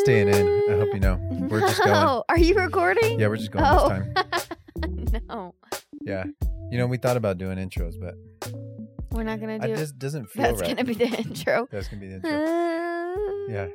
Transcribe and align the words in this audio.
staying 0.00 0.28
in. 0.28 0.62
I 0.70 0.76
hope 0.76 0.88
you 0.92 1.00
know. 1.00 1.16
We're 1.50 1.60
just 1.60 1.78
going. 1.78 1.90
No. 1.92 2.24
Are 2.28 2.38
you 2.38 2.54
recording? 2.54 3.18
Yeah, 3.18 3.28
we're 3.28 3.36
just 3.36 3.50
going 3.50 3.64
Oh. 3.66 3.88
this 3.88 4.46
time. 4.48 5.22
no. 5.28 5.54
Yeah. 6.02 6.24
You 6.70 6.78
know, 6.78 6.86
we 6.86 6.96
thought 6.96 7.16
about 7.16 7.38
doing 7.38 7.58
intros, 7.58 7.94
but 8.00 8.14
We're 9.10 9.24
not 9.24 9.40
gonna 9.40 9.58
do. 9.58 9.72
it 9.72 9.76
just 9.76 9.98
doesn't 9.98 10.26
feel 10.30 10.42
That's 10.44 10.60
right. 10.60 10.76
gonna 10.76 10.84
be 10.84 10.94
the 10.94 11.06
intro. 11.18 11.66
That's 11.70 11.88
gonna 11.88 12.00
be 12.00 12.08
the 12.08 12.14
intro. 12.16 13.54
yeah. 13.54 13.66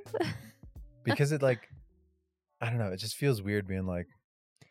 Because 1.03 1.31
it 1.31 1.41
like 1.41 1.67
I 2.61 2.69
don't 2.69 2.77
know, 2.79 2.89
it 2.91 2.97
just 2.97 3.15
feels 3.17 3.41
weird 3.41 3.67
being 3.67 3.85
like, 3.85 4.07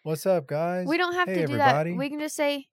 What's 0.02 0.24
up, 0.26 0.46
guys? 0.46 0.86
We 0.86 0.96
don't 0.98 1.14
have 1.14 1.28
Hey, 1.28 1.34
to 1.34 1.46
do 1.46 1.52
everybody. 1.54 1.90
that. 1.92 1.98
We 1.98 2.08
can 2.10 2.18
just 2.20 2.36
say, 2.36 2.66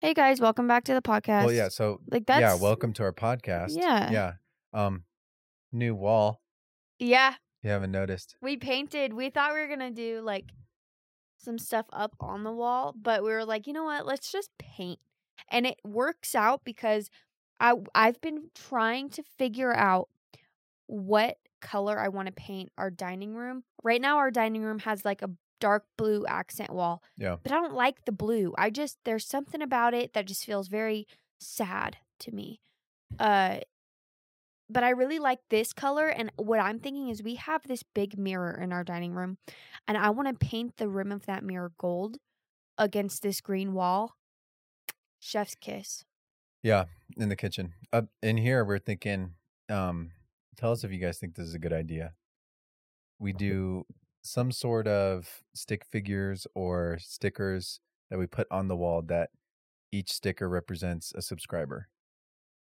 "Hey 0.00 0.12
guys, 0.14 0.40
welcome 0.40 0.66
back 0.68 0.84
to 0.84 0.94
the 0.94 1.02
podcast." 1.02 1.44
Well 1.44 1.52
yeah, 1.54 1.68
so 1.68 2.00
Like 2.10 2.26
that's 2.26 2.40
yeah, 2.40 2.54
welcome 2.54 2.92
to 2.94 3.02
our 3.04 3.12
podcast. 3.12 3.72
Yeah. 3.76 4.10
Yeah. 4.10 4.32
Um 4.72 5.04
new 5.72 5.94
wall. 5.94 6.40
Yeah, 6.98 7.34
You 7.66 7.72
haven't 7.72 7.90
noticed. 7.90 8.36
we 8.40 8.56
painted. 8.56 9.12
We 9.12 9.28
thought 9.28 9.52
we 9.52 9.58
were 9.58 9.66
gonna 9.66 9.90
do 9.90 10.20
like 10.20 10.52
some 11.36 11.58
stuff 11.58 11.86
up 11.92 12.14
on 12.20 12.44
the 12.44 12.52
wall, 12.52 12.94
but 12.96 13.24
we 13.24 13.30
were 13.30 13.44
like, 13.44 13.66
you 13.66 13.72
know 13.72 13.82
what? 13.82 14.06
Let's 14.06 14.30
just 14.30 14.56
paint, 14.56 15.00
and 15.50 15.66
it 15.66 15.80
works 15.84 16.36
out 16.36 16.60
because 16.64 17.10
I 17.58 17.74
I've 17.92 18.20
been 18.20 18.50
trying 18.54 19.10
to 19.10 19.24
figure 19.24 19.74
out 19.74 20.08
what 20.86 21.38
color 21.60 21.98
I 21.98 22.06
want 22.06 22.26
to 22.26 22.32
paint 22.32 22.70
our 22.78 22.88
dining 22.88 23.34
room. 23.34 23.64
Right 23.82 24.00
now, 24.00 24.18
our 24.18 24.30
dining 24.30 24.62
room 24.62 24.78
has 24.78 25.04
like 25.04 25.20
a 25.22 25.30
dark 25.58 25.86
blue 25.96 26.24
accent 26.24 26.70
wall. 26.70 27.02
Yeah. 27.18 27.34
But 27.42 27.50
I 27.50 27.56
don't 27.56 27.74
like 27.74 28.04
the 28.04 28.12
blue. 28.12 28.54
I 28.56 28.70
just 28.70 28.98
there's 29.02 29.26
something 29.26 29.60
about 29.60 29.92
it 29.92 30.12
that 30.12 30.26
just 30.26 30.44
feels 30.44 30.68
very 30.68 31.08
sad 31.40 31.96
to 32.20 32.30
me. 32.30 32.60
Uh 33.18 33.58
but 34.68 34.82
I 34.82 34.90
really 34.90 35.18
like 35.18 35.38
this 35.50 35.72
color 35.72 36.08
and 36.08 36.30
what 36.36 36.58
I'm 36.58 36.78
thinking 36.78 37.08
is 37.08 37.22
we 37.22 37.36
have 37.36 37.62
this 37.66 37.82
big 37.82 38.18
mirror 38.18 38.58
in 38.60 38.72
our 38.72 38.84
dining 38.84 39.12
room 39.12 39.38
and 39.86 39.96
I 39.96 40.10
want 40.10 40.28
to 40.28 40.46
paint 40.46 40.76
the 40.76 40.88
rim 40.88 41.12
of 41.12 41.26
that 41.26 41.44
mirror 41.44 41.72
gold 41.78 42.18
against 42.78 43.22
this 43.22 43.40
green 43.40 43.74
wall. 43.74 44.16
Chef's 45.20 45.54
kiss. 45.54 46.04
Yeah, 46.62 46.84
in 47.16 47.28
the 47.28 47.36
kitchen. 47.36 47.74
Up 47.92 48.06
in 48.22 48.36
here 48.36 48.64
we're 48.64 48.78
thinking, 48.78 49.32
um, 49.68 50.10
tell 50.56 50.72
us 50.72 50.84
if 50.84 50.92
you 50.92 50.98
guys 50.98 51.18
think 51.18 51.34
this 51.34 51.46
is 51.46 51.54
a 51.54 51.60
good 51.60 51.72
idea. 51.72 52.12
We 53.18 53.32
do 53.32 53.86
some 54.22 54.50
sort 54.50 54.88
of 54.88 55.42
stick 55.54 55.84
figures 55.84 56.46
or 56.54 56.98
stickers 57.00 57.80
that 58.10 58.18
we 58.18 58.26
put 58.26 58.46
on 58.50 58.68
the 58.68 58.76
wall 58.76 59.02
that 59.02 59.30
each 59.92 60.10
sticker 60.10 60.48
represents 60.48 61.12
a 61.14 61.22
subscriber. 61.22 61.88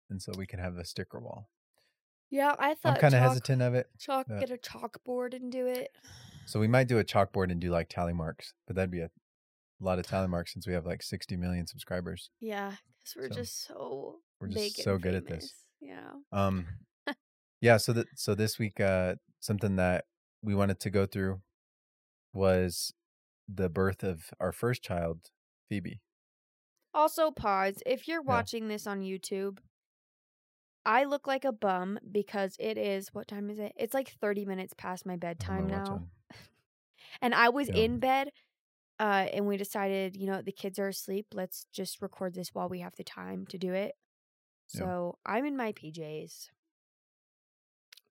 And 0.10 0.22
so 0.22 0.34
we 0.36 0.48
can 0.48 0.60
have 0.60 0.78
a 0.78 0.86
sticker 0.86 1.20
wall. 1.20 1.50
Yeah, 2.34 2.56
I 2.58 2.74
thought 2.74 2.96
I'm 2.96 3.00
kind 3.00 3.14
of 3.14 3.20
chalk, 3.20 3.30
hesitant 3.30 3.62
of 3.62 3.76
it. 3.76 3.88
chalk 4.00 4.26
but- 4.28 4.40
get 4.40 4.50
a 4.50 4.58
chalkboard 4.58 5.36
and 5.36 5.52
do 5.52 5.68
it. 5.68 5.96
So 6.48 6.60
we 6.60 6.68
might 6.68 6.88
do 6.88 6.98
a 6.98 7.04
chalkboard 7.04 7.52
and 7.52 7.62
do 7.62 7.70
like 7.70 7.90
tally 7.90 8.12
marks, 8.12 8.56
but 8.66 8.76
that'd 8.76 8.90
be 8.90 9.02
a 9.02 9.12
lot 9.80 10.00
of 10.00 10.08
tally 10.08 10.28
marks 10.28 10.52
since 10.52 10.66
we 10.66 10.74
have 10.74 10.84
like 10.84 11.04
60 11.04 11.38
million 11.38 11.68
subscribers. 11.68 12.32
Yeah, 12.40 12.72
cuz 13.06 13.16
we're 13.16 13.30
So, 13.30 13.36
just 13.36 13.68
so 13.68 14.20
we're 14.42 14.48
just 14.48 14.82
so 14.82 14.98
good 14.98 15.14
at 15.14 15.28
this. 15.28 15.54
Yeah. 15.80 16.12
Um, 16.32 16.66
yeah. 17.62 17.78
So 17.78 17.94
that 17.94 18.08
so 18.16 18.34
this 18.34 18.58
week, 18.58 18.80
uh, 18.80 19.16
something 19.40 19.76
that 19.76 20.06
we 20.42 20.56
wanted 20.56 20.80
to 20.80 20.90
go 20.90 21.06
through 21.06 21.44
was 22.34 22.94
the 23.48 23.70
birth 23.70 24.04
of 24.04 24.32
our 24.40 24.52
first 24.52 24.82
child, 24.84 25.30
Phoebe. 25.70 26.02
Also, 26.96 27.30
pause. 27.30 27.84
If 27.86 28.08
you're 28.08 28.24
watching 28.24 28.70
this 28.70 28.88
on 28.88 29.02
YouTube, 29.02 29.60
I 30.86 31.06
look 31.06 31.28
like 31.28 31.46
a 31.46 31.52
bum 31.52 32.00
because 32.12 32.56
it 32.60 32.78
is 32.78 33.10
what 33.14 33.28
time 33.28 33.50
is 33.50 33.60
it? 33.60 33.74
It's 33.78 33.94
like 33.94 34.10
30 34.22 34.46
minutes 34.46 34.74
past 34.78 35.06
my 35.06 35.16
bedtime 35.16 35.68
now. 35.68 35.84
time. 35.84 36.10
And 37.22 37.34
I 37.36 37.50
was 37.50 37.70
Yeah. 37.70 37.76
in 37.76 38.00
bed 38.00 38.30
uh 39.00 39.28
and 39.34 39.48
we 39.48 39.58
decided, 39.58 40.16
you 40.16 40.28
know, 40.28 40.42
the 40.42 40.52
kids 40.52 40.80
are 40.80 40.88
asleep. 40.90 41.28
Let's 41.34 41.66
just 41.74 42.02
record 42.02 42.34
this 42.34 42.50
while 42.54 42.70
we 42.70 42.80
have 42.82 42.96
the 42.96 43.04
time 43.04 43.46
to 43.48 43.58
do 43.58 43.74
it. 43.74 43.96
Yeah. 44.74 44.82
So, 44.82 45.18
I'm 45.26 45.46
in 45.46 45.58
my 45.58 45.74
PJs. 45.74 46.50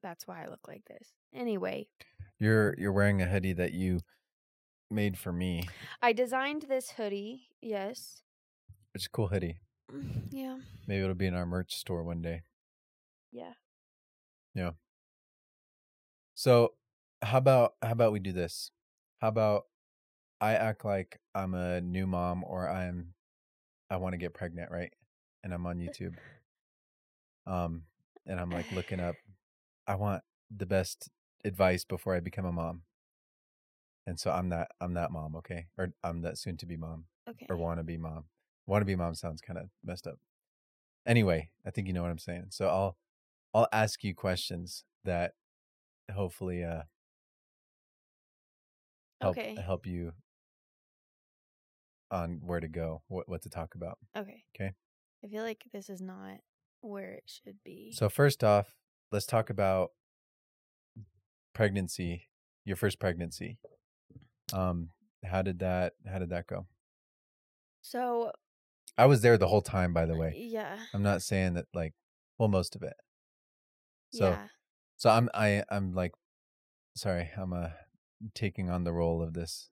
That's 0.02 0.26
why 0.26 0.44
I 0.44 0.48
look 0.48 0.66
like 0.68 0.84
this. 0.86 1.08
Anyway, 1.32 1.88
You're 2.38 2.74
you're 2.78 2.92
wearing 2.92 3.22
a 3.22 3.26
hoodie 3.26 3.52
that 3.54 3.72
you 3.72 4.00
made 4.90 5.16
for 5.18 5.32
me, 5.32 5.68
I 6.02 6.12
designed 6.12 6.62
this 6.68 6.90
hoodie. 6.90 7.48
Yes. 7.60 8.22
It's 8.94 9.06
a 9.06 9.10
cool 9.10 9.28
hoodie. 9.28 9.56
Mm, 9.90 10.24
Yeah. 10.30 10.58
Maybe 10.86 11.02
it'll 11.02 11.14
be 11.14 11.26
in 11.26 11.34
our 11.34 11.46
merch 11.46 11.74
store 11.76 12.02
one 12.02 12.20
day. 12.20 12.42
Yeah. 13.32 13.54
Yeah. 14.54 14.72
So 16.34 16.74
how 17.22 17.38
about 17.38 17.74
how 17.82 17.92
about 17.92 18.12
we 18.12 18.18
do 18.20 18.32
this? 18.32 18.70
How 19.20 19.28
about 19.28 19.64
I 20.40 20.54
act 20.54 20.84
like 20.84 21.20
I'm 21.34 21.54
a 21.54 21.80
new 21.80 22.06
mom 22.06 22.44
or 22.44 22.68
I'm 22.68 23.14
I 23.90 23.96
want 23.96 24.12
to 24.14 24.18
get 24.18 24.34
pregnant, 24.34 24.70
right? 24.70 24.92
And 25.44 25.52
I'm 25.54 25.66
on 25.66 25.78
YouTube. 25.78 26.14
Um 27.46 27.82
and 28.26 28.38
I'm 28.38 28.50
like 28.50 28.70
looking 28.72 29.00
up 29.00 29.16
I 29.86 29.94
want 29.96 30.22
the 30.54 30.66
best 30.66 31.08
advice 31.44 31.84
before 31.84 32.14
I 32.14 32.20
become 32.20 32.44
a 32.44 32.52
mom. 32.52 32.82
And 34.06 34.18
so 34.18 34.30
I'm 34.30 34.48
that 34.50 34.70
I'm 34.80 34.94
that 34.94 35.10
mom, 35.12 35.36
okay? 35.36 35.66
Or 35.78 35.92
I'm 36.02 36.22
that 36.22 36.38
soon 36.38 36.56
to 36.58 36.66
be 36.66 36.76
mom 36.76 37.04
Okay. 37.28 37.46
or 37.48 37.56
wanna 37.56 37.84
be 37.84 37.96
mom. 37.96 38.24
Wanna 38.66 38.84
be 38.84 38.96
mom 38.96 39.14
sounds 39.14 39.40
kind 39.40 39.58
of 39.58 39.70
messed 39.84 40.06
up. 40.06 40.18
Anyway, 41.06 41.50
I 41.66 41.70
think 41.70 41.86
you 41.88 41.92
know 41.92 42.02
what 42.02 42.10
I'm 42.10 42.18
saying. 42.18 42.46
So 42.50 42.68
I'll 42.68 42.96
I'll 43.54 43.68
ask 43.72 44.02
you 44.02 44.14
questions 44.14 44.84
that 45.04 45.34
hopefully 46.12 46.64
uh 46.64 46.82
help 49.20 49.36
Okay. 49.36 49.56
help 49.56 49.86
you 49.86 50.12
on 52.10 52.40
where 52.44 52.60
to 52.60 52.68
go, 52.68 53.02
what 53.08 53.28
what 53.28 53.42
to 53.42 53.48
talk 53.48 53.74
about. 53.74 53.98
Okay. 54.16 54.44
Okay. 54.54 54.72
I 55.24 55.28
feel 55.28 55.42
like 55.42 55.64
this 55.72 55.88
is 55.88 56.00
not 56.00 56.38
where 56.80 57.12
it 57.12 57.24
should 57.26 57.58
be. 57.64 57.92
So 57.94 58.08
first 58.08 58.42
off, 58.44 58.74
let's 59.10 59.26
talk 59.26 59.50
about 59.50 59.90
pregnancy, 61.54 62.28
your 62.64 62.76
first 62.76 62.98
pregnancy. 62.98 63.58
Um 64.52 64.90
how 65.24 65.42
did 65.42 65.60
that 65.60 65.94
how 66.06 66.18
did 66.18 66.30
that 66.30 66.46
go? 66.46 66.66
So, 67.82 68.32
I 68.96 69.06
was 69.06 69.22
there 69.22 69.38
the 69.38 69.48
whole 69.48 69.62
time 69.62 69.92
by 69.92 70.06
the 70.06 70.16
way. 70.16 70.34
yeah. 70.36 70.78
I'm 70.94 71.02
not 71.02 71.22
saying 71.22 71.54
that 71.54 71.66
like 71.74 71.94
well 72.38 72.48
most 72.48 72.76
of 72.76 72.82
it. 72.82 72.94
So 74.12 74.30
yeah. 74.30 74.46
so 74.96 75.10
I'm 75.10 75.28
I 75.34 75.64
I'm 75.70 75.94
like 75.94 76.12
sorry, 76.94 77.30
I'm 77.36 77.52
uh 77.52 77.70
taking 78.34 78.70
on 78.70 78.84
the 78.84 78.92
role 78.92 79.22
of 79.22 79.32
this 79.34 79.70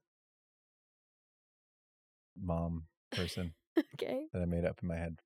mom 2.41 2.87
person 3.13 3.55
Okay. 3.95 4.27
that 4.33 4.43
I 4.43 4.47
made 4.47 4.65
up 4.65 4.79
in 4.83 4.89
my 4.89 4.97
head. 4.97 5.21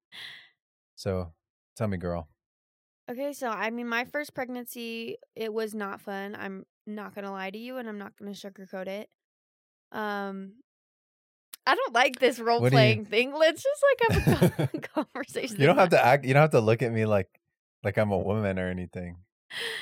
So 0.97 1.33
tell 1.77 1.89
me 1.89 1.97
girl. 1.97 2.29
Okay, 3.11 3.33
so 3.33 3.49
I 3.49 3.71
mean 3.71 3.89
my 3.89 4.05
first 4.05 4.35
pregnancy 4.35 5.17
it 5.37 5.53
was 5.53 5.75
not 5.75 6.01
fun. 6.01 6.37
I'm 6.39 6.67
not 6.87 7.15
going 7.15 7.25
to 7.25 7.31
lie 7.31 7.51
to 7.51 7.59
you 7.59 7.79
and 7.79 7.89
I'm 7.89 7.99
not 7.99 8.17
going 8.17 8.33
to 8.33 8.39
sugarcoat 8.39 8.89
it. 8.89 9.09
Um 9.93 10.55
I 11.67 11.75
don't 11.75 11.95
like 11.95 12.19
this 12.19 12.39
role 12.39 12.61
do 12.61 12.67
you- 12.67 12.71
playing 12.71 13.07
thing. 13.07 13.33
Let's 13.33 13.63
just 13.63 13.83
like 14.01 14.27
have 14.27 14.75
a 14.75 14.79
conversation. 15.05 15.61
You 15.61 15.67
don't 15.67 15.79
have 15.79 15.91
to 15.91 16.05
act. 16.05 16.25
You 16.25 16.35
don't 16.35 16.43
have 16.43 16.51
to 16.51 16.61
look 16.61 16.83
at 16.83 16.93
me 16.93 17.07
like 17.07 17.29
like 17.85 17.99
I'm 17.99 18.11
a 18.11 18.19
woman 18.19 18.59
or 18.59 18.69
anything. 18.69 19.19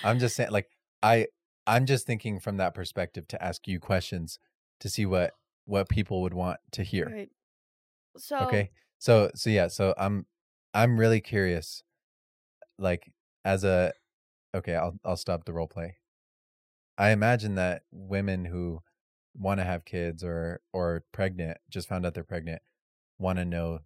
I'm 0.04 0.18
just 0.18 0.36
saying, 0.36 0.50
like 0.50 0.68
I 1.02 1.26
I'm 1.66 1.86
just 1.86 2.06
thinking 2.06 2.40
from 2.40 2.56
that 2.58 2.74
perspective 2.74 3.28
to 3.28 3.42
ask 3.42 3.66
you 3.68 3.78
questions 3.80 4.38
to 4.80 4.88
see 4.88 5.06
what 5.06 5.32
what 5.64 5.88
people 5.88 6.22
would 6.22 6.34
want 6.34 6.58
to 6.72 6.82
hear. 6.82 7.06
Right. 7.06 7.30
So, 8.16 8.38
Okay, 8.38 8.70
so 8.98 9.30
so 9.34 9.50
yeah, 9.50 9.68
so 9.68 9.94
I'm 9.96 10.26
I'm 10.74 10.98
really 10.98 11.20
curious. 11.20 11.82
Like 12.78 13.12
as 13.44 13.64
a 13.64 13.92
okay, 14.54 14.74
I'll 14.74 14.98
I'll 15.04 15.16
stop 15.16 15.44
the 15.44 15.52
role 15.52 15.68
play. 15.68 15.96
I 16.98 17.10
imagine 17.10 17.54
that 17.56 17.82
women 17.90 18.44
who 18.44 18.82
want 19.34 19.60
to 19.60 19.64
have 19.64 19.84
kids 19.84 20.22
or 20.22 20.60
or 20.72 21.04
pregnant 21.12 21.58
just 21.70 21.88
found 21.88 22.04
out 22.04 22.14
they're 22.14 22.24
pregnant 22.24 22.60
want 23.18 23.38
to 23.38 23.44
know 23.44 23.80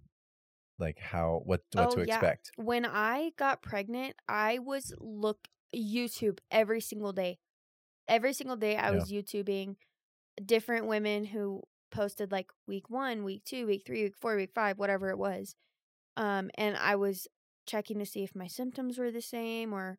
like 0.78 0.99
how 0.99 1.43
what 1.44 1.62
what 1.73 1.90
Oh, 1.90 1.93
to 1.93 2.00
yeah. 2.00 2.26
expect. 2.26 2.52
when 2.56 2.84
I 2.87 3.32
got 3.37 3.62
pregnant, 3.62 4.17
I 4.28 4.58
was 4.58 4.93
look 4.99 5.49
YouTube 5.75 6.38
every 6.50 6.81
single 6.81 7.12
day. 7.12 7.38
Every 8.08 8.32
single 8.34 8.56
day 8.56 8.76
I 8.76 8.90
Yeah. 8.90 8.93
was 8.93 9.11
YouTubing 9.12 9.76
different 10.44 10.87
women 10.87 11.25
who 11.26 11.62
posted 11.93 12.32
like 12.32 12.50
week 12.67 12.90
1, 12.90 13.25
week 13.25 13.44
2, 13.44 13.67
week 13.67 13.84
3, 13.87 14.05
week 14.05 14.17
4, 14.19 14.37
week 14.37 14.52
5, 14.55 14.78
whatever 14.78 15.11
it 15.11 15.19
was. 15.19 15.56
Um 16.17 16.50
and 16.56 16.76
I 16.76 16.96
was 16.96 17.29
checking 17.67 17.99
to 18.00 18.06
see 18.06 18.25
if 18.25 18.34
my 18.37 18.49
symptoms 18.49 18.99
were 18.99 19.12
the 19.12 19.22
same 19.22 19.72
or 19.75 19.99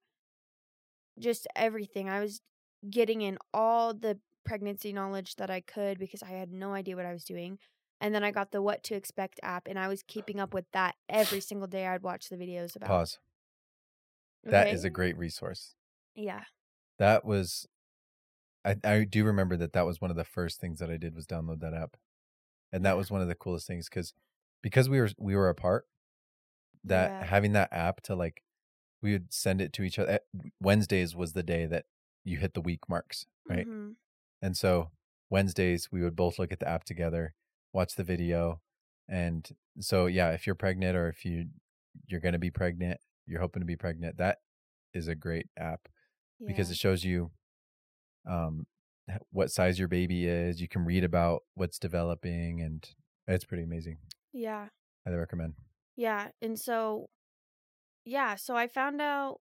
just 1.20 1.48
everything. 1.56 2.10
I 2.10 2.20
was 2.20 2.42
getting 2.90 3.22
in 3.22 3.38
all 3.54 3.94
the 3.94 4.20
pregnancy 4.46 4.94
knowledge 4.94 5.36
that 5.36 5.50
I 5.50 5.62
could 5.62 6.00
because 6.00 6.24
I 6.24 6.28
had 6.30 6.52
no 6.52 6.74
idea 6.74 6.96
what 6.96 7.06
I 7.06 7.14
was 7.14 7.24
doing. 7.26 7.60
And 8.00 8.14
then 8.14 8.24
I 8.24 8.32
got 8.32 8.52
the 8.52 8.62
What 8.62 8.84
to 8.84 8.96
Expect 8.96 9.40
app, 9.42 9.68
and 9.68 9.80
I 9.80 9.88
was 9.88 10.04
keeping 10.04 10.40
up 10.40 10.54
with 10.54 10.66
that 10.72 10.96
every 11.10 11.40
single 11.40 11.68
day. 11.68 11.88
I'd 11.88 12.04
watch 12.04 12.30
the 12.30 12.38
videos 12.38 12.76
about. 12.76 12.88
Pause. 12.90 13.20
That 14.44 14.68
is 14.68 14.82
Okay? 14.82 14.88
a 14.88 14.90
great 14.92 15.18
resource. 15.18 15.76
yeah. 16.16 16.44
That 17.00 17.26
was 17.26 17.68
I 18.66 18.76
I 18.84 19.04
do 19.04 19.24
remember 19.26 19.58
that 19.58 19.74
that 19.74 19.86
was 19.86 20.02
one 20.02 20.12
of 20.12 20.18
the 20.18 20.24
first 20.26 20.60
things 20.60 20.80
that 20.80 20.90
I 20.92 20.98
did 20.98 21.16
was 21.16 21.28
download 21.28 21.60
that 21.62 21.74
app, 21.74 21.98
and 22.72 22.86
that 22.86 22.98
was 22.98 23.12
one 23.12 23.22
of 23.22 23.28
the 23.28 23.36
coolest 23.36 23.68
things 23.68 23.90
because 23.90 24.14
because 24.62 24.90
we 24.90 25.00
were 25.00 25.10
we 25.18 25.36
were 25.36 25.50
apart. 25.50 25.88
That 26.84 27.16
Yeah. 27.20 27.26
having 27.26 27.54
that 27.54 27.74
app 27.74 28.02
to 28.04 28.16
like, 28.16 28.44
we 29.02 29.12
would 29.14 29.34
send 29.34 29.62
it 29.62 29.74
to 29.74 29.84
each 29.84 30.00
other. 30.00 30.12
eh, 30.14 30.20
Wednesdays 30.62 31.16
was 31.16 31.34
the 31.34 31.44
day 31.44 31.66
that 31.68 31.86
you 32.24 32.38
hit 32.38 32.54
the 32.54 32.62
week 32.62 32.88
marks, 32.90 33.28
right? 33.50 33.68
Mhm. 33.68 33.96
And 34.42 34.58
so 34.58 34.92
Wednesdays 35.30 35.92
we 35.92 36.02
would 36.04 36.16
both 36.16 36.40
look 36.40 36.52
at 36.52 36.60
the 36.60 36.70
app 36.70 36.86
together, 36.86 37.36
watch 37.78 37.96
the 37.96 38.04
video, 38.04 38.60
and 39.08 39.48
so 39.80 40.08
yeah, 40.08 40.32
if 40.32 40.46
you're 40.46 40.56
pregnant 40.66 40.98
or 40.98 41.08
if 41.08 41.24
you 41.24 41.46
you're 42.08 42.20
gonna 42.20 42.40
be 42.40 42.52
pregnant, 42.52 43.00
you're 43.26 43.40
hoping 43.40 43.62
to 43.62 43.66
be 43.66 43.76
pregnant, 43.78 44.18
that 44.18 44.38
is 44.94 45.08
a 45.08 45.16
great 45.16 45.48
app 45.58 45.82
because 46.46 46.70
it 46.72 46.78
shows 46.78 47.04
you 47.04 47.32
um 48.30 48.66
what 49.32 49.50
size 49.52 49.80
your 49.80 49.88
baby 49.88 50.28
is. 50.28 50.60
You 50.60 50.68
can 50.68 50.84
read 50.86 51.04
about 51.04 51.44
what's 51.54 51.80
developing, 51.80 52.62
and 52.62 52.84
it's 53.28 53.46
pretty 53.46 53.64
amazing. 53.64 53.98
Yeah. 54.34 54.68
I 55.06 55.12
recommend. 55.12 55.54
Yeah. 55.96 56.28
And 56.42 56.60
so, 56.60 57.10
yeah. 58.04 58.36
So 58.36 58.56
I 58.56 58.68
found 58.68 59.02
out. 59.02 59.38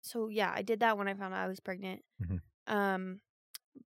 So 0.00 0.28
yeah, 0.28 0.52
I 0.54 0.62
did 0.62 0.80
that 0.80 0.96
when 0.96 1.08
I 1.08 1.14
found 1.14 1.34
out 1.34 1.44
I 1.44 1.48
was 1.48 1.60
pregnant. 1.60 2.00
Mhm. 2.22 2.40
Um, 2.66 3.20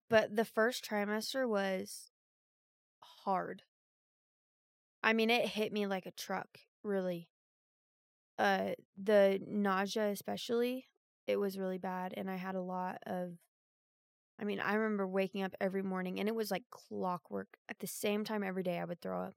but 0.08 0.34
the 0.34 0.44
first 0.44 0.88
trimester 0.88 1.48
was 1.48 2.10
hard. 3.26 3.64
I 5.02 5.14
mean, 5.14 5.30
it 5.30 5.48
hit 5.48 5.72
me 5.72 5.86
like 5.86 6.04
a 6.04 6.10
truck, 6.10 6.60
really. 6.82 7.30
Uh, 8.38 8.72
the 8.96 9.40
nausea, 9.46 10.10
especially, 10.10 10.86
it 11.26 11.36
was 11.38 11.58
really 11.58 11.78
bad, 11.78 12.12
and 12.16 12.30
I 12.30 12.36
had 12.36 12.54
a 12.54 12.60
lot 12.60 12.98
of. 13.06 13.38
I 14.38 14.44
mean, 14.44 14.60
I 14.60 14.74
remember 14.74 15.06
waking 15.06 15.42
up 15.42 15.54
every 15.60 15.82
morning, 15.82 16.20
and 16.20 16.28
it 16.28 16.34
was 16.34 16.50
like 16.50 16.64
clockwork. 16.70 17.56
At 17.68 17.78
the 17.78 17.86
same 17.86 18.24
time, 18.24 18.42
every 18.42 18.62
day, 18.62 18.78
I 18.78 18.84
would 18.84 19.00
throw 19.00 19.22
up. 19.22 19.34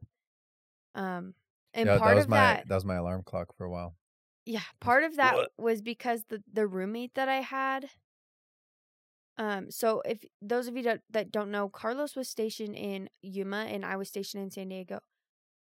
Um, 0.96 1.36
and 1.74 1.88
yeah, 1.88 1.98
part 1.98 2.12
that 2.12 2.16
was 2.16 2.26
of 2.26 2.30
my 2.30 2.36
that, 2.36 2.68
that 2.68 2.76
was 2.76 2.86
my 2.86 2.96
alarm 2.96 3.24
clock 3.24 3.56
for 3.56 3.66
a 3.66 3.70
while. 3.70 3.96
yeah, 4.46 4.64
part 4.80 5.04
of 5.04 5.16
that 5.18 5.36
What? 5.36 5.52
was 5.58 5.82
because 5.82 6.24
the 6.26 6.44
the 6.52 6.68
roommate 6.68 7.14
that 7.16 7.30
I 7.30 7.42
had. 7.42 7.90
Um, 9.40 9.72
so 9.72 10.02
if 10.02 10.26
those 10.42 10.68
of 10.68 10.78
you 10.78 10.84
that, 10.84 11.04
that 11.12 11.32
don't 11.32 11.52
know, 11.52 11.70
Carlos 11.70 12.16
was 12.16 12.30
stationed 12.30 12.76
in 12.76 13.10
Yuma 13.24 13.66
and 13.70 13.86
I 13.86 13.98
was 13.98 14.10
stationed 14.10 14.44
in 14.44 14.52
San 14.52 14.70
Diego. 14.70 15.02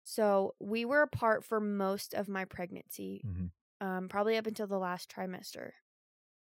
So 0.05 0.55
we 0.61 0.85
were 0.85 1.03
apart 1.03 1.45
for 1.45 1.61
most 1.61 2.15
of 2.15 2.29
my 2.29 2.45
pregnancy, 2.47 3.25
Mhm. 3.25 3.51
um, 3.81 4.09
probably 4.09 4.37
up 4.37 4.47
until 4.47 4.67
the 4.69 4.79
last 4.79 5.11
trimester. 5.11 5.73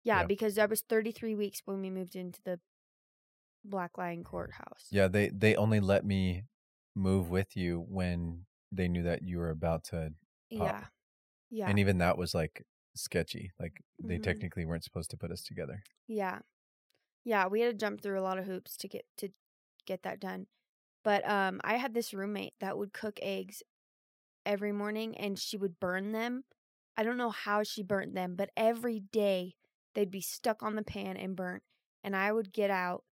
Yeah, 0.04 0.22
Yeah. 0.22 0.24
because 0.24 0.58
I 0.58 0.66
was 0.66 0.82
33 0.82 1.34
weeks 1.36 1.62
when 1.66 1.82
we 1.82 1.90
moved 1.90 2.16
into 2.16 2.40
the 2.44 2.60
Black 3.64 3.98
Lion 3.98 4.24
Courthouse. 4.24 4.90
Yeah, 4.90 5.08
they 5.08 5.28
they 5.30 5.56
only 5.56 5.80
let 5.80 6.04
me 6.04 6.44
move 6.94 7.30
with 7.30 7.56
you 7.56 7.80
when 7.88 8.46
they 8.72 8.88
knew 8.88 9.02
that 9.02 9.22
you 9.22 9.38
were 9.38 9.50
about 9.50 9.84
to, 9.84 10.14
Yeah. 10.50 10.88
Yeah. 11.50 11.70
and 11.70 11.78
even 11.78 11.98
that 11.98 12.18
was 12.18 12.34
like 12.34 12.64
sketchy. 12.94 13.52
Like 13.58 13.82
they 13.98 14.18
Mhm. 14.18 14.18
technically 14.18 14.64
weren't 14.64 14.84
supposed 14.84 15.10
to 15.10 15.16
put 15.16 15.30
us 15.30 15.42
together. 15.42 15.82
Yeah. 16.08 16.40
Yeah, 17.26 17.48
we 17.48 17.60
had 17.60 17.72
to 17.72 17.76
jump 17.76 18.00
through 18.00 18.20
a 18.20 18.22
lot 18.22 18.38
of 18.38 18.46
hoops 18.46 18.76
to 18.76 18.88
get 18.88 19.04
to 19.18 19.30
get 19.84 20.04
that 20.04 20.20
done. 20.20 20.46
But 21.02 21.28
um 21.28 21.60
I 21.64 21.74
had 21.74 21.92
this 21.92 22.14
roommate 22.14 22.54
that 22.60 22.78
would 22.78 22.92
cook 22.92 23.18
eggs 23.20 23.64
every 24.46 24.70
morning 24.70 25.16
and 25.18 25.36
she 25.36 25.56
would 25.56 25.80
burn 25.80 26.12
them. 26.12 26.44
I 26.96 27.02
don't 27.02 27.18
know 27.18 27.30
how 27.30 27.64
she 27.64 27.82
burnt 27.82 28.14
them, 28.14 28.36
but 28.36 28.50
every 28.56 29.00
day 29.00 29.56
they'd 29.94 30.10
be 30.10 30.20
stuck 30.20 30.62
on 30.62 30.76
the 30.76 30.84
pan 30.84 31.16
and 31.16 31.34
burnt. 31.34 31.64
And 32.04 32.14
I 32.14 32.32
would 32.32 32.52
get 32.52 32.70
out 32.70 33.02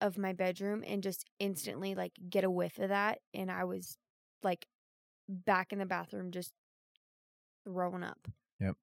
of 0.00 0.16
my 0.16 0.32
bedroom 0.32 0.84
and 0.86 1.02
just 1.02 1.28
instantly 1.40 1.96
like 1.96 2.12
get 2.30 2.44
a 2.44 2.50
whiff 2.50 2.78
of 2.78 2.90
that 2.90 3.18
and 3.34 3.50
I 3.50 3.64
was 3.64 3.98
like 4.44 4.66
back 5.28 5.72
in 5.72 5.80
the 5.80 5.84
bathroom 5.84 6.30
just 6.30 6.52
throwing 7.64 8.04
up. 8.04 8.28
Yep. 8.60 8.76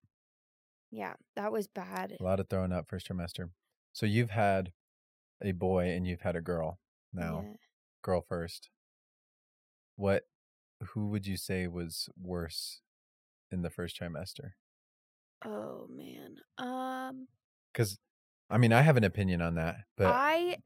Yeah, 0.91 1.13
that 1.37 1.53
was 1.53 1.67
bad. 1.67 2.17
A 2.19 2.23
lot 2.23 2.41
of 2.41 2.49
throwing 2.49 2.73
up 2.73 2.87
first 2.87 3.07
trimester. 3.07 3.49
So 3.93 4.05
you've 4.05 4.29
had 4.31 4.71
a 5.41 5.51
boy 5.51 5.85
and 5.89 6.05
you've 6.07 6.21
had 6.21 6.35
a 6.35 6.41
girl 6.41 6.79
now. 7.13 7.43
Yeah. 7.43 7.53
Girl 8.03 8.21
first. 8.21 8.69
What 9.95 10.23
who 10.89 11.07
would 11.07 11.25
you 11.25 11.37
say 11.37 11.67
was 11.67 12.09
worse 12.21 12.81
in 13.51 13.61
the 13.63 13.69
first 13.69 13.99
trimester? 13.99 14.51
Oh 15.43 15.87
man. 15.89 16.37
Um 16.57 17.27
Cuz 17.73 17.99
I 18.49 18.57
mean, 18.57 18.71
I 18.71 18.81
have 18.81 18.95
an 18.97 19.03
opinion 19.03 19.41
on 19.41 19.55
that, 19.55 19.77
but 19.97 20.07
I 20.07 20.57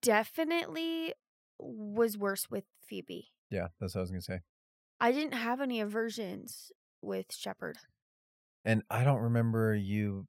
definitely 0.00 1.12
was 1.58 2.16
worse 2.16 2.48
with 2.50 2.64
Phoebe. 2.86 3.28
yeah, 3.50 3.68
that's 3.80 3.94
what 3.94 4.00
I 4.00 4.02
was 4.02 4.10
going 4.10 4.20
to 4.20 4.24
say. 4.24 4.40
I 5.00 5.12
didn't 5.12 5.34
have 5.34 5.60
any 5.60 5.80
aversions 5.80 6.72
with 7.02 7.34
Shepard. 7.34 7.78
And 8.64 8.82
I 8.90 9.04
don't 9.04 9.20
remember 9.20 9.74
you 9.74 10.26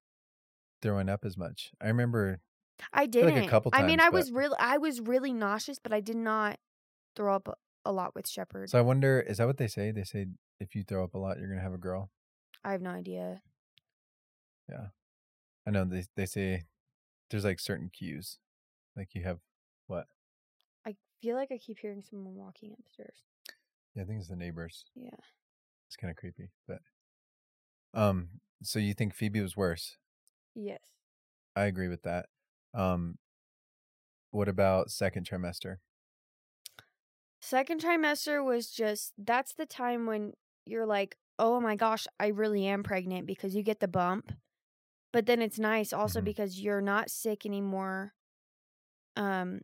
throwing 0.82 1.10
up 1.10 1.26
as 1.26 1.38
much. 1.38 1.72
I 1.82 1.88
remember 1.88 2.40
I 2.94 3.08
feel 3.08 3.26
like 3.26 3.34
didn't. 3.34 3.48
a 3.48 3.50
couple 3.50 3.72
I 3.74 3.84
mean, 3.84 3.98
times, 4.00 4.08
I 4.08 4.10
was 4.16 4.30
but- 4.32 4.38
really 4.38 4.58
I 4.60 4.78
was 4.78 5.02
really 5.02 5.34
nauseous, 5.34 5.80
but 5.80 5.94
I 5.94 6.00
did 6.00 6.18
not 6.18 6.60
throw 7.16 7.36
up 7.36 7.58
a, 7.86 7.92
lot 7.92 8.14
with 8.14 8.28
Shepard. 8.28 8.70
So 8.70 8.78
I 8.78 8.82
wonder, 8.82 9.20
is 9.22 9.38
that 9.38 9.48
what 9.48 9.58
they 9.58 9.68
say? 9.68 9.92
They 9.92 10.04
say 10.04 10.28
if 10.60 10.76
you 10.76 10.84
throw 10.84 11.04
up 11.04 11.14
a 11.14 11.18
lot, 11.18 11.40
you're 11.40 11.48
gonna 11.48 11.62
have 11.62 11.74
a 11.74 11.78
girl. 11.78 12.12
I 12.64 12.74
have 12.74 12.82
no 12.82 12.90
idea. 12.90 13.42
Yeah, 14.70 14.88
I 15.66 15.72
know 15.72 15.86
they 15.86 16.04
they 16.16 16.26
say 16.26 16.64
there's 17.30 17.46
like 17.46 17.60
certain 17.60 17.90
cues, 17.90 18.40
like 18.96 19.16
you 19.16 19.24
have 19.24 19.40
what? 19.88 20.08
I 20.86 20.96
feel 21.22 21.36
like 21.38 21.52
I 21.52 21.58
keep 21.58 21.80
hearing 21.80 22.04
someone 22.04 22.36
walking 22.36 22.76
upstairs. 22.80 23.24
Yeah, 23.96 24.04
I 24.04 24.06
think 24.06 24.20
it's 24.20 24.28
the 24.30 24.36
neighbors. 24.36 24.84
Yeah. 24.96 25.10
It's 25.88 25.96
kind 25.96 26.12
of 26.12 26.18
creepy, 26.18 26.52
but 26.68 26.80
um. 27.94 28.42
So 28.64 28.80
you 28.80 28.94
think 28.94 29.14
Phoebe 29.14 29.40
was 29.40 29.56
worse? 29.56 29.98
Yes. 30.58 30.82
I 31.56 31.66
agree 31.66 31.88
with 31.88 32.04
that. 32.04 32.30
Um. 32.74 33.18
What 34.32 34.48
about 34.48 34.90
second 34.90 35.26
trimester? 35.28 35.80
Second 37.42 37.82
trimester 37.82 38.44
was 38.44 38.72
just 38.72 39.14
that's 39.18 39.54
the 39.54 39.66
time 39.66 40.06
when 40.06 40.34
you're 40.66 40.86
like, 40.86 41.18
oh 41.40 41.60
my 41.60 41.76
gosh, 41.76 42.08
I 42.20 42.28
really 42.28 42.66
am 42.66 42.84
pregnant 42.84 43.28
because 43.28 43.56
you 43.56 43.64
get 43.64 43.80
the 43.80 43.88
bump. 43.88 44.32
But 45.14 45.26
then 45.28 45.42
it's 45.42 45.60
nice 45.60 45.94
also 45.94 46.22
Mhm. 46.22 46.22
because 46.22 46.62
you're 46.62 46.82
not 46.82 47.12
sick 47.12 47.46
anymore. 47.46 48.16
Um, 49.16 49.62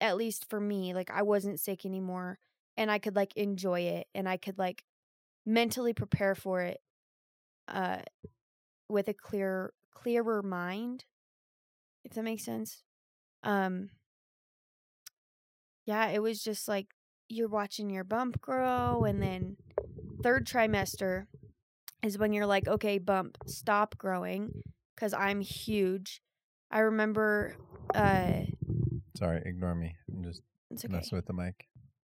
at 0.00 0.16
least 0.16 0.48
for 0.50 0.60
me, 0.60 0.94
like 0.94 1.10
I 1.10 1.22
wasn't 1.22 1.60
sick 1.60 1.86
anymore 1.86 2.38
and 2.76 2.90
I 2.90 2.98
could 2.98 3.16
like 3.16 3.34
enjoy 3.36 3.80
it 3.82 4.08
and 4.14 4.28
I 4.28 4.36
could 4.36 4.58
like 4.58 4.84
mentally 5.46 5.94
prepare 5.94 6.34
for 6.36 6.62
it 6.62 6.80
uh 7.68 8.02
with 8.88 9.08
a 9.08 9.14
clear 9.14 9.72
clearer 10.02 10.42
mind. 10.42 11.04
If 12.04 12.12
that 12.12 12.22
makes 12.22 12.44
sense. 12.44 12.82
Um 13.42 13.90
yeah, 15.84 16.08
it 16.08 16.20
was 16.22 16.42
just 16.42 16.68
like 16.68 16.88
you're 17.28 17.48
watching 17.48 17.90
your 17.90 18.04
bump 18.04 18.40
grow 18.40 19.04
and 19.04 19.22
then 19.22 19.56
third 20.22 20.46
trimester 20.46 21.26
is 22.02 22.18
when 22.18 22.32
you're 22.32 22.46
like, 22.46 22.68
okay, 22.68 22.98
bump, 22.98 23.38
stop 23.46 23.96
growing 23.98 24.62
cuz 24.96 25.12
I'm 25.12 25.40
huge. 25.40 26.20
I 26.70 26.80
remember 26.80 27.56
uh 27.94 28.42
Sorry, 29.16 29.42
ignore 29.46 29.74
me. 29.74 29.96
I'm 30.12 30.22
just 30.22 30.42
it's 30.70 30.84
okay. 30.84 30.92
messing 30.92 31.16
with 31.16 31.26
the 31.26 31.32
mic. 31.32 31.66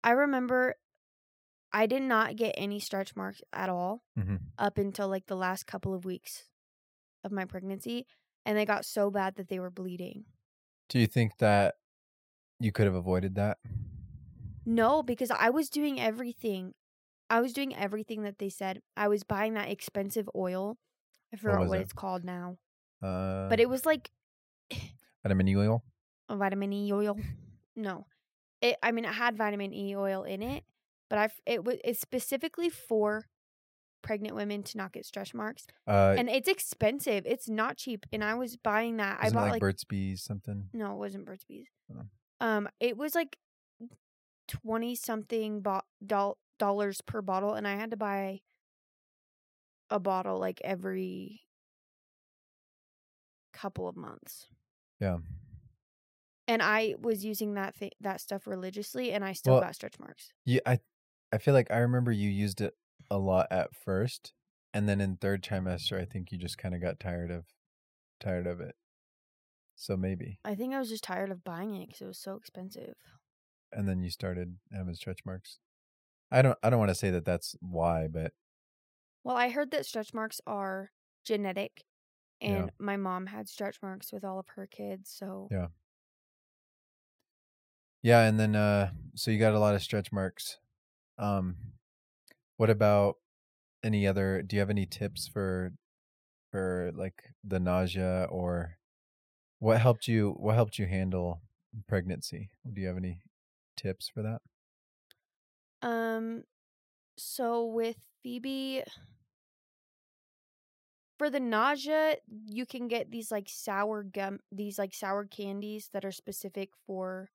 I 0.02 0.12
remember 0.12 0.76
I 1.73 1.87
did 1.87 2.02
not 2.02 2.37
get 2.37 2.54
any 2.56 2.80
stretch 2.80 3.14
marks 3.16 3.42
at 3.52 3.68
all 3.68 4.02
hmm 4.16 4.37
up 4.59 4.78
until 4.78 5.09
like 5.09 5.26
the 5.26 5.37
last 5.37 5.66
couple 5.66 5.92
of 5.92 6.06
weeks 6.06 6.45
of 7.26 7.33
my 7.33 7.45
pregnancy 7.45 8.06
and 8.47 8.56
they 8.56 8.64
got 8.64 8.87
so 8.87 9.11
bad 9.11 9.35
that 9.37 9.49
they 9.49 9.59
were 9.59 9.71
bleeding. 9.71 10.25
Do 10.88 10.99
you 10.99 11.06
think 11.06 11.38
that 11.38 11.75
you 12.61 12.73
could 12.73 12.87
have 12.87 12.95
avoided 12.95 13.35
that? 13.35 13.59
No, 14.64 15.02
because 15.02 15.30
I 15.30 15.50
was 15.50 15.68
doing 15.68 16.00
everything. 16.00 16.73
I 17.28 17.40
was 17.40 17.52
doing 17.52 17.75
everything 17.76 18.23
that 18.23 18.38
they 18.38 18.49
said. 18.49 18.80
I 18.97 19.09
was 19.09 19.25
buying 19.25 19.54
that 19.54 19.68
expensive 19.71 20.28
oil. 20.35 20.78
I 21.33 21.37
forgot 21.37 21.61
was 21.61 21.68
what 21.68 21.78
it? 21.80 21.83
it's 21.83 21.92
called 21.92 22.25
now. 22.25 22.56
Uh, 23.02 23.49
But 23.49 23.61
it 23.61 23.68
was 23.68 23.85
like 23.85 24.11
vitamin 25.23 25.49
E 25.49 25.56
oil. 25.56 25.83
a 26.28 26.37
vitamin 26.37 26.73
E 26.73 26.92
oil. 26.92 27.18
No. 27.75 28.06
It 28.62 28.76
I 28.83 28.92
mean 28.92 29.04
it 29.04 29.12
had 29.14 29.37
vitamin 29.37 29.75
E 29.75 29.95
oil 29.97 30.23
in 30.23 30.40
it, 30.42 30.64
but 31.11 31.18
I 31.18 31.28
it 31.45 31.64
was 31.64 31.76
it's 31.85 32.00
specifically 32.00 32.71
for 32.71 33.26
pregnant 34.07 34.35
women 34.37 34.63
to 34.63 34.79
not 34.79 34.93
get 34.93 35.05
stretch 35.05 35.35
marks. 35.35 35.67
Uh, 35.87 36.15
And 36.19 36.29
it's 36.29 36.49
expensive. 36.49 37.25
It's 37.27 37.49
not 37.49 37.77
cheap. 37.77 38.07
And 38.13 38.23
I 38.25 38.35
was 38.35 38.57
buying 38.57 38.97
that. 38.99 39.19
I 39.21 39.31
bought 39.31 39.43
like, 39.43 39.53
like 39.53 39.61
Burt's 39.61 39.85
Bees 39.85 40.23
something? 40.23 40.69
No, 40.73 40.93
it 40.93 40.99
wasn't 40.99 41.25
Burt's 41.27 41.45
Bees. 41.45 41.67
Oh. 41.93 42.03
Um, 42.41 42.69
it 42.81 42.97
was 42.97 43.15
like 43.15 43.37
twenty 44.49 44.95
something 44.95 45.61
bo- 45.61 45.83
doll- 46.05 46.39
dollars 46.59 47.01
per 47.01 47.21
bottle, 47.23 47.55
and 47.55 47.67
I 47.67 47.75
had 47.75 47.91
to 47.91 47.97
buy 47.97 48.41
a 49.91 49.99
bottle 49.99 50.39
like 50.39 50.61
every 50.65 51.43
couple 53.53 53.89
of 53.89 53.97
months. 53.97 54.47
Yeah. 55.01 55.19
And 56.49 56.63
I 56.63 56.95
was 57.01 57.25
using 57.25 57.55
that 57.55 57.77
th- 57.79 57.95
that 58.01 58.21
stuff 58.21 58.47
religiously, 58.47 59.13
and 59.13 59.25
I 59.25 59.33
still 59.33 59.55
Well, 59.55 59.63
got 59.63 59.75
stretch 59.75 59.99
marks. 59.99 60.33
Yeah, 60.45 60.61
I 60.65 60.79
I 61.33 61.39
feel 61.39 61.55
like 61.55 61.71
I 61.71 61.79
remember 61.79 62.13
you 62.13 62.31
used 62.31 62.61
it 62.61 62.75
a 63.11 63.19
lot 63.19 63.49
at 63.50 63.75
first, 63.75 64.33
and 64.75 64.88
then 64.88 65.00
in 65.00 65.17
third 65.17 65.43
trimester, 65.43 66.00
I 66.00 66.05
think 66.05 66.33
you 66.33 66.38
just 66.38 66.59
kind 66.59 66.75
of 66.75 66.81
got 66.81 67.00
tired 67.00 67.31
of 67.31 67.47
tired 68.21 68.47
of 68.47 68.61
it. 68.61 68.76
So 69.76 69.97
maybe, 69.97 70.41
I 70.47 70.55
think 70.55 70.73
I 70.73 70.79
was 70.79 70.88
just 70.88 71.05
tired 71.05 71.31
of 71.31 71.45
buying 71.45 71.75
it 71.75 71.88
because 71.88 72.00
it 72.00 72.07
was 72.07 72.19
so 72.19 72.37
expensive. 72.37 72.97
and 73.73 73.88
then 73.88 74.03
you 74.03 74.11
started 74.11 74.59
having 74.73 74.95
stretch 74.95 75.25
marks. 75.25 75.59
I 76.31 76.43
don't 76.43 76.59
I 76.62 76.71
don't 76.71 76.79
want 76.81 76.91
to 76.91 76.95
say 76.95 77.11
that 77.11 77.25
that's 77.25 77.57
why, 77.61 78.09
but 78.09 78.35
Well, 79.25 79.37
I 79.37 79.50
heard 79.50 79.71
that 79.73 79.85
stretch 79.87 80.15
marks 80.15 80.41
are 80.47 80.93
genetic, 81.25 81.85
Yeah. 82.45 82.69
and 82.69 82.73
my 82.79 82.97
mom 82.97 83.26
had 83.26 83.49
stretch 83.49 83.83
marks 83.83 84.12
with 84.12 84.25
all 84.25 84.38
of 84.38 84.49
her 84.50 84.67
kids. 84.67 85.11
So 85.11 85.50
Yeah. 85.50 85.69
yeah, 88.03 88.23
and 88.26 88.38
then 88.38 88.55
uh, 88.55 88.93
so 89.15 89.31
you 89.31 89.38
got 89.38 89.55
a 89.55 89.59
lot 89.59 89.75
of 89.75 89.83
stretch 89.83 90.12
marks. 90.12 90.59
Um, 91.19 91.57
what 92.57 92.71
about 92.71 93.17
any 93.83 94.07
other? 94.07 94.43
Do 94.43 94.57
you 94.57 94.61
have 94.61 94.71
any 94.71 94.87
tips 94.87 95.29
for 95.29 95.73
for 96.51 96.91
like 96.95 97.35
the 97.45 97.61
nausea 97.61 98.27
or 98.31 98.77
what 99.59 99.81
helped 99.81 100.09
you? 100.09 100.35
What 100.39 100.55
helped 100.55 100.79
you 100.79 100.87
handle 100.87 101.43
pregnancy? 101.89 102.51
Do 102.71 102.81
you 102.81 102.89
have 102.89 102.97
any 102.97 103.21
tips 103.77 104.11
for 104.13 104.23
that? 104.23 104.41
Um, 105.83 106.45
so 107.17 107.67
with 107.67 107.97
Phoebe, 108.23 108.83
for 111.19 111.31
the 111.31 111.41
nausea, 111.41 112.17
you 112.47 112.67
can 112.67 112.89
get 112.89 113.11
these 113.11 113.31
like 113.31 113.49
sour 113.49 114.03
gum, 114.03 114.41
these 114.51 114.79
like 114.79 114.95
sour 114.95 115.25
candies 115.25 115.91
that 115.93 116.05
are 116.05 116.13
specific 116.13 116.71
for 116.87 117.31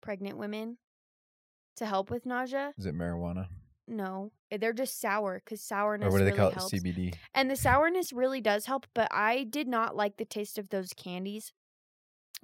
pregnant 0.00 0.36
women 0.36 0.78
to 1.76 1.86
help 1.86 2.10
with 2.10 2.26
nausea. 2.26 2.72
Is 2.76 2.86
it 2.86 2.94
marijuana 2.94 3.46
No, 3.88 4.30
eh, 4.50 4.58
they're 4.58 4.72
just 4.72 5.00
sour 5.00 5.42
because 5.44 5.60
sourness 5.60 6.06
or 6.06 6.10
what 6.10 6.18
do 6.18 6.24
they 6.24 6.30
really 6.30 6.38
call 6.38 6.48
it? 6.48 6.54
helps. 6.54 6.72
CBD. 6.72 7.14
And 7.34 7.50
the 7.50 7.56
sourness 7.56 8.12
really 8.12 8.40
does 8.40 8.66
help, 8.66 8.86
but 8.94 9.08
I 9.12 9.44
did 9.44 9.66
not 9.66 9.96
like 9.96 10.16
the 10.16 10.24
taste 10.24 10.56
of 10.58 10.68
those 10.68 10.92
candies. 10.92 11.52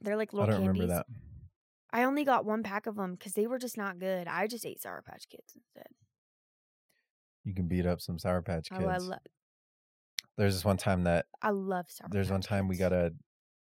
They're 0.00 0.16
like 0.16 0.34
I 0.34 0.36
little 0.38 0.54
don't 0.56 0.64
candies. 0.64 0.82
remember 0.82 0.94
that. 0.94 1.06
I 1.92 2.02
only 2.04 2.24
got 2.24 2.44
one 2.44 2.62
pack 2.62 2.86
of 2.86 2.96
them 2.96 3.12
because 3.12 3.32
they 3.32 3.46
were 3.46 3.58
just 3.58 3.76
not 3.78 3.98
good. 3.98 4.28
I 4.28 4.46
just 4.46 4.66
ate 4.66 4.82
Sour 4.82 5.02
Patch 5.02 5.28
Kids 5.28 5.54
instead. 5.56 5.86
You 7.44 7.54
can 7.54 7.66
beat 7.66 7.86
up 7.86 8.00
some 8.00 8.18
Sour 8.18 8.42
Patch 8.42 8.68
Kids. 8.68 8.82
Oh, 8.84 8.88
I, 8.88 8.98
lo- 8.98 9.16
There's 10.36 10.54
this 10.54 10.64
one 10.64 10.76
time 10.76 11.04
that 11.04 11.26
I 11.40 11.50
love 11.50 11.86
Sour 11.88 12.08
there's 12.10 12.30
one 12.30 12.40
Patch 12.40 12.48
time 12.48 12.68
we 12.68 12.76
got 12.76 12.92
a 12.92 13.14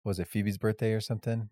was 0.03 0.19
it 0.19 0.27
Phoebe's 0.29 0.59
birthday 0.59 0.93
or 0.93 1.01
something? 1.01 1.51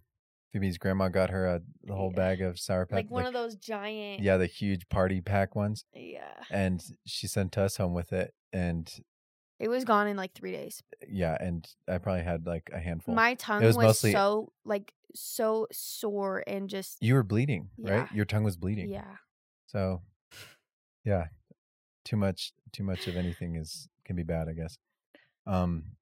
Phoebe's 0.52 0.78
grandma 0.78 1.08
got 1.08 1.30
her 1.30 1.46
a 1.46 1.60
the 1.84 1.94
whole 1.94 2.10
Yeah. 2.12 2.16
bag 2.16 2.40
of 2.42 2.58
Sour 2.58 2.86
Patch. 2.86 2.96
like 2.96 3.10
one 3.10 3.26
of 3.26 3.32
those 3.34 3.54
giant. 3.56 4.22
yeah, 4.22 4.36
the 4.38 4.46
huge 4.46 4.88
party 4.88 5.20
pack 5.20 5.54
ones. 5.54 5.84
Yeah. 5.94 6.42
And 6.50 6.82
she 7.06 7.26
sent 7.26 7.58
us 7.58 7.76
home 7.76 7.92
with 7.94 8.12
it, 8.12 8.34
and 8.52 8.90
It 9.58 9.68
was 9.68 9.84
gone 9.84 10.06
in 10.08 10.16
like 10.16 10.32
three 10.34 10.52
days. 10.52 10.82
yeah, 11.08 11.36
and 11.40 11.66
I 11.88 11.98
probably 11.98 12.22
had 12.24 12.46
like 12.46 12.70
a 12.72 12.78
handful. 12.80 13.14
My 13.14 13.34
tongue 13.34 13.62
was 13.62 13.76
was, 13.76 13.84
mostly- 13.84 14.12
so 14.12 14.52
like 14.64 14.94
so 15.14 15.66
sore 15.72 16.44
and 16.46 16.68
just 16.68 17.02
you 17.02 17.14
were 17.14 17.22
bleeding, 17.22 17.70
Yeah. 17.76 17.90
right? 18.00 18.12
Your 18.12 18.24
tongue 18.24 18.44
was 18.44 18.56
bleeding. 18.56 18.88
yeah. 18.90 19.16
So, 19.66 20.02
yeah, 21.04 21.26
too 22.04 22.16
much, 22.16 22.52
too 22.72 22.84
much 22.84 23.06
of 23.06 23.16
anything 23.16 23.56
is 23.56 23.88
can 24.04 24.16
be 24.16 24.22
bad, 24.22 24.48
I 24.48 24.52
guess. 24.54 24.78
Um, 25.46 25.96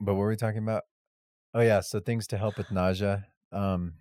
but 0.00 0.14
what 0.14 0.20
were 0.20 0.28
we 0.28 0.36
talking 0.36 0.62
about? 0.62 0.82
Oh 1.52 1.60
yeah, 1.60 1.80
so 1.80 2.00
things 2.00 2.26
to 2.28 2.38
help 2.38 2.58
with 2.58 2.72
nausea. 2.72 3.26
Um, 3.54 3.94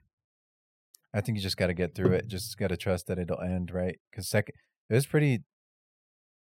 I 1.13 1.22
think 1.22 1.38
you 1.38 1.41
just 1.43 1.57
got 1.57 1.67
to 1.67 1.74
get 1.74 1.93
through 1.95 2.13
it. 2.13 2.27
Just 2.27 2.57
got 2.57 2.67
to 2.69 2.77
trust 2.77 3.07
that 3.07 3.19
it'll 3.19 3.39
end, 3.39 3.72
right? 3.72 4.00
Because 4.12 4.27
second, 4.27 4.55
it 4.89 4.93
was 4.95 5.05
pretty. 5.05 5.43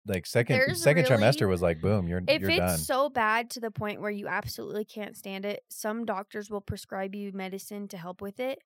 Like 0.07 0.25
second, 0.25 0.57
There's 0.59 0.83
second 0.83 1.09
really- 1.11 1.23
trimester 1.23 1.47
was 1.49 1.61
like 1.61 1.83
boom, 1.83 2.09
you're 2.09 2.23
If 2.27 2.41
you're 2.41 2.51
it's 2.51 2.59
done. 2.61 2.79
so 2.79 3.11
bad 3.11 3.51
to 3.51 3.61
the 3.61 3.71
point 3.71 4.01
where 4.01 4.11
you 4.11 4.27
absolutely 4.27 4.87
can't 4.87 5.15
stand 5.17 5.45
it, 5.45 5.63
some 5.69 6.07
doctors 6.07 6.49
will 6.51 6.63
prescribe 6.63 7.15
you 7.15 7.31
medicine 7.33 7.89
to 7.89 7.99
help 7.99 8.23
with 8.23 8.41
it. 8.41 8.59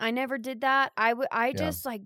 I 0.00 0.12
never 0.12 0.38
did 0.38 0.62
that. 0.62 0.92
I 0.96 1.12
would 1.12 1.28
I 1.30 1.48
Yeah. 1.48 1.52
just 1.54 1.84
like 1.84 2.00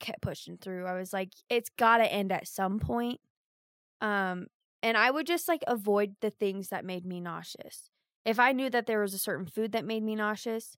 kept 0.00 0.20
pushing 0.20 0.56
through. 0.56 0.86
I 0.86 0.94
was 0.94 1.12
like 1.12 1.30
it's 1.48 1.70
got 1.78 1.98
to 1.98 2.12
end 2.12 2.32
at 2.32 2.48
some 2.48 2.80
point. 2.80 3.20
Um 4.00 4.46
and 4.82 4.96
I 4.96 5.10
would 5.12 5.26
just 5.26 5.46
like 5.46 5.62
avoid 5.68 6.16
the 6.22 6.30
things 6.30 6.70
that 6.70 6.84
made 6.84 7.06
me 7.06 7.20
nauseous. 7.20 7.88
If 8.24 8.38
I 8.38 8.52
knew 8.52 8.70
that 8.70 8.86
there 8.86 9.00
was 9.00 9.14
a 9.14 9.18
certain 9.18 9.46
food 9.46 9.72
that 9.72 9.84
made 9.84 10.02
me 10.02 10.14
nauseous, 10.16 10.76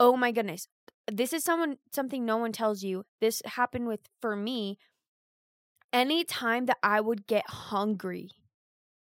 oh 0.00 0.16
my 0.16 0.32
goodness. 0.32 0.66
This 1.10 1.32
is 1.32 1.44
someone 1.44 1.78
something 1.92 2.24
no 2.24 2.36
one 2.38 2.52
tells 2.52 2.82
you. 2.82 3.04
This 3.20 3.42
happened 3.44 3.86
with 3.86 4.00
for 4.20 4.36
me 4.36 4.78
anytime 5.92 6.66
that 6.66 6.78
I 6.82 7.00
would 7.00 7.26
get 7.26 7.48
hungry, 7.48 8.30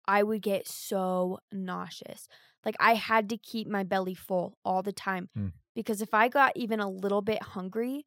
I 0.07 0.23
would 0.23 0.41
get 0.41 0.67
so 0.67 1.39
nauseous. 1.51 2.27
Like 2.65 2.75
I 2.79 2.95
had 2.95 3.29
to 3.29 3.37
keep 3.37 3.67
my 3.67 3.83
belly 3.83 4.15
full 4.15 4.57
all 4.63 4.81
the 4.83 4.93
time 4.93 5.29
Hmm. 5.35 5.49
because 5.75 6.01
if 6.01 6.13
I 6.13 6.27
got 6.29 6.55
even 6.55 6.79
a 6.79 6.89
little 6.89 7.21
bit 7.21 7.41
hungry, 7.41 8.05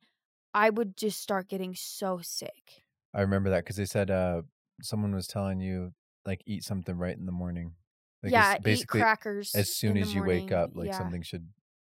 I 0.54 0.70
would 0.70 0.96
just 0.96 1.20
start 1.20 1.48
getting 1.48 1.74
so 1.74 2.20
sick. 2.22 2.82
I 3.14 3.20
remember 3.20 3.50
that 3.50 3.64
because 3.64 3.76
they 3.76 3.84
said 3.84 4.10
uh 4.10 4.42
someone 4.82 5.14
was 5.14 5.26
telling 5.26 5.60
you 5.60 5.92
like 6.24 6.42
eat 6.46 6.64
something 6.64 6.96
right 6.96 7.16
in 7.16 7.26
the 7.26 7.32
morning. 7.32 7.74
Like 8.22 8.32
yeah, 8.32 8.58
basically 8.58 9.00
eat 9.00 9.02
crackers 9.02 9.54
as 9.54 9.74
soon 9.74 9.96
as 9.96 10.14
you 10.14 10.24
wake 10.24 10.52
up, 10.52 10.70
like 10.74 10.88
yeah, 10.88 10.98
something 10.98 11.22
should 11.22 11.48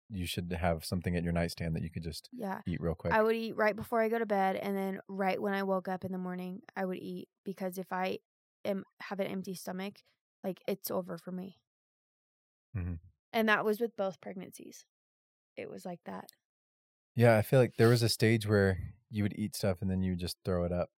you 0.08 0.26
should 0.26 0.52
have 0.52 0.84
something 0.84 1.16
at 1.16 1.24
your 1.24 1.32
nightstand 1.32 1.74
that 1.74 1.82
you 1.82 1.90
could 1.90 2.02
just 2.02 2.28
Yeah. 2.32 2.60
eat 2.66 2.80
real 2.80 2.94
quick. 2.94 3.12
I 3.14 3.22
would 3.22 3.34
eat 3.34 3.56
right 3.56 3.74
before 3.74 4.00
I 4.00 4.08
go 4.08 4.18
to 4.18 4.26
bed 4.26 4.56
and 4.56 4.76
then 4.76 5.00
right 5.08 5.40
when 5.40 5.54
I 5.54 5.62
woke 5.62 5.88
up 5.88 6.04
in 6.04 6.12
the 6.12 6.18
morning, 6.18 6.60
I 6.76 6.84
would 6.84 6.98
eat 6.98 7.28
because 7.44 7.78
if 7.78 7.92
I 7.92 8.18
am 8.64 8.84
have 9.00 9.20
an 9.20 9.26
empty 9.26 9.54
stomach, 9.54 10.00
like 10.44 10.60
it's 10.68 10.90
over 10.90 11.16
for 11.16 11.32
me. 11.32 11.58
Mm-hmm. 12.76 12.94
And 13.32 13.48
that 13.48 13.64
was 13.64 13.80
with 13.80 13.96
both 13.96 14.20
pregnancies. 14.20 14.84
It 15.56 15.70
was 15.70 15.84
like 15.86 16.00
that. 16.04 16.30
Yeah, 17.14 17.36
I 17.36 17.42
feel 17.42 17.58
like 17.60 17.76
there 17.76 17.88
was 17.88 18.02
a 18.02 18.08
stage 18.08 18.46
where 18.46 18.78
you 19.10 19.22
would 19.22 19.38
eat 19.38 19.56
stuff 19.56 19.82
and 19.82 19.90
then 19.90 20.02
you 20.02 20.12
would 20.12 20.20
just 20.20 20.36
throw 20.44 20.64
it 20.64 20.72
up. 20.72 20.90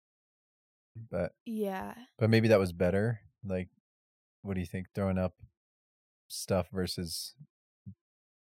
But 1.09 1.33
Yeah. 1.45 1.93
but 2.17 2.29
maybe 2.29 2.47
that 2.49 2.59
was 2.59 2.71
better. 2.73 3.19
Like 3.43 3.69
what 4.43 4.53
do 4.53 4.59
you 4.59 4.65
think? 4.65 4.87
Throwing 4.93 5.17
up 5.17 5.33
stuff 6.27 6.67
versus 6.71 7.33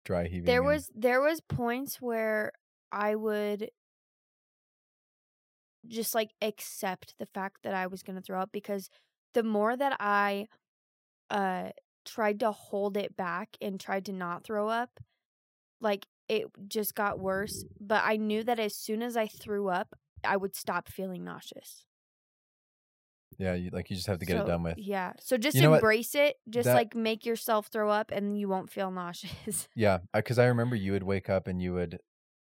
dry 0.04 0.24
heaving. 0.24 0.44
There 0.44 0.62
was 0.62 0.90
there 0.94 1.20
was 1.20 1.40
points 1.40 2.00
where 2.00 2.52
I 2.90 3.14
would 3.14 3.70
just 5.86 6.14
like 6.14 6.30
accept 6.42 7.14
the 7.18 7.26
fact 7.26 7.58
that 7.62 7.74
I 7.74 7.86
was 7.86 8.02
going 8.02 8.16
to 8.16 8.22
throw 8.22 8.40
up 8.40 8.50
because 8.52 8.88
the 9.34 9.42
more 9.42 9.76
that 9.76 9.96
I 10.00 10.48
uh 11.30 11.70
tried 12.04 12.40
to 12.40 12.52
hold 12.52 12.96
it 12.96 13.16
back 13.16 13.56
and 13.60 13.78
tried 13.78 14.06
to 14.06 14.12
not 14.12 14.44
throw 14.44 14.68
up, 14.68 15.00
like 15.80 16.06
it 16.28 16.46
just 16.68 16.94
got 16.94 17.18
worse, 17.18 17.64
but 17.80 18.02
I 18.04 18.16
knew 18.16 18.42
that 18.44 18.58
as 18.58 18.74
soon 18.74 19.02
as 19.02 19.16
I 19.16 19.26
threw 19.26 19.68
up, 19.68 19.94
I 20.24 20.36
would 20.36 20.54
stop 20.54 20.88
feeling 20.88 21.24
nauseous. 21.24 21.84
Yeah, 23.36 23.54
you, 23.54 23.70
like 23.72 23.90
you 23.90 23.96
just 23.96 24.08
have 24.08 24.18
to 24.18 24.26
get 24.26 24.38
it 24.38 24.46
done 24.46 24.62
with. 24.62 24.78
Yeah. 24.78 25.12
So 25.20 25.36
just 25.36 25.54
You 25.54 25.62
know 25.62 25.70
what? 25.70 25.76
embrace 25.76 26.14
it. 26.14 26.36
Just 26.48 26.64
That- 26.66 26.74
like 26.74 26.94
make 26.94 27.26
yourself 27.26 27.66
throw 27.68 27.90
up 27.90 28.10
and 28.10 28.38
you 28.38 28.48
won't 28.48 28.70
feel 28.70 28.90
nauseous. 28.90 29.68
Yeah, 29.74 29.98
because 30.14 30.38
I 30.38 30.46
remember 30.46 30.74
you 30.76 30.92
would 30.92 31.02
wake 31.02 31.28
up 31.28 31.46
and 31.46 31.60
you 31.62 31.74
would 31.74 32.00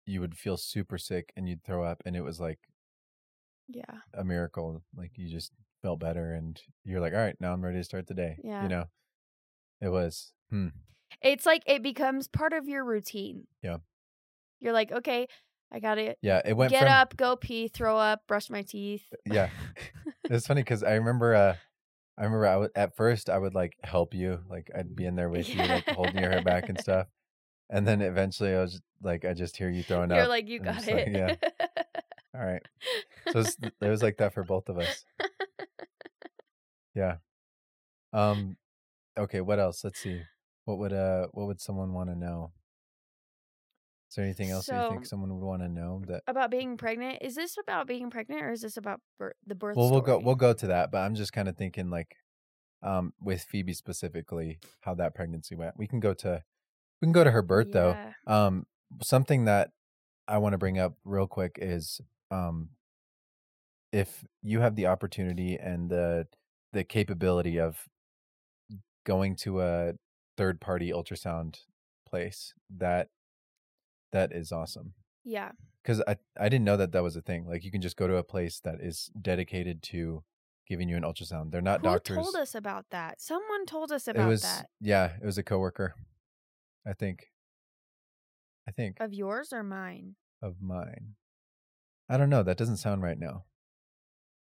you 0.04 0.20
would 0.20 0.36
feel 0.36 0.56
super 0.56 0.98
sick 0.98 1.32
and 1.36 1.48
you'd 1.48 1.64
throw 1.64 1.82
up 1.84 2.02
and 2.06 2.14
it 2.14 2.20
was 2.20 2.38
like 2.38 2.60
yeah. 3.68 4.00
a 4.14 4.22
miracle. 4.24 4.82
Like 4.94 5.12
you 5.16 5.28
just 5.28 5.52
felt 5.82 5.98
better 5.98 6.32
and 6.32 6.60
you're 6.84 7.00
like, 7.00 7.12
all 7.12 7.18
right, 7.18 7.36
now 7.40 7.52
I'm 7.52 7.64
ready 7.64 7.78
to 7.78 7.84
start 7.84 8.06
the 8.06 8.14
day. 8.14 8.38
Yeah. 8.44 8.62
You 8.62 8.68
know, 8.68 8.84
it 9.80 9.88
was. 9.88 10.32
Hmm. 10.50 10.68
It's 11.22 11.46
like 11.46 11.62
it 11.66 11.82
becomes 11.82 12.28
part 12.28 12.52
of 12.52 12.68
your 12.68 12.84
routine. 12.84 13.46
Yeah. 13.62 13.78
You're 14.60 14.72
like, 14.72 14.92
okay, 14.92 15.26
I 15.72 15.80
gotta 15.80 16.16
Yeah, 16.22 16.40
it 16.44 16.56
went 16.56 16.70
get 16.70 16.82
from 16.82 16.92
up, 16.92 17.16
go 17.16 17.36
pee, 17.36 17.68
throw 17.68 17.96
up, 17.96 18.22
brush 18.28 18.48
my 18.50 18.62
teeth. 18.62 19.04
yeah. 19.24 19.50
It's 20.30 20.46
funny 20.46 20.62
because 20.62 20.82
I 20.82 20.94
remember. 20.94 21.34
uh 21.34 21.56
I 22.18 22.24
remember 22.24 22.46
I 22.46 22.56
would 22.56 22.70
at 22.74 22.96
first 22.96 23.28
I 23.28 23.36
would 23.36 23.54
like 23.54 23.76
help 23.84 24.14
you, 24.14 24.40
like 24.48 24.70
I'd 24.74 24.96
be 24.96 25.04
in 25.04 25.16
there 25.16 25.28
with 25.36 25.48
you, 25.54 25.62
like 25.62 25.86
holding 25.88 26.18
your 26.18 26.30
hair 26.30 26.42
back 26.42 26.68
and 26.70 26.80
stuff. 26.80 27.08
And 27.68 27.86
then 27.86 28.00
eventually 28.00 28.54
I 28.54 28.60
was 28.60 28.80
like, 29.02 29.24
I 29.24 29.34
just 29.34 29.56
hear 29.56 29.68
you 29.68 29.82
throwing 29.82 30.10
up. 30.12 30.16
You're 30.16 30.28
like, 30.28 30.48
you 30.48 30.58
got 30.60 30.76
just 30.76 30.86
like, 30.90 31.08
it. 31.08 31.12
yeah. 31.12 31.34
All 32.34 32.44
right. 32.46 32.62
So 33.32 33.40
it's, 33.40 33.56
it 33.60 33.88
was 33.88 34.02
like 34.02 34.16
that 34.18 34.32
for 34.32 34.44
both 34.44 34.68
of 34.68 34.78
us. 34.78 35.04
Yeah. 36.94 37.16
Um. 38.12 38.56
Okay. 39.18 39.40
What 39.42 39.58
else? 39.58 39.84
Let's 39.84 40.00
see. 40.00 40.22
What 40.64 40.78
would 40.78 40.92
uh 40.94 41.26
What 41.32 41.46
would 41.48 41.60
someone 41.60 41.92
want 41.92 42.08
to 42.08 42.16
know? 42.16 42.52
Is 44.16 44.18
there 44.18 44.24
anything 44.24 44.50
else 44.50 44.64
that 44.64 44.82
you 44.82 44.90
think 44.92 45.04
someone 45.04 45.28
would 45.38 45.44
want 45.44 45.60
to 45.60 45.68
know? 45.68 46.00
That 46.06 46.22
about 46.26 46.50
being 46.50 46.78
pregnant. 46.78 47.18
Is 47.20 47.34
this 47.34 47.58
about 47.58 47.86
being 47.86 48.08
pregnant 48.08 48.40
or 48.40 48.50
is 48.50 48.62
this 48.62 48.78
about 48.78 49.02
the 49.46 49.54
birth 49.54 49.76
well, 49.76 49.90
we'll 49.90 50.00
go 50.00 50.18
we'll 50.18 50.36
go 50.36 50.54
to 50.54 50.66
that. 50.68 50.90
But 50.90 51.00
I'm 51.00 51.14
just 51.14 51.34
kind 51.34 51.48
of 51.48 51.56
thinking 51.58 51.90
like, 51.90 52.16
um, 52.82 53.12
with 53.20 53.42
Phoebe 53.42 53.74
specifically, 53.74 54.58
how 54.80 54.94
that 54.94 55.14
pregnancy 55.14 55.54
went. 55.54 55.74
We 55.76 55.86
can 55.86 56.00
go 56.00 56.14
to 56.14 56.42
we 57.02 57.04
can 57.04 57.12
go 57.12 57.24
to 57.24 57.30
her 57.30 57.42
birth 57.42 57.72
though. 57.72 57.94
Um, 58.26 58.64
something 59.02 59.44
that 59.44 59.72
I 60.26 60.38
want 60.38 60.54
to 60.54 60.58
bring 60.58 60.78
up 60.78 60.94
real 61.04 61.26
quick 61.26 61.58
is 61.60 62.00
um, 62.30 62.70
if 63.92 64.24
you 64.42 64.60
have 64.60 64.76
the 64.76 64.86
opportunity 64.86 65.58
and 65.62 65.90
the 65.90 66.26
the 66.72 66.84
capability 66.84 67.60
of 67.60 67.76
going 69.04 69.36
to 69.42 69.60
a 69.60 69.92
third 70.38 70.58
party 70.58 70.90
ultrasound 70.90 71.56
place, 72.08 72.54
that 72.78 73.08
that 74.12 74.32
is 74.32 74.52
awesome. 74.52 74.94
Yeah. 75.24 75.52
Because 75.82 76.02
I 76.06 76.16
I 76.38 76.48
didn't 76.48 76.64
know 76.64 76.76
that 76.76 76.92
that 76.92 77.02
was 77.02 77.16
a 77.16 77.22
thing. 77.22 77.46
Like 77.46 77.64
you 77.64 77.70
can 77.70 77.80
just 77.82 77.96
go 77.96 78.06
to 78.06 78.16
a 78.16 78.22
place 78.24 78.60
that 78.60 78.80
is 78.80 79.10
dedicated 79.20 79.82
to 79.84 80.22
giving 80.68 80.88
you 80.88 80.96
an 80.96 81.02
ultrasound. 81.04 81.50
They're 81.52 81.60
not 81.62 81.80
Who 81.80 81.88
doctors. 81.88 82.16
told 82.16 82.34
us 82.36 82.54
about 82.54 82.86
that? 82.90 83.20
Someone 83.20 83.66
told 83.66 83.92
us 83.92 84.08
it 84.08 84.16
about 84.16 84.28
was 84.28 84.42
that. 84.42 84.66
yeah, 84.80 85.12
it 85.20 85.24
was 85.24 85.38
a 85.38 85.42
coworker. 85.44 85.94
I 86.86 86.92
think. 86.92 87.26
I 88.68 88.72
think 88.72 88.98
Of 89.00 89.12
yours 89.14 89.52
or 89.52 89.62
mine? 89.62 90.16
of 90.42 90.60
mine. 90.60 91.14
I 92.08 92.16
don't 92.16 92.30
know. 92.30 92.42
That 92.42 92.56
doesn't 92.56 92.76
sound 92.78 93.02
right 93.02 93.18
now. 93.18 93.44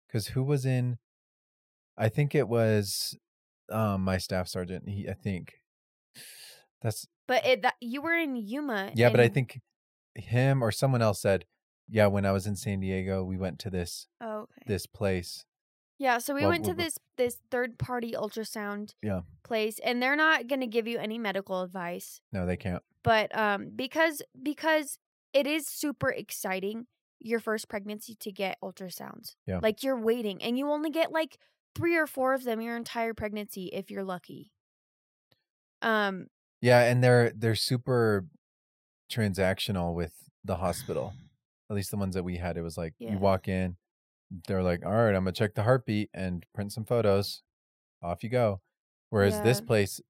Because 0.07 0.27
who 0.29 0.43
was 0.43 0.65
in? 0.65 0.97
I 1.97 2.09
think 2.09 2.33
it 2.35 2.47
was 2.47 3.15
um 3.71 4.01
my 4.01 4.17
staff 4.17 4.47
sergeant. 4.47 4.89
He, 4.89 5.07
I 5.07 5.13
think. 5.13 5.53
That's 6.85 7.07
But 7.27 7.43
it 7.45 7.63
that 7.63 7.73
you 7.81 7.99
were 8.03 8.13
in 8.13 8.35
Yuma. 8.35 8.91
yeah, 8.93 9.09
but 9.09 9.19
I 9.19 9.23
and- 9.23 9.33
think 9.33 9.59
him 10.13 10.63
or 10.63 10.71
someone 10.71 11.01
else 11.01 11.19
said, 11.19 11.45
yeah. 11.89 12.05
When 12.07 12.25
I 12.25 12.31
was 12.31 12.45
in 12.45 12.55
San 12.55 12.79
Diego, 12.79 13.23
we 13.23 13.37
went 13.37 13.57
to 13.59 13.69
this 13.71 14.07
Oh, 14.21 14.41
okay. 14.41 14.61
this 14.67 14.85
place. 14.85 15.45
Yeah, 15.97 16.19
so 16.19 16.35
we 16.35 16.41
Well, 16.41 16.49
went 16.51 16.65
to 16.65 16.71
well, 16.71 16.77
this 16.77 16.99
this 17.17 17.39
third 17.49 17.79
party 17.79 18.11
ultrasound 18.11 18.93
Yeah. 19.01 19.21
place, 19.43 19.79
and 19.79 20.01
they're 20.01 20.15
not 20.15 20.47
going 20.47 20.59
to 20.61 20.67
give 20.67 20.87
you 20.87 20.99
any 20.99 21.17
medical 21.17 21.61
advice, 21.63 22.21
No, 22.31 22.45
they 22.45 22.57
can't. 22.57 22.83
but 23.01 23.35
um, 23.35 23.71
because 23.75 24.21
because 24.41 24.99
it 25.33 25.47
is 25.47 25.67
super 25.67 26.09
exciting 26.11 26.85
your 27.19 27.39
first 27.39 27.67
pregnancy 27.67 28.13
to 28.15 28.31
get 28.31 28.57
ultrasounds. 28.61 29.35
Yeah. 29.47 29.59
like 29.63 29.81
you're 29.83 29.99
waiting, 29.99 30.43
and 30.43 30.57
you 30.57 30.69
only 30.69 30.91
get 30.91 31.11
like 31.11 31.39
three 31.75 31.95
or 31.97 32.05
four 32.07 32.33
of 32.35 32.43
them 32.43 32.61
your 32.61 32.77
entire 32.77 33.13
pregnancy 33.15 33.65
if 33.73 33.89
you're 33.89 34.03
lucky. 34.03 34.51
Um, 35.81 36.27
Yeah, 36.61 36.81
and 36.83 37.03
they're 37.03 37.31
they're 37.31 37.55
super 37.55 38.25
transactional 39.11 39.95
with 39.95 40.13
the 40.43 40.57
hospital. 40.57 41.17
At 41.69 41.75
least 41.75 41.91
the 41.91 41.97
ones 41.97 42.15
that 42.15 42.23
we 42.23 42.37
had, 42.37 42.57
it 42.57 42.61
was 42.63 42.77
like 42.77 42.95
Yeah. 42.99 43.09
you 43.09 43.19
walk 43.19 43.47
in, 43.47 43.77
they're 44.47 44.63
like, 44.63 44.85
"All 44.85 44.91
right, 44.93 45.09
I'm 45.15 45.23
gonna 45.25 45.33
check 45.33 45.55
the 45.55 45.63
heartbeat 45.63 46.09
and 46.13 46.45
print 46.53 46.73
some 46.73 46.85
photos. 46.85 47.43
Off 48.03 48.23
you 48.23 48.29
go." 48.29 48.61
Whereas 49.11 49.41
this 49.41 49.61
Yeah. 49.61 49.65
place, 49.67 50.01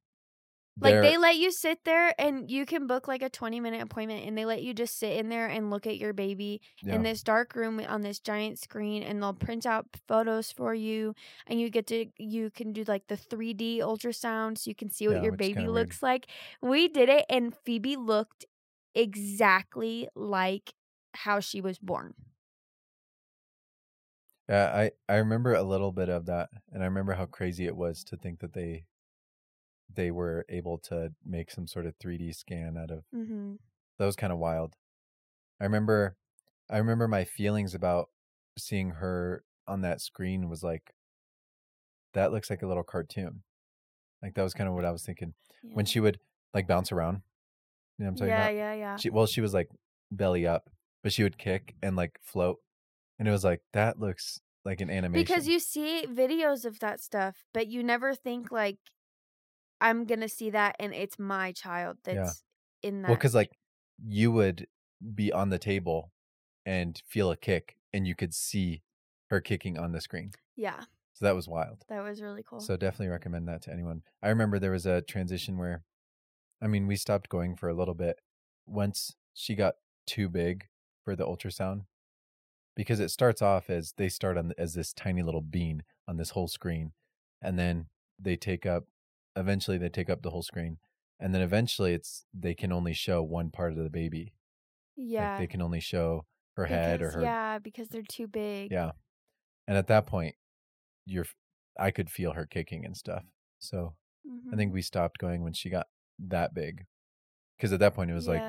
like 0.81 1.01
they're- 1.01 1.17
let 1.17 1.37
you 1.37 1.51
sit 1.51 1.83
there, 1.85 2.13
and 2.19 2.49
you 2.51 2.65
can 2.65 2.87
book 2.87 3.07
like 3.07 3.21
a 3.21 3.29
twenty 3.29 3.59
minute 3.59 3.81
appointment, 3.81 4.25
and 4.27 4.37
they 4.37 4.45
let 4.45 4.61
you 4.63 4.73
just 4.73 4.97
sit 4.99 5.13
in 5.17 5.29
there 5.29 5.47
and 5.47 5.69
look 5.69 5.87
at 5.87 5.97
your 5.97 6.13
baby 6.13 6.61
yeah, 6.81 6.95
in 6.95 7.03
this 7.03 7.23
dark 7.23 7.55
room 7.55 7.79
on 7.79 8.01
this 8.01 8.19
giant 8.19 8.59
screen 8.59 9.01
and 9.03 9.21
they'll 9.21 9.33
print 9.33 9.65
out 9.65 9.87
photos 10.07 10.51
for 10.51 10.73
you 10.73 11.13
and 11.47 11.59
you 11.61 11.69
get 11.69 11.87
to 11.87 12.07
you 12.17 12.49
can 12.51 12.73
do 12.73 12.83
like 12.83 13.07
the 13.07 13.15
3D 13.17 13.79
ultrasound 13.79 14.57
so 14.57 14.69
you 14.69 14.75
can 14.75 14.89
see 14.89 15.07
what 15.07 15.17
Yeah, 15.17 15.23
your 15.23 15.31
baby 15.31 15.53
kinda 15.53 15.71
weird. 15.71 15.73
looks 15.73 16.03
like. 16.03 16.27
We 16.61 16.87
did 16.87 17.09
it 17.09 17.25
and 17.29 17.55
Phoebe 17.55 17.95
looked 17.95 18.45
exactly 18.93 20.09
like 20.15 20.73
how 21.13 21.39
she 21.39 21.61
was 21.61 21.79
born. 21.79 22.13
yeah. 24.49 24.71
I 25.07 25.13
I 25.13 25.17
remember 25.17 25.53
a 25.53 25.63
little 25.63 25.91
bit 25.91 26.09
of 26.09 26.25
that, 26.27 26.49
and 26.71 26.83
I 26.83 26.85
remember 26.85 27.13
how 27.13 27.25
crazy 27.25 27.65
it 27.65 27.75
was 27.75 28.03
to 28.05 28.17
think 28.17 28.39
that 28.39 28.53
they 28.53 28.85
they 29.93 30.11
were 30.11 30.45
able 30.49 30.77
to 30.77 31.13
make 31.25 31.51
some 31.51 31.67
sort 31.67 31.85
of 31.85 31.95
3D 31.97 32.31
scan 32.33 32.77
out 32.77 32.91
of 32.91 33.03
Mhm. 33.13 33.59
that 33.97 34.05
was 34.05 34.15
kind 34.15 34.33
of 34.33 34.39
wild. 34.39 34.75
I 35.59 35.65
remember 35.65 36.17
I 36.69 36.77
remember 36.77 37.07
my 37.07 37.23
feelings 37.25 37.75
about 37.75 38.09
seeing 38.57 38.91
her 38.91 39.43
on 39.67 39.81
that 39.81 40.01
screen 40.01 40.49
was 40.49 40.63
like 40.63 40.93
that 42.13 42.31
looks 42.31 42.49
like 42.49 42.61
a 42.61 42.67
little 42.67 42.83
cartoon. 42.83 43.43
Like 44.21 44.33
that 44.35 44.43
was 44.43 44.53
kind 44.53 44.67
of 44.69 44.75
what 44.75 44.85
I 44.85 44.91
was 44.91 45.03
thinking. 45.03 45.33
When 45.61 45.85
she 45.85 45.99
would 45.99 46.19
like 46.53 46.67
bounce 46.67 46.91
around. 46.91 47.21
You 47.97 48.05
know 48.05 48.05
what 48.05 48.09
I'm 48.11 48.15
talking 48.15 48.27
Yeah, 48.29 48.43
about? 48.45 48.53
yeah, 48.55 48.73
yeah. 48.73 48.95
She 48.97 49.09
well, 49.09 49.25
she 49.25 49.41
was 49.41 49.53
like 49.53 49.69
belly 50.11 50.47
up, 50.47 50.69
but 51.03 51.11
she 51.13 51.23
would 51.23 51.37
kick 51.37 51.75
and 51.81 51.95
like 51.95 52.19
float. 52.23 52.57
And 53.19 53.27
it 53.27 53.31
was 53.31 53.43
like 53.43 53.61
that 53.73 53.99
looks 53.99 54.41
like 54.63 54.81
an 54.81 54.89
animation. 54.89 55.23
Because 55.23 55.47
you 55.47 55.59
see 55.59 56.05
videos 56.07 56.65
of 56.65 56.79
that 56.79 56.99
stuff, 57.01 57.45
but 57.53 57.67
you 57.67 57.83
never 57.83 58.13
think 58.15 58.51
like 58.51 58.77
I'm 59.85 60.05
going 60.05 60.21
to 60.21 60.29
see 60.29 60.49
that 60.49 60.75
and 60.79 60.93
it's 60.93 61.17
my 61.19 61.51
child 61.51 61.97
that's 62.03 62.43
in 62.81 63.01
that. 63.03 63.09
Well, 63.09 63.17
because 63.17 63.35
like 63.35 63.51
you 64.03 64.31
would 64.31 64.67
be 65.13 65.31
on 65.31 65.49
the 65.49 65.59
table 65.59 66.11
and 66.65 67.01
feel 67.07 67.29
a 67.31 67.37
kick 67.37 67.77
and 67.93 68.07
you 68.07 68.15
could 68.15 68.33
see 68.33 68.81
her 69.29 69.39
kicking 69.41 69.77
on 69.77 69.91
the 69.91 70.01
screen. 70.01 70.31
yeah, 70.55 70.81
So 71.13 71.25
that 71.25 71.35
was 71.35 71.47
wild. 71.47 71.83
that 71.89 72.03
was 72.03 72.21
really 72.21 72.43
cool. 72.43 72.59
So 72.59 72.75
definitely 72.77 73.09
recommend 73.09 73.47
that 73.47 73.61
to 73.63 73.71
anyone. 73.71 74.01
I 74.21 74.29
remember 74.29 74.59
there 74.59 74.71
was 74.71 74.85
a 74.85 75.01
transition 75.01 75.57
where, 75.57 75.83
I 76.61 76.67
mean, 76.67 76.87
we 76.87 76.95
stopped 76.95 77.29
going 77.29 77.55
for 77.55 77.69
a 77.69 77.73
little 77.73 77.93
bit 77.95 78.19
once 78.65 79.15
she 79.33 79.55
got 79.55 79.75
too 80.07 80.29
big 80.29 80.67
for 81.03 81.15
the 81.15 81.25
ultrasound, 81.25 81.81
because 82.75 82.99
it 82.99 83.09
starts 83.09 83.41
off 83.41 83.69
as 83.69 83.93
they 83.97 84.09
start 84.09 84.37
on 84.37 84.53
as 84.57 84.73
this 84.73 84.93
tiny 84.93 85.21
little 85.23 85.41
bean 85.41 85.83
on 86.07 86.17
this 86.17 86.31
whole 86.31 86.47
screen, 86.47 86.93
and 87.41 87.57
then 87.59 87.87
they 88.19 88.35
take 88.35 88.65
up. 88.65 88.85
Eventually, 89.35 89.77
they 89.77 89.89
take 89.89 90.09
up 90.09 90.21
the 90.21 90.31
whole 90.31 90.43
screen, 90.43 90.79
and 91.19 91.33
then 91.35 91.41
eventually, 91.41 91.93
it's 91.93 92.25
they 92.33 92.53
can 92.55 92.71
only 92.71 92.93
show 92.93 93.23
one 93.23 93.51
part 93.51 93.73
of 93.73 93.77
the 93.79 93.89
baby. 93.89 94.33
yeah. 94.95 95.15
Like 95.19 95.35
they 95.35 95.47
can 95.47 95.61
only 95.61 95.81
show 95.81 96.27
her 96.57 96.67
head 96.67 97.01
or 97.01 97.11
her 97.11 97.35
Yeah, 97.35 97.59
because 97.59 97.89
they're 97.89 98.03
too 98.03 98.27
big. 98.27 98.69
yeah. 98.69 98.91
And 99.67 99.77
at 99.77 99.87
that 99.87 100.07
point, 100.07 100.35
you're 101.05 101.27
I 101.79 101.91
could 101.91 102.11
feel 102.11 102.33
her 102.33 102.45
kicking 102.47 102.85
and 102.85 102.97
stuff. 102.97 103.25
So 103.59 103.95
I 104.51 104.55
Mhm. 104.55 104.57
think 104.57 104.73
we 104.73 104.83
stopped 104.83 105.19
going 105.19 105.43
when 105.43 105.53
she 105.53 105.69
got 105.71 105.87
that 106.19 106.53
big. 106.55 106.87
Because 107.57 107.73
at 107.73 107.81
that 107.81 107.95
point, 107.95 108.11
it 108.11 108.15
was 108.15 108.27
like, 108.29 108.45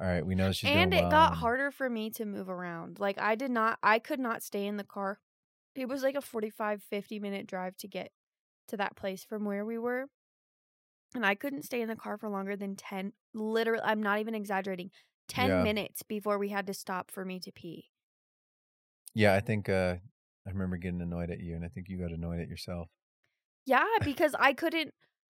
all 0.00 0.06
right, 0.06 0.26
we 0.26 0.34
know 0.34 0.52
she's 0.52 0.72
and 0.72 0.92
it 0.94 1.08
well, 1.08 1.08
got 1.08 1.36
harder 1.38 1.70
for 1.70 1.88
me 1.90 2.10
to 2.10 2.24
move 2.24 2.48
around. 2.48 2.98
Like 2.98 3.18
I 3.18 3.34
did 3.34 3.50
not 3.50 3.78
I 3.82 3.98
could 3.98 4.20
not 4.20 4.42
stay 4.42 4.66
in 4.66 4.76
the 4.76 4.84
car. 4.84 5.20
It 5.74 5.88
was 5.88 6.02
like 6.02 6.16
a 6.16 6.20
45 6.22 6.82
50 6.82 7.20
minute 7.20 7.46
drive 7.46 7.76
to 7.78 7.88
get 7.88 8.12
to 8.68 8.76
that 8.78 8.96
place 8.96 9.24
from 9.24 9.44
where 9.44 9.64
we 9.64 9.78
were. 9.78 10.08
And 11.14 11.24
I 11.26 11.34
couldn't 11.34 11.62
stay 11.64 11.80
in 11.80 11.88
the 11.88 11.96
car 11.96 12.16
for 12.18 12.28
longer 12.28 12.54
than 12.56 12.76
10 12.76 13.14
literally 13.32 13.82
I'm 13.84 14.00
not 14.02 14.20
even 14.20 14.34
exaggerating. 14.34 14.92
10 15.28 15.48
Yeah. 15.48 15.62
minutes 15.62 16.02
before 16.04 16.38
we 16.38 16.50
had 16.50 16.66
to 16.68 16.74
stop 16.74 17.10
for 17.10 17.24
me 17.24 17.40
to 17.40 17.50
pee. 17.52 17.90
Yeah, 19.14 19.34
I 19.34 19.40
think 19.40 19.68
uh, 19.68 19.96
I 20.46 20.50
remember 20.50 20.76
getting 20.76 21.00
annoyed 21.00 21.30
at 21.30 21.40
you, 21.40 21.54
and 21.56 21.64
I 21.64 21.68
think 21.68 21.88
you 21.88 21.98
got 21.98 22.12
annoyed 22.12 22.40
at 22.40 22.48
yourself. 22.48 22.88
Yeah, 23.66 23.86
because 24.02 24.34
I 24.38 24.52
couldn't 24.52 24.94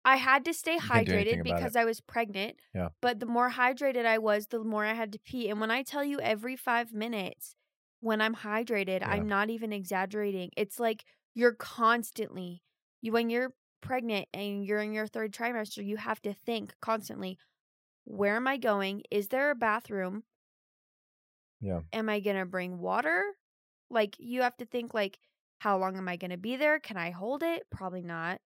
I 0.05 0.17
had 0.17 0.45
to 0.45 0.53
stay 0.55 0.79
couldn't 0.81 1.05
do 1.05 1.13
anything 1.13 1.43
hydrated 1.43 1.43
because 1.43 1.77
I 1.77 1.85
was 1.85 2.01
pregnant. 2.01 2.57
Yeah. 2.75 2.91
But 3.01 3.21
the 3.21 3.27
more 3.27 3.51
hydrated 3.51 4.05
I 4.07 4.19
was, 4.19 4.49
the 4.49 4.63
more 4.63 4.85
I 4.85 4.93
had 4.95 5.13
to 5.13 5.19
pee. 5.19 5.49
And 5.49 5.61
when 5.61 5.71
I 5.71 5.83
tell 5.83 6.05
you 6.05 6.21
every 6.21 6.57
five 6.57 6.93
minutes 6.93 7.55
when 8.01 8.21
I'm 8.21 8.35
hydrated, 8.37 9.03
Yeah. 9.05 9.07
I'm 9.07 9.27
not 9.27 9.49
even 9.51 9.73
exaggerating. 9.73 10.51
It's 10.57 10.79
like 10.79 11.05
you're 11.35 11.55
constantly 11.55 12.63
you 13.05 13.13
when 13.13 13.31
you're 13.31 13.53
pregnant 13.81 14.29
and 14.33 14.65
you're 14.65 14.81
in 14.81 14.93
your 14.93 15.07
third 15.07 15.33
trimester, 15.33 15.85
you 15.85 15.97
have 15.97 16.21
to 16.23 16.33
think 16.33 16.75
constantly, 16.81 17.39
where 18.05 18.37
am 18.37 18.47
I 18.47 18.57
going? 18.57 19.03
Is 19.11 19.29
there 19.29 19.51
a 19.51 19.55
bathroom? 19.55 20.23
Yeah. 21.61 21.81
Am 21.93 22.09
I 22.09 22.21
gonna 22.21 22.47
bring 22.47 22.79
water? 22.79 23.23
Like 23.91 24.17
you 24.19 24.43
have 24.43 24.57
to 24.59 24.65
think 24.65 24.95
like 24.95 25.19
how 25.59 25.79
long 25.79 25.97
am 25.97 26.09
I 26.09 26.17
going 26.17 26.31
to 26.31 26.37
be 26.37 26.57
there? 26.57 26.79
Can 26.79 26.99
I 26.99 27.11
hold 27.11 27.43
it? 27.43 27.63
Probably 27.71 28.03
not. 28.03 28.41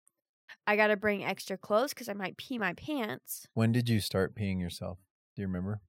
I 0.67 0.75
got 0.75 0.87
to 0.87 0.97
bring 0.97 1.25
extra 1.25 1.57
clothes 1.57 1.89
because 1.89 2.07
I 2.09 2.13
might 2.13 2.37
pee 2.37 2.59
my 2.59 2.73
pants. 2.73 3.47
When 3.55 3.71
did 3.71 3.89
you 3.89 3.99
start 3.99 4.35
peeing 4.35 4.59
yourself? 4.59 4.99
Do 5.35 5.41
you 5.41 5.47
remember? 5.47 5.81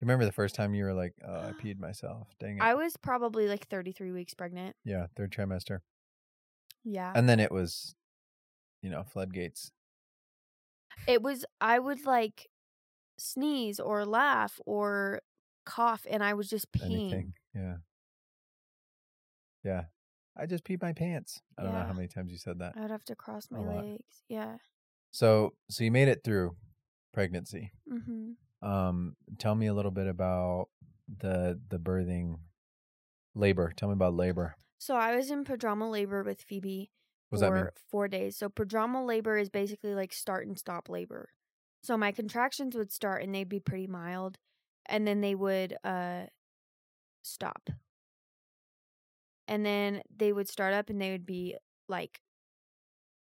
You 0.00 0.06
remember 0.06 0.26
the 0.26 0.32
first 0.32 0.54
time 0.54 0.74
you 0.74 0.84
were 0.84 0.92
like, 0.92 1.14
oh, 1.26 1.32
I 1.32 1.52
peed 1.62 1.78
myself. 1.78 2.28
Dang 2.38 2.56
it. 2.56 2.62
I 2.62 2.74
was 2.74 2.96
probably 2.98 3.48
like 3.48 3.68
33 3.68 4.12
weeks 4.12 4.34
pregnant. 4.34 4.76
yeah, 4.84 5.06
third 5.16 5.32
trimester. 5.32 5.78
Yeah. 6.84 7.12
And 7.14 7.28
then 7.28 7.40
it 7.40 7.50
was, 7.52 7.94
you 8.82 8.90
know, 8.90 9.02
floodgates. 9.04 9.72
It 11.06 11.22
was, 11.22 11.44
I 11.60 11.78
would 11.78 12.04
like 12.04 12.48
sneeze 13.18 13.80
or 13.80 14.04
laugh 14.06 14.60
or 14.66 15.20
cough 15.64 16.06
and 16.08 16.22
I 16.22 16.34
was 16.34 16.48
just 16.48 16.70
peeing. 16.72 17.10
Anything. 17.12 17.34
Yeah. 17.54 17.76
Yeah. 19.64 19.84
I 20.36 20.46
just 20.46 20.64
peed 20.64 20.80
my 20.80 20.92
pants. 20.92 21.42
I 21.58 21.62
don't 21.64 21.72
know 21.72 21.84
how 21.84 21.92
many 21.92 22.08
times 22.08 22.32
you 22.32 22.38
said 22.38 22.60
that. 22.60 22.74
I 22.76 22.80
would 22.80 22.90
have 22.90 23.04
to 23.06 23.16
cross 23.16 23.48
my 23.50 23.58
legs. 23.60 24.22
Yeah. 24.28 24.56
So, 25.10 25.54
so 25.68 25.84
you 25.84 25.90
made 25.90 26.08
it 26.08 26.22
through 26.24 26.56
pregnancy. 27.12 27.72
hmm 27.88 28.32
Um, 28.62 29.16
tell 29.38 29.54
me 29.54 29.66
a 29.66 29.74
little 29.74 29.90
bit 29.90 30.06
about 30.06 30.68
the 31.18 31.60
the 31.68 31.78
birthing 31.78 32.38
labor. 33.34 33.72
Tell 33.76 33.88
me 33.88 33.94
about 33.94 34.14
labor. 34.14 34.54
So 34.80 34.96
I 34.96 35.14
was 35.14 35.30
in 35.30 35.44
prodromal 35.44 35.90
labor 35.90 36.22
with 36.22 36.40
Phoebe 36.40 36.90
for 37.28 37.70
four 37.90 38.08
days. 38.08 38.38
So 38.38 38.48
prodromal 38.48 39.06
labor 39.06 39.36
is 39.36 39.50
basically 39.50 39.94
like 39.94 40.12
start 40.12 40.46
and 40.46 40.58
stop 40.58 40.88
labor. 40.88 41.28
So 41.82 41.98
my 41.98 42.12
contractions 42.12 42.74
would 42.74 42.90
start 42.90 43.22
and 43.22 43.34
they'd 43.34 43.48
be 43.48 43.60
pretty 43.60 43.86
mild, 43.86 44.38
and 44.86 45.06
then 45.06 45.20
they 45.20 45.34
would 45.34 45.76
uh 45.84 46.24
stop. 47.22 47.68
And 49.46 49.66
then 49.66 50.02
they 50.14 50.32
would 50.32 50.48
start 50.48 50.72
up 50.72 50.88
and 50.88 51.00
they 51.00 51.10
would 51.10 51.26
be 51.26 51.56
like 51.88 52.22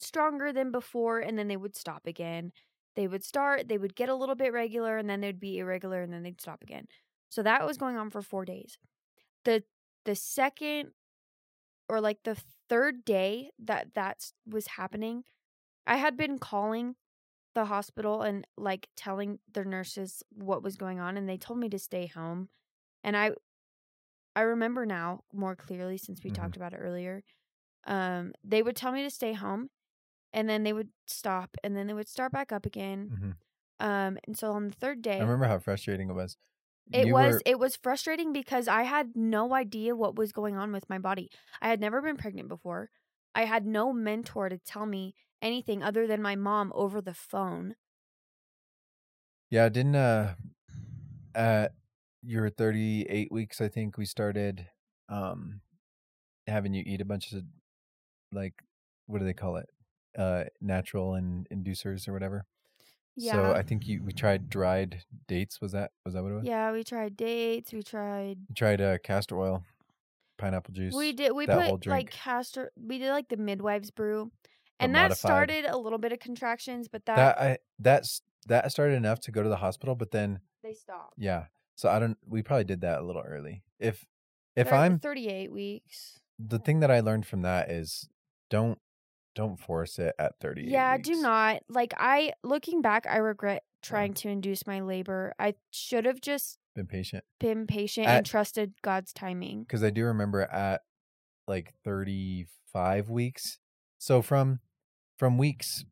stronger 0.01 0.53
than 0.53 0.71
before, 0.71 1.21
and 1.21 1.39
then 1.39 1.49
they 1.49 1.57
would 1.57 1.77
stop 1.77 2.07
again. 2.07 2.53
They 2.95 3.07
would 3.09 3.25
start, 3.25 3.69
they 3.69 3.79
would 3.79 3.95
get 3.95 4.09
a 4.09 4.15
little 4.15 4.35
bit 4.35 4.53
regular, 4.53 4.97
and 4.99 5.09
then 5.09 5.21
they'd 5.21 5.41
be 5.41 5.59
irregular, 5.59 6.03
and 6.03 6.13
then 6.13 6.23
they'd 6.23 6.41
stop 6.41 6.63
again. 6.63 6.87
So 7.31 7.43
that 7.43 7.67
was 7.67 7.79
going 7.79 7.97
on 7.97 8.11
for 8.11 8.23
four 8.23 8.45
days. 8.45 8.79
The 9.45 9.65
the 10.05 10.15
second 10.15 10.93
or 11.89 12.01
like 12.01 12.23
the 12.25 12.37
third 12.69 13.05
day 13.05 13.51
that 13.59 13.95
that 13.95 14.33
was 14.47 14.67
happening, 14.69 15.25
I 15.87 15.97
had 15.97 16.17
been 16.17 16.39
calling 16.39 16.97
the 17.55 17.67
hospital 17.67 18.23
and 18.23 18.47
like 18.57 18.89
telling 18.97 19.41
their 19.53 19.65
nurses 19.67 20.23
what 20.31 20.63
was 20.63 20.77
going 20.77 21.01
on 21.01 21.17
and 21.17 21.29
they 21.29 21.39
told 21.39 21.59
me 21.61 21.69
to 21.71 21.79
stay 21.81 22.07
home. 22.07 22.51
And 23.05 23.17
I 23.17 23.33
I 24.37 24.43
remember 24.43 24.87
now 24.87 25.25
more 25.33 25.57
clearly 25.57 25.99
since 25.99 26.23
we 26.23 26.31
Mhm. 26.31 26.31
talked 26.31 26.57
about 26.57 26.73
it 26.75 26.79
earlier. 26.79 27.25
Um 27.85 28.35
they 28.45 28.63
would 28.63 28.77
tell 28.77 28.93
me 28.93 29.03
to 29.05 29.11
stay 29.11 29.35
home 29.35 29.71
and 30.33 30.49
then 30.49 30.65
they 30.65 30.75
would 30.75 30.91
stop 31.07 31.57
and 31.65 31.77
then 31.77 31.87
they 31.89 31.95
would 31.95 32.09
start 32.09 32.33
back 32.33 32.53
up 32.53 32.67
again. 32.67 33.11
hmm 33.11 33.31
Um 33.81 34.19
and 34.27 34.39
so 34.39 34.53
on 34.53 34.69
the 34.69 34.75
third 34.77 35.03
day 35.03 35.19
I 35.19 35.23
remember 35.23 35.47
how 35.47 35.59
frustrating 35.59 36.09
it 36.11 36.15
was. 36.15 36.39
It 36.93 37.09
You 37.09 37.11
was 37.11 37.41
were- 37.41 37.43
it 37.47 37.59
was 37.59 37.77
frustrating 37.77 38.33
because 38.33 38.69
I 38.69 38.83
had 38.83 39.17
no 39.17 39.55
idea 39.55 39.97
what 39.97 40.17
was 40.17 40.33
going 40.33 40.57
on 40.57 40.73
with 40.73 40.89
my 40.89 40.99
body. 40.99 41.31
I 41.61 41.69
had 41.69 41.81
never 41.81 42.03
been 42.03 42.17
pregnant 42.17 42.49
before. 42.49 42.91
I 43.35 43.45
had 43.45 43.67
no 43.67 43.93
mentor 43.93 44.49
to 44.49 44.59
tell 44.59 44.87
me 44.87 45.15
anything 45.43 45.83
other 45.83 46.07
than 46.07 46.23
my 46.23 46.37
mom 46.37 46.73
over 46.75 47.01
the 47.01 47.15
phone. 47.15 47.77
Yeah, 49.51 49.69
didn't 49.69 49.97
uh 49.97 50.35
at 51.35 51.75
your 52.23 52.51
38 52.51 53.31
weeks 53.33 53.61
I 53.61 53.69
think 53.69 53.97
we 53.99 54.05
started 54.07 54.69
um 55.09 55.61
having 56.47 56.75
you 56.75 56.85
eat 56.87 57.01
a 57.01 57.05
bunch 57.07 57.33
of 57.33 57.45
like 58.33 58.55
what 59.07 59.21
do 59.21 59.27
they 59.27 59.35
call 59.35 59.57
it? 59.59 59.71
Uh 60.19 60.47
natural 60.61 61.15
and 61.15 61.49
inducers 61.51 62.09
or 62.09 62.15
whatever. 62.15 62.47
Yeah. 63.19 63.33
So 63.33 63.53
I 63.53 63.63
think 63.63 63.87
you 63.87 64.03
we 64.03 64.13
tried 64.13 64.49
dried 64.49 65.03
dates, 65.27 65.61
was 65.61 65.73
that 65.73 65.91
was 66.05 66.15
that 66.15 66.23
what 66.23 66.33
it 66.33 66.35
was? 66.37 66.45
yeah, 66.45 66.73
we 66.73 66.85
tried 66.85 67.17
dates, 67.17 67.73
we 67.73 67.83
tried 67.83 68.39
You 68.49 68.55
tried 68.55 68.81
uh 68.81 68.99
castor 68.99 69.39
oil, 69.39 69.65
pineapple 70.37 70.73
juice. 70.75 70.95
we 70.95 71.13
did 71.13 71.33
we 71.33 71.47
put 71.47 71.87
like 71.87 72.11
castor 72.11 72.71
we 72.81 72.99
did 72.99 73.11
like 73.11 73.29
the 73.29 73.37
midwives 73.37 73.91
brew. 73.91 74.31
And 74.81 74.95
that 74.95 75.11
modified. 75.11 75.19
started 75.19 75.65
a 75.65 75.77
little 75.77 75.99
bit 75.99 76.13
of 76.13 76.21
contractions, 76.21 76.87
but 76.87 77.05
that, 77.07 77.17
that 77.17 77.41
I 77.41 77.59
that's 77.81 78.23
that 78.47 78.71
started 78.71 78.95
enough 78.95 79.19
to 79.21 79.33
go 79.33 79.43
to 79.43 79.49
the 79.49 79.57
hospital, 79.57 79.97
but 79.97 80.13
then 80.13 80.39
they 80.63 80.73
stopped. 80.73 81.15
yeah. 81.19 81.47
So 81.75 81.89
I 81.89 81.99
don't 81.99 82.17
we 82.27 82.43
probably 82.43 82.65
did 82.65 82.81
that 82.83 83.01
a 83.01 83.03
little 83.03 83.23
early. 83.27 83.63
If 83.81 84.07
if 84.55 84.69
Thir- 84.69 84.77
I'm 84.77 84.99
38 85.01 85.51
weeks. 85.53 86.21
the 86.39 86.59
thing 86.61 86.81
that 86.81 86.91
I 86.91 87.01
learned 87.01 87.27
from 87.27 87.43
that 87.43 87.71
is 87.71 88.09
don't 88.51 88.79
don't 89.35 89.59
force 89.59 89.99
it 89.99 90.15
at 90.19 90.33
30 90.41 90.65
Yeah, 90.67 90.97
do 90.99 91.21
not. 91.21 91.63
Like 91.69 91.95
I 91.97 92.33
looking 92.43 92.83
back, 92.83 93.07
I 93.09 93.19
regret 93.19 93.63
trying 93.83 94.13
mm. 94.13 94.17
to 94.17 94.29
induce 94.29 94.67
my 94.67 94.81
labor. 94.81 95.33
I 95.39 95.55
should 95.71 96.05
have 96.05 96.21
just 96.21 96.59
been 96.75 96.87
patient 96.87 97.25
been 97.41 97.67
patient 97.67 98.07
At- 98.07 98.17
and 98.19 98.27
trusted 98.27 98.75
God's 98.83 99.13
timing. 99.13 99.63
because 99.63 99.83
I 99.83 99.91
do 99.91 100.05
remember 100.05 100.43
at 100.43 100.83
like 101.47 101.73
35 101.85 103.09
weeks. 103.09 103.59
So 103.99 104.23
from 104.23 104.61
from 105.17 105.39
weeks 105.39 105.85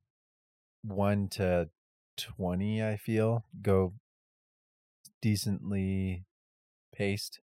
1 0.82 1.28
to 1.28 1.68
20 2.16 2.82
I 2.82 2.96
feel 2.96 3.44
go 3.62 3.94
decently 5.20 6.24
paced. 6.94 7.40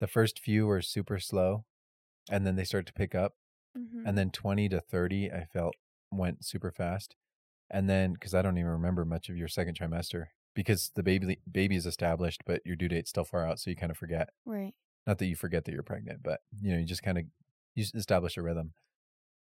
The 0.00 0.06
first 0.06 0.38
few 0.38 0.66
were 0.66 0.82
super 0.82 1.18
slow 1.18 1.64
and 2.30 2.46
then 2.46 2.56
they 2.56 2.64
start 2.64 2.86
to 2.86 2.92
pick 2.92 3.14
up 3.14 3.34
Mhm. 3.76 4.06
and 4.06 4.16
then 4.18 4.30
20 4.30 4.68
to 4.70 4.80
30 4.80 5.30
I 5.32 5.44
felt 5.46 5.76
went 6.12 6.44
super 6.44 6.70
fast. 6.72 7.16
And 7.70 7.88
then 7.90 8.16
cuz 8.16 8.34
I 8.34 8.42
don't 8.42 8.58
even 8.58 8.70
remember 8.72 9.04
much 9.06 9.28
of 9.30 9.36
your 9.38 9.48
second 9.48 9.78
trimester 9.78 10.28
because 10.54 10.90
the 10.96 11.02
baby 11.04 11.40
baby 11.50 11.76
is 11.76 11.86
established 11.86 12.42
but 12.46 12.62
your 12.66 12.76
due 12.76 12.88
date's 12.88 13.10
still 13.10 13.24
far 13.24 13.46
out 13.46 13.60
so 13.60 13.70
you 13.70 13.76
kind 13.76 13.92
of 13.92 13.98
forget. 13.98 14.30
right. 14.46 14.74
not 15.06 15.18
that 15.18 15.26
you 15.26 15.36
forget 15.36 15.64
that 15.66 15.72
you're 15.72 15.82
pregnant, 15.84 16.22
but 16.22 16.42
you 16.62 16.72
know, 16.72 16.78
you 16.78 16.86
just 16.86 17.02
kind 17.04 17.18
of 17.18 17.26
you 17.76 17.84
establish 17.94 18.36
a 18.38 18.42
rhythm. 18.42 18.74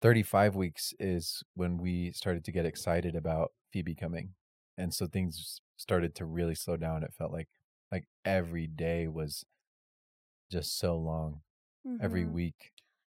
35 0.02 0.56
weeks 0.58 0.94
is 1.00 1.44
when 1.56 1.78
we 1.78 2.12
started 2.14 2.44
to 2.46 2.52
get 2.54 2.66
excited 2.68 3.16
about 3.16 3.54
Phoebe 3.74 3.96
coming. 3.96 4.36
And 4.78 4.94
so 4.94 5.08
things 5.08 5.62
started 5.78 6.16
to 6.18 6.26
really 6.26 6.56
slow 6.56 6.78
down. 6.78 7.04
It 7.04 7.14
felt 7.14 7.32
like 7.34 7.50
like 7.92 8.08
every 8.26 8.68
day 8.68 9.08
was 9.10 9.46
just 10.52 10.78
so 10.78 10.98
long. 10.98 11.42
Every 12.00 12.26
Mhm. 12.26 12.34
week. 12.34 12.73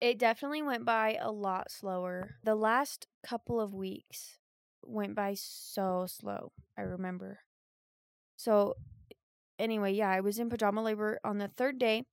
It 0.06 0.20
definitely 0.20 0.62
went 0.62 0.86
by 0.86 1.18
a 1.20 1.32
lot 1.32 1.72
slower. 1.72 2.36
The 2.44 2.54
last 2.54 3.08
couple 3.26 3.60
of 3.60 3.74
weeks 3.74 4.38
went 4.86 5.16
by 5.16 5.34
so 5.34 6.06
slow. 6.08 6.52
I 6.78 6.84
remember. 6.84 7.40
So 8.38 8.76
anyway, 9.58 9.94
yeah, 9.94 10.12
I 10.12 10.20
was 10.20 10.38
in 10.38 10.48
pajama 10.48 10.84
labor 10.84 11.20
on 11.24 11.40
the 11.40 11.48
third 11.48 11.80
day. 11.80 12.04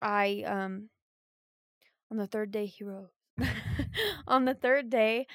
I 0.00 0.44
um 0.46 0.88
on 2.10 2.16
the 2.16 2.26
third 2.26 2.52
day 2.52 2.64
he 2.64 2.84
hero. 2.84 3.10
on 4.26 4.46
the 4.46 4.54
third 4.54 4.88
day, 4.88 5.26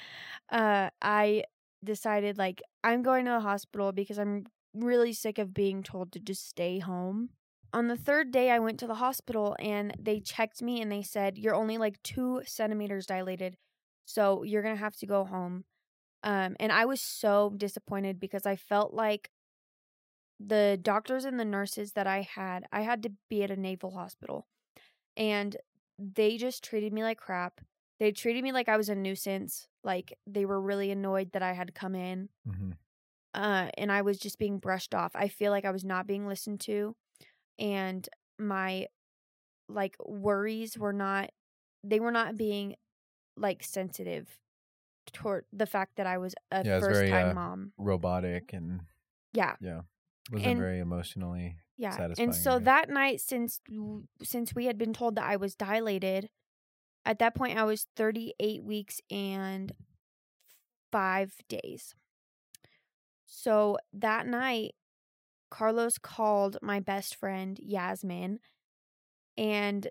uh 0.52 0.90
I 1.04 1.44
decided 1.84 2.40
like 2.40 2.64
I'm 2.84 3.04
going 3.04 3.26
to 3.26 3.32
the 3.34 3.42
hospital 3.42 3.92
because 3.92 4.18
I'm 4.18 4.48
really 4.74 5.14
sick 5.14 5.38
of 5.38 5.54
being 5.54 5.84
told 5.84 6.14
to 6.14 6.20
just 6.20 6.50
stay 6.50 6.80
home. 6.80 7.30
On 7.74 7.88
the 7.88 7.98
third 7.98 8.32
day, 8.32 8.52
I 8.52 8.60
went 8.60 8.80
to 8.80 8.88
the 8.88 8.96
hospital 8.96 9.56
and 9.60 9.96
they 9.98 10.20
checked 10.20 10.62
me 10.62 10.82
and 10.82 10.92
they 10.92 11.02
said, 11.04 11.38
You're 11.38 11.56
only 11.56 11.78
like 11.78 12.02
two 12.04 12.42
centimeters 12.46 13.06
dilated. 13.06 13.58
So 14.06 14.44
you're 14.44 14.62
going 14.62 14.76
to 14.76 14.80
have 14.80 14.96
to 14.98 15.06
go 15.06 15.24
home. 15.24 15.66
Um, 16.24 16.56
and 16.60 16.72
I 16.72 16.86
was 16.86 17.02
so 17.02 17.54
disappointed 17.58 18.20
because 18.20 18.46
I 18.46 18.56
felt 18.58 18.94
like 18.94 19.32
the 20.40 20.80
doctors 20.82 21.26
and 21.26 21.40
the 21.40 21.46
nurses 21.46 21.94
that 21.94 22.08
I 22.08 22.22
had, 22.22 22.66
I 22.72 22.82
had 22.82 23.04
to 23.04 23.12
be 23.30 23.44
at 23.44 23.52
a 23.52 23.56
naval 23.56 23.92
hospital. 23.92 24.48
And 25.18 25.58
they 26.00 26.38
just 26.38 26.64
treated 26.64 26.94
me 26.94 27.04
like 27.04 27.20
crap. 27.20 27.62
They 28.00 28.12
treated 28.12 28.44
me 28.44 28.52
like 28.52 28.70
I 28.70 28.78
was 28.78 28.90
a 28.90 28.96
nuisance. 28.96 29.68
Like 29.84 30.18
they 30.28 30.46
were 30.46 30.62
really 30.62 30.92
annoyed 30.92 31.34
that 31.34 31.44
I 31.44 31.54
had 31.54 31.76
come 31.76 31.96
in 31.96 32.30
hmm 32.46 32.72
uh, 33.34 33.70
and 33.78 33.92
I 33.92 34.02
was 34.02 34.18
just 34.20 34.38
being 34.38 34.60
brushed 34.60 34.94
off. 34.94 35.12
I 35.16 35.28
feel 35.28 35.52
like 35.52 35.66
I 35.66 35.72
was 35.72 35.86
not 35.86 36.08
being 36.08 36.28
listened 36.28 36.60
to, 36.62 36.96
and 37.60 38.08
my 38.40 38.88
like 39.70 39.96
worries 40.06 40.78
were 40.78 40.94
not 40.94 41.30
they 41.84 42.00
were 42.00 42.12
not 42.12 42.38
being 42.38 42.76
like 43.38 43.64
sensitive 43.64 44.28
toward 45.14 45.46
the 45.52 45.66
fact 45.66 45.96
that 45.96 46.06
I 46.08 46.18
was 46.18 46.36
a 46.52 46.64
Yeah, 46.66 46.80
first 46.80 47.10
time 47.10 47.30
uh, 47.30 47.34
mom. 47.34 47.74
Robotic 47.78 48.54
and 48.54 48.82
Yeah, 49.34 49.56
yeah, 49.62 49.82
wasn't 50.32 50.52
And- 50.52 50.60
very 50.60 50.80
emotionally. 50.80 51.58
yeah. 51.78 51.92
satisfying, 51.98 52.30
And 52.30 52.36
so 52.36 52.60
guess. 52.60 52.66
that 52.66 52.90
night, 52.90 53.22
since 53.22 53.62
since 54.22 54.54
we 54.54 54.66
had 54.66 54.78
been 54.78 54.94
told 54.94 55.16
that 55.16 55.26
I 55.26 55.38
was 55.38 55.56
dilated, 55.56 56.30
at 57.06 57.18
that 57.20 57.34
point 57.36 57.58
I 57.58 57.64
was 57.64 57.88
thirty 57.96 58.34
eight 58.40 58.64
weeks 58.64 59.00
and 59.10 59.72
five 60.92 61.34
days. 61.48 61.96
So 63.26 63.78
that 63.94 64.28
night, 64.28 64.76
Carlos 65.52 66.00
called 66.00 66.58
my 66.64 66.80
best 66.82 67.16
friend 67.16 67.60
Yasmin, 67.62 68.40
and 69.38 69.88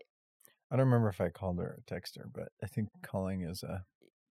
I 0.70 0.76
don't 0.76 0.86
remember 0.86 1.08
if 1.08 1.20
I 1.20 1.28
called 1.30 1.58
her 1.58 1.64
or 1.78 1.82
texted 1.86 2.18
her, 2.18 2.26
but 2.32 2.52
I 2.62 2.66
think 2.66 2.88
calling 3.02 3.42
is 3.42 3.62
a 3.62 3.84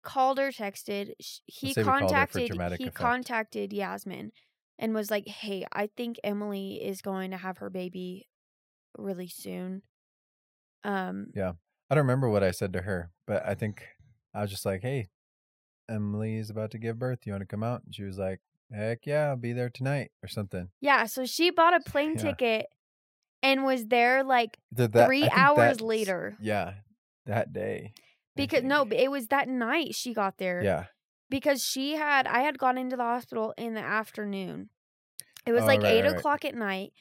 called 0.03 0.39
or 0.39 0.51
texted. 0.51 1.13
He 1.45 1.67
Let's 1.67 1.75
say 1.75 1.83
we 1.83 1.93
called 1.93 2.17
her 2.17 2.25
for 2.25 2.39
contacted 2.39 2.51
he 2.77 2.89
effect. 2.89 2.91
contacted 2.91 3.73
Yasmin 3.73 4.31
and 4.79 4.93
was 4.93 5.11
like, 5.11 5.27
"Hey, 5.27 5.65
I 5.71 5.87
think 5.87 6.17
Emily 6.23 6.83
is 6.83 7.01
going 7.01 7.31
to 7.31 7.37
have 7.37 7.57
her 7.57 7.69
baby 7.69 8.27
really 8.97 9.27
soon." 9.29 9.83
Um, 10.83 11.33
Yeah. 11.33 11.53
I 11.89 11.95
don't 11.95 12.03
remember 12.03 12.29
what 12.29 12.43
I 12.43 12.51
said 12.51 12.73
to 12.73 12.81
her, 12.81 13.11
but 13.25 13.45
I 13.45 13.55
think 13.55 13.87
I 14.33 14.41
was 14.41 14.51
just 14.51 14.65
like, 14.65 14.81
"Hey, 14.81 15.07
Emily 15.89 16.37
is 16.37 16.49
about 16.49 16.71
to 16.71 16.79
give 16.79 16.99
birth. 16.99 17.25
You 17.27 17.33
want 17.33 17.43
to 17.43 17.47
come 17.47 17.63
out?" 17.63 17.83
And 17.85 17.95
she 17.95 18.03
was 18.03 18.17
like, 18.19 18.41
"Heck 18.71 19.05
yeah, 19.05 19.29
I'll 19.29 19.35
be 19.37 19.53
there 19.53 19.69
tonight 19.69 20.11
or 20.23 20.27
something." 20.27 20.69
yeah. 20.81 21.05
So 21.05 21.25
she 21.25 21.49
bought 21.51 21.73
a 21.73 21.79
plane 21.79 22.13
Yeah. 22.15 22.21
ticket 22.21 22.65
and 23.43 23.63
was 23.63 23.85
there 23.87 24.23
like 24.23 24.57
Th- 24.75 24.89
that- 24.91 25.07
three 25.07 25.29
hours 25.29 25.81
later. 25.81 26.35
Yeah, 26.41 26.73
that 27.25 27.53
day. 27.53 27.93
Because 28.35 28.63
no, 28.63 28.85
it 28.91 29.09
was 29.09 29.27
that 29.27 29.47
night 29.47 29.95
she 29.95 30.13
got 30.13 30.37
there. 30.37 30.61
Yeah. 30.63 30.85
because 31.29 31.61
she 31.61 31.93
had 31.95 32.25
I 32.27 32.39
had 32.41 32.57
gone 32.57 32.77
into 32.77 32.95
the 32.95 33.03
hospital 33.03 33.53
in 33.57 33.73
the 33.73 33.81
afternoon. 33.81 34.69
It 35.45 35.51
was 35.51 35.63
Oh, 35.63 35.67
like 35.67 35.81
right, 35.81 35.93
eight 35.93 36.01
right, 36.03 36.11
right. 36.11 36.17
o'clock 36.19 36.45
at 36.45 36.55
night. 36.55 36.93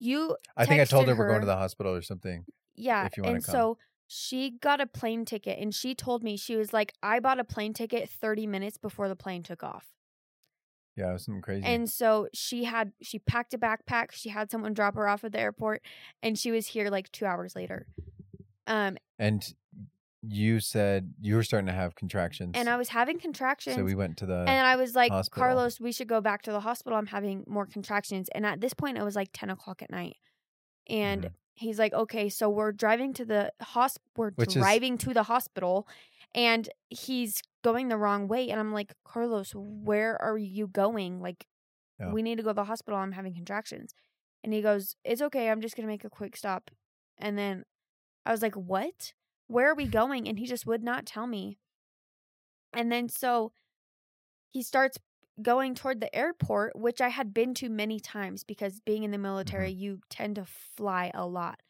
You, 0.00 0.36
I 0.56 0.66
think 0.66 0.80
I 0.80 0.84
told 0.84 1.04
texted 1.06 1.08
her 1.10 1.14
we're 1.16 1.28
going 1.28 1.40
to 1.40 1.46
the 1.46 1.56
hospital 1.56 1.94
or 1.94 2.02
something. 2.02 2.44
yeah, 2.74 3.06
if 3.06 3.16
you 3.16 3.22
wanna 3.24 3.36
and 3.36 3.44
come. 3.44 3.52
so 3.52 3.78
she 4.08 4.50
got 4.50 4.80
a 4.80 4.86
plane 4.86 5.24
ticket 5.24 5.58
and 5.60 5.74
she 5.74 5.94
told 5.94 6.22
me 6.24 6.36
she 6.36 6.56
was 6.56 6.72
like 6.72 6.92
I 7.02 7.20
bought 7.20 7.38
a 7.38 7.44
plane 7.44 7.72
ticket 7.74 8.08
30 8.08 8.46
minutes 8.46 8.78
before 8.78 9.08
the 9.08 9.16
plane 9.16 9.42
took 9.42 9.62
off. 9.62 9.86
Yeah, 10.98 11.16
something 11.16 11.42
crazy. 11.42 11.64
And 11.64 11.88
so 11.88 12.28
she 12.34 12.64
had 12.64 12.92
she 13.00 13.18
packed 13.20 13.54
a 13.54 13.58
backpack, 13.58 14.10
she 14.12 14.30
had 14.30 14.50
someone 14.50 14.74
drop 14.74 14.94
her 14.96 15.06
off 15.08 15.22
at 15.24 15.32
the 15.32 15.38
airport 15.40 15.80
and 16.22 16.36
she 16.38 16.50
was 16.50 16.66
here 16.68 16.90
like 16.90 17.10
2 17.12 17.24
hours 17.24 17.54
later. 17.54 17.86
Um 18.66 18.98
and 19.18 19.54
you 20.22 20.58
said 20.58 21.14
you 21.20 21.36
were 21.36 21.44
starting 21.44 21.68
to 21.68 21.72
have 21.72 21.94
contractions. 21.94 22.52
and 22.54 22.68
I 22.68 22.76
was 22.76 22.88
having 22.88 23.20
contractions. 23.20 23.76
so 23.76 23.84
we 23.84 23.94
went 23.94 24.16
to 24.18 24.26
the 24.26 24.38
and 24.48 24.66
I 24.66 24.74
was 24.74 24.96
like, 24.96 25.12
hospital. 25.12 25.40
Carlos, 25.42 25.78
we 25.80 25.92
should 25.92 26.08
go 26.08 26.20
back 26.20 26.42
to 26.42 26.50
the 26.52 26.60
hospital. 26.60 26.98
I'm 26.98 27.06
having 27.06 27.44
more 27.46 27.66
contractions. 27.66 28.28
And 28.34 28.44
at 28.44 28.60
this 28.60 28.74
point, 28.74 28.98
it 28.98 29.04
was 29.04 29.14
like 29.14 29.28
10 29.32 29.50
o'clock 29.50 29.80
at 29.82 29.90
night. 29.90 30.16
And 30.88 31.22
Mhm. 31.26 31.30
he's 31.54 31.78
like, 31.78 31.92
okay, 31.92 32.28
so 32.28 32.50
we're 32.50 32.72
driving 32.72 33.12
to 33.14 33.24
the 33.24 33.52
hosp. 33.62 33.98
We're 34.16 34.32
Which 34.32 34.56
is- 34.56 34.62
driving 34.62 34.98
to 34.98 35.14
the 35.14 35.22
hospital, 35.24 35.86
and 36.34 36.68
he's 36.90 37.40
going 37.72 37.88
the 37.88 37.96
wrong 37.96 38.28
way. 38.28 38.50
And 38.50 38.58
I'm 38.60 38.72
like, 38.72 38.92
Carlos, 39.04 39.52
where 39.54 40.20
are 40.22 40.38
you 40.38 40.66
going? 40.66 41.20
Like, 41.20 41.46
Yeah. 41.98 42.12
we 42.12 42.22
need 42.22 42.36
to 42.36 42.42
go 42.42 42.50
to 42.50 42.54
the 42.54 42.64
hospital. 42.64 42.98
I'm 42.98 43.12
having 43.12 43.34
contractions. 43.34 43.94
And 44.42 44.52
he 44.52 44.62
goes, 44.62 44.96
it's 45.04 45.22
okay. 45.22 45.50
I'm 45.50 45.60
just 45.60 45.76
gonna 45.76 45.88
make 45.88 46.04
a 46.04 46.10
quick 46.10 46.36
stop. 46.36 46.70
And 47.18 47.36
then 47.36 47.64
I 48.24 48.30
was 48.30 48.42
like, 48.42 48.54
what? 48.54 49.12
Where 49.48 49.70
are 49.70 49.74
we 49.74 49.86
going? 49.86 50.28
And 50.28 50.38
he 50.38 50.46
just 50.46 50.66
would 50.66 50.82
not 50.82 51.06
tell 51.06 51.26
me. 51.26 51.58
And 52.72 52.90
then 52.92 53.08
so 53.08 53.52
he 54.50 54.62
starts 54.62 54.98
going 55.40 55.74
toward 55.74 56.00
the 56.00 56.14
airport, 56.14 56.74
which 56.76 57.00
I 57.00 57.08
had 57.08 57.32
been 57.32 57.54
to 57.54 57.68
many 57.68 58.00
times 58.00 58.44
because 58.44 58.80
being 58.80 59.04
in 59.04 59.10
the 59.10 59.18
military, 59.18 59.70
mm-hmm. 59.70 59.80
you 59.82 60.00
tend 60.10 60.36
to 60.36 60.44
fly 60.76 61.10
a 61.14 61.26
lot. 61.26 61.60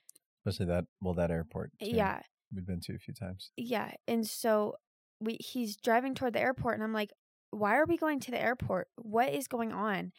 especially 0.41 0.67
that 0.67 0.85
well 1.01 1.15
that 1.15 1.31
airport. 1.31 1.73
Eh, 1.81 1.91
too. 1.91 1.97
Yeah. 1.97 2.21
We've 2.55 2.67
been 2.67 2.81
to 2.83 2.95
a 2.95 2.99
few 2.99 3.15
times. 3.15 3.51
Yeah. 3.57 3.93
And 4.07 4.27
so 4.27 4.77
we 5.21 5.37
he's 5.41 5.77
driving 5.77 6.15
toward 6.15 6.33
the 6.35 6.41
airport 6.41 6.75
and 6.75 6.83
I'm 6.85 6.93
like, 6.93 7.13
why 7.51 7.77
are 7.77 7.87
we 7.87 7.97
going 7.97 8.21
to 8.21 8.31
the 8.31 8.41
airport? 8.41 8.89
What 8.97 9.33
is 9.33 9.49
going 9.49 9.73
on? 9.73 10.13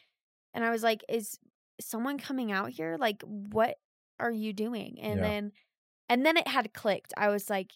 And 0.54 0.64
I 0.64 0.70
was 0.70 0.82
like, 0.82 1.04
is 1.08 1.38
someone 1.80 2.18
coming 2.18 2.52
out 2.52 2.70
here? 2.70 2.96
Like, 2.98 3.22
what 3.22 3.76
are 4.18 4.32
you 4.32 4.52
doing? 4.52 4.98
And 5.00 5.20
Yeah. 5.20 5.24
then 5.24 5.52
and 6.08 6.26
then 6.26 6.36
it 6.36 6.48
had 6.48 6.74
clicked. 6.74 7.12
I 7.16 7.28
was 7.28 7.50
like, 7.50 7.72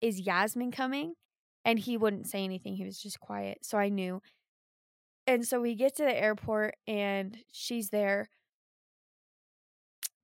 is 0.00 0.20
Yasmin 0.20 0.72
coming? 0.72 1.14
And 1.64 1.78
he 1.78 1.96
wouldn't 1.96 2.28
say 2.28 2.44
anything. 2.44 2.76
He 2.76 2.84
was 2.84 3.00
just 3.00 3.20
quiet. 3.20 3.58
So 3.62 3.78
I 3.78 3.88
knew. 3.88 4.22
And 5.26 5.46
so 5.46 5.60
we 5.60 5.74
get 5.74 5.96
to 5.96 6.04
the 6.04 6.16
airport 6.16 6.76
and 6.86 7.38
she's 7.52 7.90
there. 7.90 8.28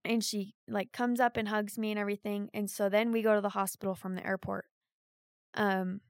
And 0.04 0.24
she 0.24 0.54
like 0.66 0.92
comes 0.92 1.20
up 1.20 1.36
and 1.36 1.48
hugs 1.48 1.78
me 1.78 1.90
and 1.90 1.98
everything. 1.98 2.50
And 2.52 2.70
so 2.70 2.88
then 2.88 3.12
we 3.12 3.22
go 3.22 3.34
to 3.34 3.40
the 3.40 3.50
hospital 3.50 3.94
from 3.94 4.14
the 4.14 4.26
airport. 4.26 4.66
Um 5.54 6.00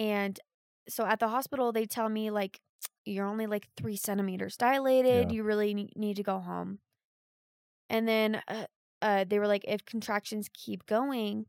and 0.00 0.40
so 0.88 1.06
at 1.06 1.20
the 1.20 1.28
hospital 1.28 1.70
they 1.70 1.86
tell 1.86 2.08
me 2.08 2.30
like 2.30 2.58
you're 3.04 3.26
only 3.26 3.46
like 3.46 3.68
three 3.76 3.96
centimeters 3.96 4.56
dilated. 4.56 5.30
Yeah. 5.30 5.36
You 5.36 5.42
really 5.42 5.90
need 5.94 6.16
to 6.16 6.22
go 6.22 6.38
home. 6.38 6.78
And 7.88 8.06
then 8.06 8.42
uh, 8.48 8.66
uh, 9.02 9.24
they 9.28 9.38
were 9.38 9.46
like, 9.46 9.64
if 9.66 9.84
contractions 9.84 10.48
keep 10.52 10.86
going, 10.86 11.46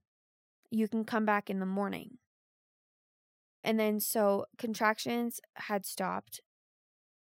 you 0.69 0.87
can 0.87 1.03
come 1.03 1.25
back 1.25 1.49
in 1.49 1.59
the 1.59 1.65
morning. 1.65 2.17
And 3.63 3.79
then 3.79 3.99
so 3.99 4.45
contractions 4.57 5.39
had 5.55 5.85
stopped. 5.85 6.41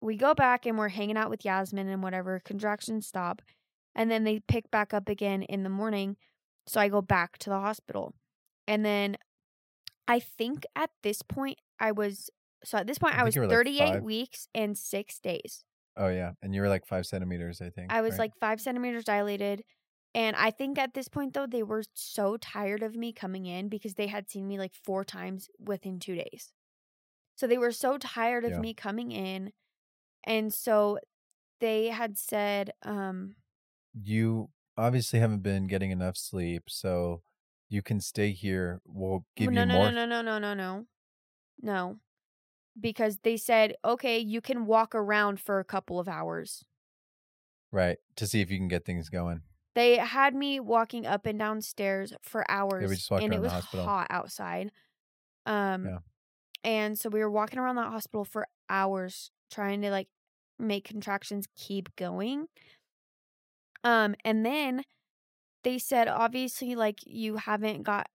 We 0.02 0.18
go 0.18 0.34
back 0.34 0.66
and 0.66 0.78
we're 0.78 0.90
hanging 0.90 1.18
out 1.18 1.30
with 1.30 1.46
Yasmin 1.46 1.88
and 1.88 2.04
whatever. 2.04 2.42
Contractions 2.44 3.08
stop. 3.08 3.42
And 3.96 4.12
then 4.12 4.26
they 4.26 4.42
pick 4.48 4.70
back 4.70 4.94
up 4.94 5.10
again 5.10 5.44
in 5.44 5.64
the 5.64 5.70
morning. 5.70 6.18
So 6.68 6.82
I 6.82 6.90
go 6.90 7.02
back 7.02 7.38
to 7.40 7.50
the 7.50 7.60
hospital. 7.60 8.14
And 8.68 8.86
then 8.86 9.18
I 10.08 10.20
think 10.20 10.66
at 10.76 10.92
this 11.04 11.22
point 11.22 11.60
I 11.80 11.92
was 11.92 12.30
so 12.64 12.78
at 12.80 12.88
this 12.88 13.00
point 13.00 13.16
I 13.16 13.20
I, 13.20 13.24
was 13.24 13.38
like, 13.38 13.42
38 13.50 14.02
five. 14.02 14.04
weeks 14.04 14.48
and 14.56 14.78
6 14.78 15.20
days. 15.20 15.64
Oh 15.96 16.10
yeah, 16.10 16.34
and 16.42 16.54
you 16.54 16.62
were 16.62 16.70
like 16.70 16.86
five 16.86 17.06
centimeters, 17.08 17.62
I 17.62 17.70
think. 17.70 17.90
I 17.90 18.02
was 18.02 18.14
right? 18.14 18.20
like 18.20 18.34
five 18.40 18.60
centimeters 18.62 19.06
dilated. 19.06 19.64
And 20.14 20.36
I 20.36 20.52
think 20.52 20.78
at 20.80 20.94
this 20.94 21.08
point, 21.08 21.34
though, 21.34 21.46
they 21.48 21.64
were 21.64 21.84
so 21.94 22.38
tired 22.38 22.82
of 22.82 22.96
me 22.96 23.14
coming 23.14 23.46
in 23.46 23.70
because 23.70 23.94
they 23.96 24.08
had 24.08 24.30
seen 24.30 24.48
me 24.48 24.58
like 24.58 24.74
four 24.74 25.04
times 25.04 25.48
within 25.60 26.00
two 26.00 26.16
days. 26.16 26.54
So 27.36 27.48
they 27.48 27.58
were 27.58 27.72
so 27.74 27.98
tired 27.98 28.46
of 28.46 28.52
Yeah. 28.52 28.60
me 28.60 28.74
coming 28.74 29.12
in. 29.12 29.54
And 30.26 30.54
so 30.54 31.00
they 31.62 31.88
had 31.90 32.18
said, 32.18 32.72
um, 32.84 33.36
you 33.94 34.50
obviously 34.78 35.20
haven't 35.20 35.42
been 35.42 35.68
getting 35.68 35.92
enough 35.92 36.18
sleep, 36.18 36.64
so 36.70 37.24
you 37.70 37.82
can 37.82 38.00
stay 38.00 38.32
here. 38.32 38.82
We'll 38.86 39.26
give 39.36 39.52
no, 39.52 39.62
you 39.62 39.68
no, 39.68 39.74
more. 39.74 39.92
no, 39.92 40.06
no, 40.06 40.22
no, 40.22 40.40
no, 40.40 40.40
no, 40.40 40.54
no. 40.54 40.86
No. 41.62 41.98
Because 42.80 43.20
they 43.24 43.38
said, 43.38 43.76
okay, 43.84 44.20
you 44.20 44.42
can 44.42 44.66
walk 44.66 44.94
around 44.94 45.40
for 45.40 45.60
a 45.60 45.66
couple 45.66 46.00
of 46.00 46.08
hours. 46.08 46.64
Right. 47.72 47.98
To 48.18 48.28
see 48.28 48.42
if 48.42 48.52
you 48.52 48.58
can 48.58 48.68
get 48.68 48.86
things 48.86 49.10
going. 49.10 49.42
They 49.76 49.98
had 49.98 50.34
me 50.34 50.60
walking 50.60 51.06
up 51.06 51.26
and 51.26 51.38
down 51.38 51.62
stairs 51.62 52.14
for 52.24 52.50
hours, 52.50 52.90
just 52.90 53.12
walked 53.12 53.24
and 53.24 53.34
it 53.34 53.38
the 53.38 53.42
was 53.44 53.52
hospital. 53.52 53.86
hot 53.86 54.08
outside. 54.10 54.72
Um, 55.46 55.86
Yeah. 55.86 55.98
and 56.64 56.98
so 56.98 57.10
we 57.10 57.20
were 57.20 57.30
walking 57.30 57.60
around 57.60 57.76
that 57.76 57.92
hospital 57.92 58.26
for 58.26 58.48
hours 58.70 59.32
trying 59.52 59.82
to 59.82 59.92
like 59.92 60.08
make 60.58 60.88
contractions 60.88 61.48
keep 61.56 61.96
going. 61.96 62.48
Um, 63.84 64.16
and 64.26 64.46
then 64.46 64.84
they 65.68 65.78
said, 65.78 66.08
obviously, 66.08 66.76
like 66.76 67.00
you 67.06 67.36
haven't 67.36 67.84
got 67.84 68.08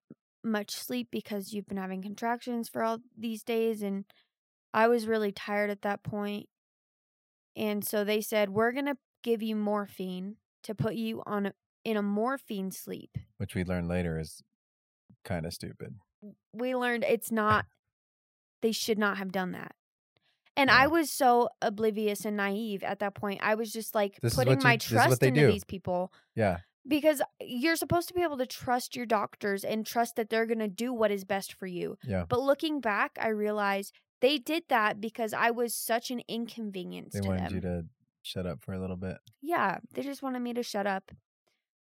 much 0.43 0.71
sleep 0.71 1.09
because 1.13 1.53
you've 1.53 1.67
been 1.67 1.77
having 1.77 2.01
contractions 2.01 2.67
for 2.69 2.83
all 2.83 2.99
these 3.17 3.43
days, 3.43 3.83
and 3.83 4.07
I 4.73 4.89
was 4.89 5.07
really 5.07 5.33
tired 5.33 5.69
at 5.69 5.83
that 5.83 6.03
point. 6.03 6.49
And 7.55 7.85
so 7.87 8.05
they 8.05 8.23
said, 8.23 8.49
we're 8.49 8.73
gonna 8.73 8.97
give 9.23 9.43
you 9.43 9.55
morphine 9.55 10.37
to 10.63 10.75
put 10.75 10.95
you 10.95 11.23
on 11.27 11.47
a, 11.47 11.53
in 11.85 11.99
a 11.99 12.03
morphine 12.03 12.71
sleep. 12.71 13.19
Which 13.37 13.55
we 13.55 13.65
learned 13.65 13.89
later 13.89 14.19
is 14.19 14.43
kind 15.25 15.45
of 15.45 15.53
stupid. 15.53 15.97
We 16.55 16.75
learned 16.75 17.05
it's 17.05 17.31
not. 17.31 17.67
They 18.63 18.71
should 18.73 18.99
not 18.99 19.19
have 19.19 19.33
done 19.33 19.51
that. 19.53 19.73
And 20.57 20.69
Yeah. 20.71 20.79
I 20.83 20.87
was 20.87 21.11
so 21.11 21.49
oblivious 21.61 22.25
and 22.25 22.37
naive 22.37 22.85
at 22.85 23.01
that 23.01 23.15
point. 23.15 23.41
I 23.43 23.57
was 23.57 23.73
just 23.73 23.93
like 23.93 24.21
This 24.23 24.37
putting 24.37 24.59
you- 24.61 24.65
my 24.65 24.77
this 24.77 24.87
is 24.87 24.93
what 24.93 25.05
trust 25.07 25.23
into 25.25 25.41
do. 25.41 25.47
these 25.53 25.65
people 25.65 26.13
Yeah. 26.37 26.59
Because 26.87 27.23
you're 27.41 27.77
supposed 27.77 28.09
to 28.09 28.15
be 28.15 28.23
able 28.23 28.39
to 28.39 28.47
trust 28.47 28.97
your 28.97 29.07
doctors 29.07 29.65
and 29.65 29.87
trust 29.87 30.17
that 30.17 30.31
they're 30.31 30.47
going 30.47 30.59
to 30.59 30.69
do 30.69 30.93
what 30.93 31.11
is 31.11 31.25
best 31.25 31.53
for 31.55 31.67
you. 31.67 31.97
Yeah. 32.05 32.25
But 32.29 32.41
looking 32.41 32.81
back, 32.81 33.13
I 33.21 33.29
realized 33.29 33.95
they 34.21 34.39
did 34.39 34.65
that 34.69 35.01
because 35.01 35.33
I 35.33 35.51
was 35.51 35.75
such 35.75 36.11
an 36.11 36.23
inconvenience 36.29 37.15
They 37.15 37.21
to 37.21 37.29
wanted 37.29 37.45
them. 37.47 37.55
you 37.55 37.61
to 37.63 37.83
shut 38.23 38.47
up 38.47 38.63
for 38.65 38.73
a 38.73 38.81
little 38.81 38.97
bit. 38.97 39.17
yeah, 39.41 39.79
they 39.95 40.03
just 40.03 40.23
wanted 40.23 40.41
me 40.41 40.55
to 40.55 40.63
shut 40.63 40.87
up. 40.87 41.11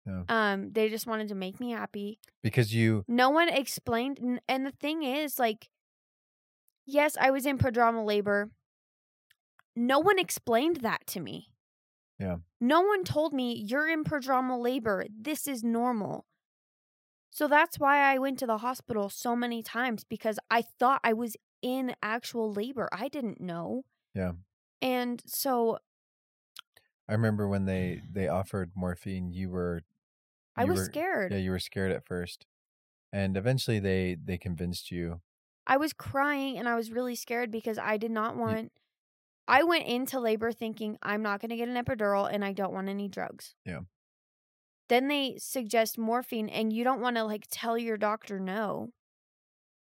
Yeah. 0.05 0.23
Um, 0.27 0.71
they 0.73 0.89
just 0.89 1.07
wanted 1.07 1.29
to 1.29 1.35
make 1.35 1.59
me 1.61 1.71
happy. 1.71 2.19
Because 2.41 2.73
you 2.75 3.05
No 3.07 3.29
one 3.29 3.47
explained, 3.49 4.41
and 4.49 4.65
the 4.65 4.71
thing 4.71 5.03
is, 5.03 5.39
like, 5.39 5.69
yes, 6.85 7.15
I 7.19 7.31
was 7.31 7.45
in 7.45 7.57
prodromal 7.57 8.05
labor. 8.05 8.49
No 9.77 9.99
one 9.99 10.19
explained 10.19 10.77
that 10.77 11.07
to 11.07 11.19
me. 11.21 11.52
Yeah. 12.19 12.37
No 12.61 12.81
one 12.81 13.03
told 13.03 13.33
me 13.33 13.53
you're 13.67 13.89
in 13.89 14.03
prodromal 14.03 14.61
labor. 14.61 15.05
This 15.09 15.47
is 15.47 15.63
normal. 15.63 16.25
So 17.31 17.47
that's 17.47 17.79
why 17.79 18.13
I 18.13 18.19
went 18.19 18.37
to 18.39 18.45
the 18.45 18.59
hospital 18.59 19.09
so 19.09 19.35
many 19.35 19.63
times 19.63 20.03
because 20.03 20.37
I 20.51 20.61
thought 20.61 21.01
I 21.03 21.13
was 21.13 21.35
in 21.61 21.95
actual 22.03 22.53
labor. 22.53 22.87
I 22.91 23.07
didn't 23.07 23.41
know. 23.41 23.83
Yeah. 24.13 24.33
And 24.81 25.21
so 25.25 25.79
I 27.09 27.13
remember 27.13 27.47
when 27.47 27.65
they 27.65 28.01
they 28.11 28.27
offered 28.27 28.71
morphine, 28.75 29.31
you 29.31 29.49
were 29.49 29.81
I 30.55 30.65
was 30.65 30.79
were- 30.79 30.85
scared. 30.85 31.31
Yeah, 31.31 31.39
you 31.39 31.51
were 31.51 31.59
scared 31.59 31.91
at 31.91 32.05
first. 32.05 32.45
And 33.11 33.35
eventually 33.35 33.79
they 33.79 34.15
they 34.23 34.37
convinced 34.37 34.91
you. 34.91 35.21
I 35.65 35.77
was 35.77 35.93
crying 35.93 36.57
and 36.57 36.67
I 36.67 36.75
was 36.75 36.91
really 36.91 37.15
scared 37.15 37.49
because 37.49 37.77
I 37.77 37.97
did 37.97 38.11
not 38.11 38.35
want. 38.35 38.71
I 39.47 39.63
went 39.63 39.85
into 39.85 40.19
labor 40.19 40.51
thinking 40.51 40.97
I'm 41.01 41.21
not 41.21 41.41
going 41.41 41.49
to 41.49 41.57
get 41.57 41.67
an 41.67 41.83
epidural 41.83 42.29
and 42.31 42.45
I 42.45 42.53
don't 42.53 42.73
want 42.73 42.89
any 42.89 43.07
drugs. 43.07 43.55
Yeah. 43.65 43.81
Then 44.89 45.07
they 45.07 45.35
suggest 45.37 45.97
morphine 45.97 46.49
and 46.49 46.71
you 46.71 46.83
don't 46.83 47.01
want 47.01 47.17
to 47.17 47.23
like 47.23 47.45
tell 47.51 47.77
your 47.77 47.97
doctor 47.97 48.39
no 48.39 48.89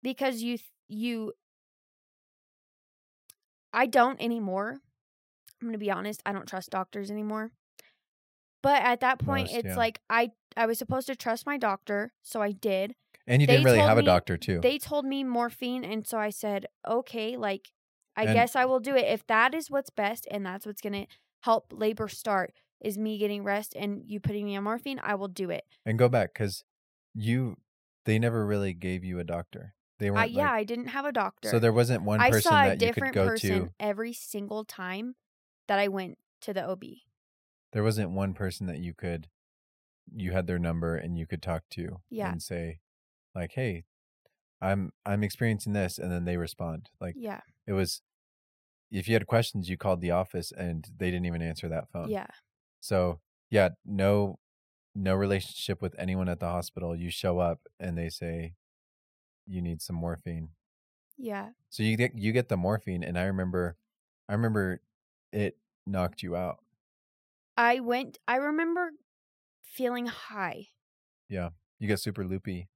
because 0.01 0.41
you 0.41 0.57
th- 0.57 0.69
you 0.87 1.33
I 3.73 3.85
don't 3.85 4.21
anymore. 4.21 4.77
I'm 5.61 5.67
going 5.67 5.73
to 5.73 5.77
be 5.77 5.91
honest, 5.91 6.21
I 6.25 6.31
don't 6.31 6.47
trust 6.47 6.69
doctors 6.69 7.11
anymore. 7.11 7.51
But 8.61 8.81
at 8.83 9.01
that 9.01 9.19
point 9.19 9.49
it's 9.51 9.67
yeah. 9.67 9.75
like 9.75 9.99
I 10.09 10.31
I 10.57 10.65
was 10.65 10.77
supposed 10.77 11.07
to 11.07 11.15
trust 11.15 11.45
my 11.45 11.57
doctor, 11.57 12.11
so 12.21 12.41
I 12.41 12.51
did 12.51 12.95
And 13.27 13.41
you 13.41 13.47
They 13.47 13.53
didn't 13.53 13.65
really 13.65 13.79
have 13.79 13.97
a 13.97 14.03
doctor 14.03 14.37
too. 14.37 14.59
they 14.61 14.77
told 14.77 15.05
me 15.05 15.23
morphine 15.23 15.85
and 15.85 16.05
so 16.05 16.17
i 16.17 16.29
said 16.29 16.65
okay 16.87 17.37
like 17.37 17.69
i 18.15 18.23
And- 18.23 18.33
guess 18.33 18.55
i 18.55 18.65
will 18.65 18.79
do 18.79 18.95
it 18.95 19.05
if 19.05 19.25
that 19.27 19.53
is 19.53 19.69
what's 19.69 19.89
best 19.89 20.27
and 20.31 20.45
that's 20.45 20.65
what's 20.65 20.81
going 20.81 20.93
to 20.93 21.07
help 21.41 21.73
labor 21.75 22.07
start 22.07 22.53
is 22.81 22.97
me 22.97 23.17
getting 23.17 23.43
rest 23.43 23.75
and 23.75 24.03
you 24.05 24.19
putting 24.19 24.45
me 24.45 24.55
on 24.55 24.63
morphine 24.63 24.99
i 25.03 25.15
will 25.15 25.27
do 25.27 25.49
it 25.49 25.65
and 25.85 25.97
go 25.99 26.09
back 26.09 26.33
because 26.33 26.63
you 27.13 27.57
they 28.05 28.17
never 28.19 28.45
really 28.45 28.73
gave 28.73 29.03
you 29.03 29.19
a 29.19 29.23
doctor. 29.23 29.75
They 29.99 30.09
weren't. 30.09 30.21
I, 30.21 30.25
yeah, 30.25 30.43
like- 30.45 30.51
I 30.51 30.63
didn't 30.63 30.87
have 30.87 31.05
a 31.05 31.11
doctor. 31.11 31.49
so 31.49 31.59
there 31.59 31.73
wasn't 31.73 32.03
one 32.03 32.19
I 32.19 32.29
person 32.31 32.49
saw 32.49 32.61
a 32.63 32.67
that 32.69 32.81
you 32.81 32.87
could 32.87 32.93
different 32.95 33.13
go 33.13 33.25
person 33.27 33.49
to. 33.49 33.69
every 33.79 34.13
single 34.13 34.63
time 34.63 35.15
that 35.67 35.77
I 35.77 35.89
went 35.89 36.17
to 36.41 36.53
the 36.53 36.67
OB. 36.67 36.83
There 37.71 37.83
wasn't 37.83 38.11
one 38.11 38.33
person 38.33 38.65
that 38.67 38.79
you 38.79 38.93
could. 38.93 39.27
You 40.11 40.31
had 40.31 40.47
their 40.47 40.57
number 40.57 40.95
and 40.95 41.17
you 41.19 41.27
could 41.27 41.43
talk 41.43 41.63
to. 41.71 42.01
Yeah. 42.09 42.31
And 42.31 42.41
say, 42.41 42.79
like, 43.35 43.51
hey, 43.51 43.83
I'm 44.61 44.91
I'm 45.05 45.23
experiencing 45.23 45.73
this, 45.73 45.97
and 45.97 46.11
then 46.11 46.25
they 46.25 46.37
respond. 46.37 46.89
Like 46.99 47.15
Yeah, 47.17 47.41
it 47.67 47.73
was. 47.73 48.01
If 48.91 49.07
you 49.07 49.13
had 49.13 49.27
questions, 49.27 49.69
you 49.69 49.77
called 49.77 50.01
the 50.01 50.11
office, 50.11 50.51
and 50.51 50.87
they 50.97 51.11
didn't 51.11 51.27
even 51.27 51.43
answer 51.43 51.69
that 51.69 51.91
phone. 51.91 52.09
yeah, 52.09 52.25
So 52.79 53.19
yeah, 53.51 53.69
no, 53.85 54.39
no 54.95 55.13
relationship 55.13 55.79
with 55.81 55.93
anyone 55.99 56.27
at 56.27 56.39
the 56.39 56.47
hospital. 56.47 56.95
You 56.95 57.11
show 57.11 57.37
up 57.37 57.67
and 57.79 57.95
they 57.95 58.09
say, 58.09 58.55
you 59.45 59.61
need 59.61 59.81
some 59.83 59.95
morphine. 59.95 60.49
yeah. 61.17 61.49
So 61.69 61.83
you 61.83 61.97
get 61.97 62.15
you 62.15 62.31
get 62.31 62.49
the 62.49 62.57
morphine, 62.57 63.03
and 63.03 63.17
I 63.17 63.23
remember, 63.25 63.77
I 64.27 64.33
remember, 64.33 64.81
it 65.31 65.57
knocked 65.85 66.23
you 66.23 66.35
out. 66.35 66.57
I 67.55 67.79
went. 67.81 68.17
I 68.27 68.37
remember 68.37 68.91
feeling 69.61 70.07
high. 70.07 70.69
Yeah, 71.27 71.49
you 71.77 71.87
get 71.87 71.99
super 71.99 72.25
loopy. 72.25 72.69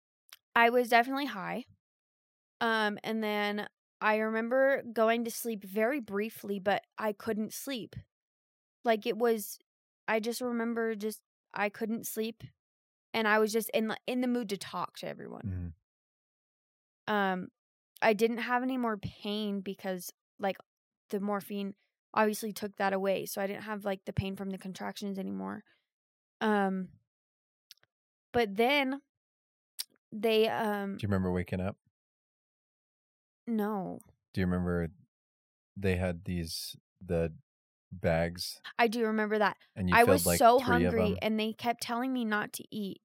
I 0.55 0.69
was 0.69 0.89
definitely 0.89 1.25
high. 1.25 1.65
Um, 2.63 2.97
and 3.03 3.21
then 3.21 3.67
I 3.99 4.15
remember 4.15 4.83
going 4.93 5.25
to 5.25 5.31
sleep 5.31 5.65
very 5.65 5.99
briefly, 5.99 6.59
but 6.59 6.81
I 6.97 7.11
couldn't 7.11 7.51
sleep. 7.53 7.97
Like 8.85 9.05
it 9.05 9.17
was, 9.17 9.59
I 10.07 10.21
just 10.21 10.39
remember 10.39 10.95
just 10.95 11.19
I 11.53 11.67
couldn't 11.67 12.07
sleep, 12.07 12.41
and 13.13 13.27
I 13.27 13.39
was 13.39 13.51
just 13.51 13.69
in 13.71 13.89
the 13.89 13.97
in 14.07 14.21
the 14.21 14.29
mood 14.29 14.47
to 14.49 14.57
talk 14.57 14.95
to 14.99 15.07
everyone. 15.09 15.73
Mm-hmm. 17.07 17.13
Um, 17.13 17.47
I 18.01 18.13
didn't 18.13 18.37
have 18.37 18.63
any 18.63 18.77
more 18.77 18.97
pain 18.97 19.59
because 19.59 20.13
like 20.39 20.55
the 21.09 21.19
morphine 21.19 21.73
obviously 22.13 22.53
took 22.53 22.77
that 22.77 22.93
away, 22.93 23.25
so 23.25 23.41
I 23.41 23.47
didn't 23.47 23.63
have 23.63 23.83
like 23.83 24.05
the 24.05 24.13
pain 24.13 24.37
from 24.37 24.51
the 24.51 24.57
contractions 24.57 25.19
anymore. 25.19 25.65
Um, 26.39 26.87
but 28.31 28.55
then 28.55 29.01
they 30.13 30.47
um 30.47 30.95
Do 30.95 31.03
you 31.03 31.09
remember 31.09 31.29
waking 31.29 31.59
up? 31.59 31.75
No 33.47 33.99
Do 34.33 34.41
you 34.41 34.47
remember 34.47 34.89
they 35.75 35.95
had 35.95 36.25
these 36.25 36.75
the 37.05 37.33
bags, 37.91 38.59
I 38.79 38.87
do 38.87 39.05
remember 39.05 39.37
that. 39.39 39.57
and 39.75 39.89
you 39.89 39.95
I 39.95 40.03
was 40.03 40.25
like 40.25 40.39
so 40.39 40.59
hungry 40.59 41.17
and 41.21 41.39
they 41.39 41.53
kept 41.53 41.81
telling 41.81 42.11
me 42.11 42.25
not 42.25 42.53
to 42.53 42.63
eat. 42.71 43.01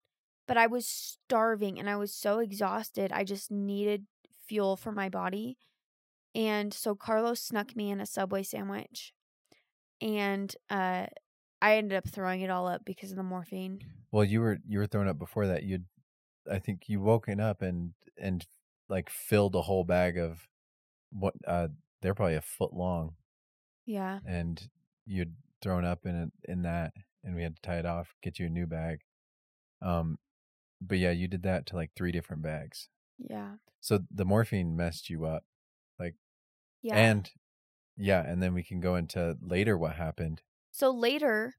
But 0.46 0.56
I 0.56 0.66
was 0.66 0.86
starving 0.86 1.78
and 1.78 1.90
I 1.90 1.96
was 1.96 2.14
so 2.14 2.38
exhausted. 2.38 3.12
I 3.12 3.24
just 3.24 3.50
needed 3.50 4.06
fuel 4.46 4.76
for 4.76 4.92
my 4.92 5.10
body. 5.10 5.58
And 6.34 6.72
so 6.72 6.94
Carlos 6.94 7.40
snuck 7.40 7.76
me 7.76 7.90
in 7.90 8.00
a 8.00 8.06
Subway 8.06 8.42
sandwich. 8.42 9.12
And 10.00 10.54
uh 10.70 11.06
I 11.60 11.76
ended 11.76 11.98
up 11.98 12.08
throwing 12.08 12.40
it 12.40 12.50
all 12.50 12.68
up 12.68 12.84
because 12.84 13.10
of 13.10 13.16
the 13.16 13.22
morphine. 13.22 13.80
Well, 14.10 14.24
you 14.24 14.40
were 14.40 14.58
you 14.66 14.78
were 14.78 14.86
thrown 14.86 15.08
up 15.08 15.18
before 15.18 15.46
that. 15.48 15.64
You'd, 15.64 15.84
I 16.50 16.60
think 16.60 16.88
you 16.88 17.00
woken 17.00 17.40
up 17.40 17.62
and 17.62 17.92
and 18.16 18.46
like 18.88 19.10
filled 19.10 19.54
a 19.54 19.62
whole 19.62 19.84
bag 19.84 20.18
of 20.18 20.48
what 21.10 21.34
uh 21.46 21.68
they're 22.02 22.14
probably 22.14 22.36
a 22.36 22.40
foot 22.42 22.72
long, 22.74 23.16
Yeah. 23.86 24.20
and 24.26 24.70
you'd 25.06 25.36
thrown 25.62 25.84
up 25.84 26.06
in 26.06 26.14
it 26.14 26.32
in 26.50 26.62
that, 26.62 26.94
and 27.24 27.34
we 27.34 27.42
had 27.42 27.56
to 27.56 27.62
tie 27.62 27.78
it 27.78 27.86
off, 27.86 28.14
get 28.22 28.38
you 28.38 28.46
a 28.46 28.50
new 28.50 28.66
bag. 28.66 29.00
Um, 29.82 30.18
but 30.80 30.98
yeah, 30.98 31.10
you 31.12 31.28
did 31.28 31.42
that 31.44 31.66
to 31.66 31.76
like 31.76 31.92
three 31.96 32.12
different 32.12 32.42
bags. 32.42 32.88
Yeah. 33.18 33.56
So 33.80 34.00
the 34.10 34.24
morphine 34.24 34.76
messed 34.76 35.10
you 35.10 35.26
up, 35.26 35.44
Like 35.98 36.16
Yeah. 36.82 36.96
and 36.98 37.30
yeah, 37.96 38.22
and 38.26 38.42
then 38.42 38.54
we 38.54 38.62
can 38.64 38.80
go 38.80 38.96
into 38.96 39.36
later 39.42 39.78
what 39.78 39.96
happened 39.96 40.42
so 40.72 40.90
later 40.90 41.56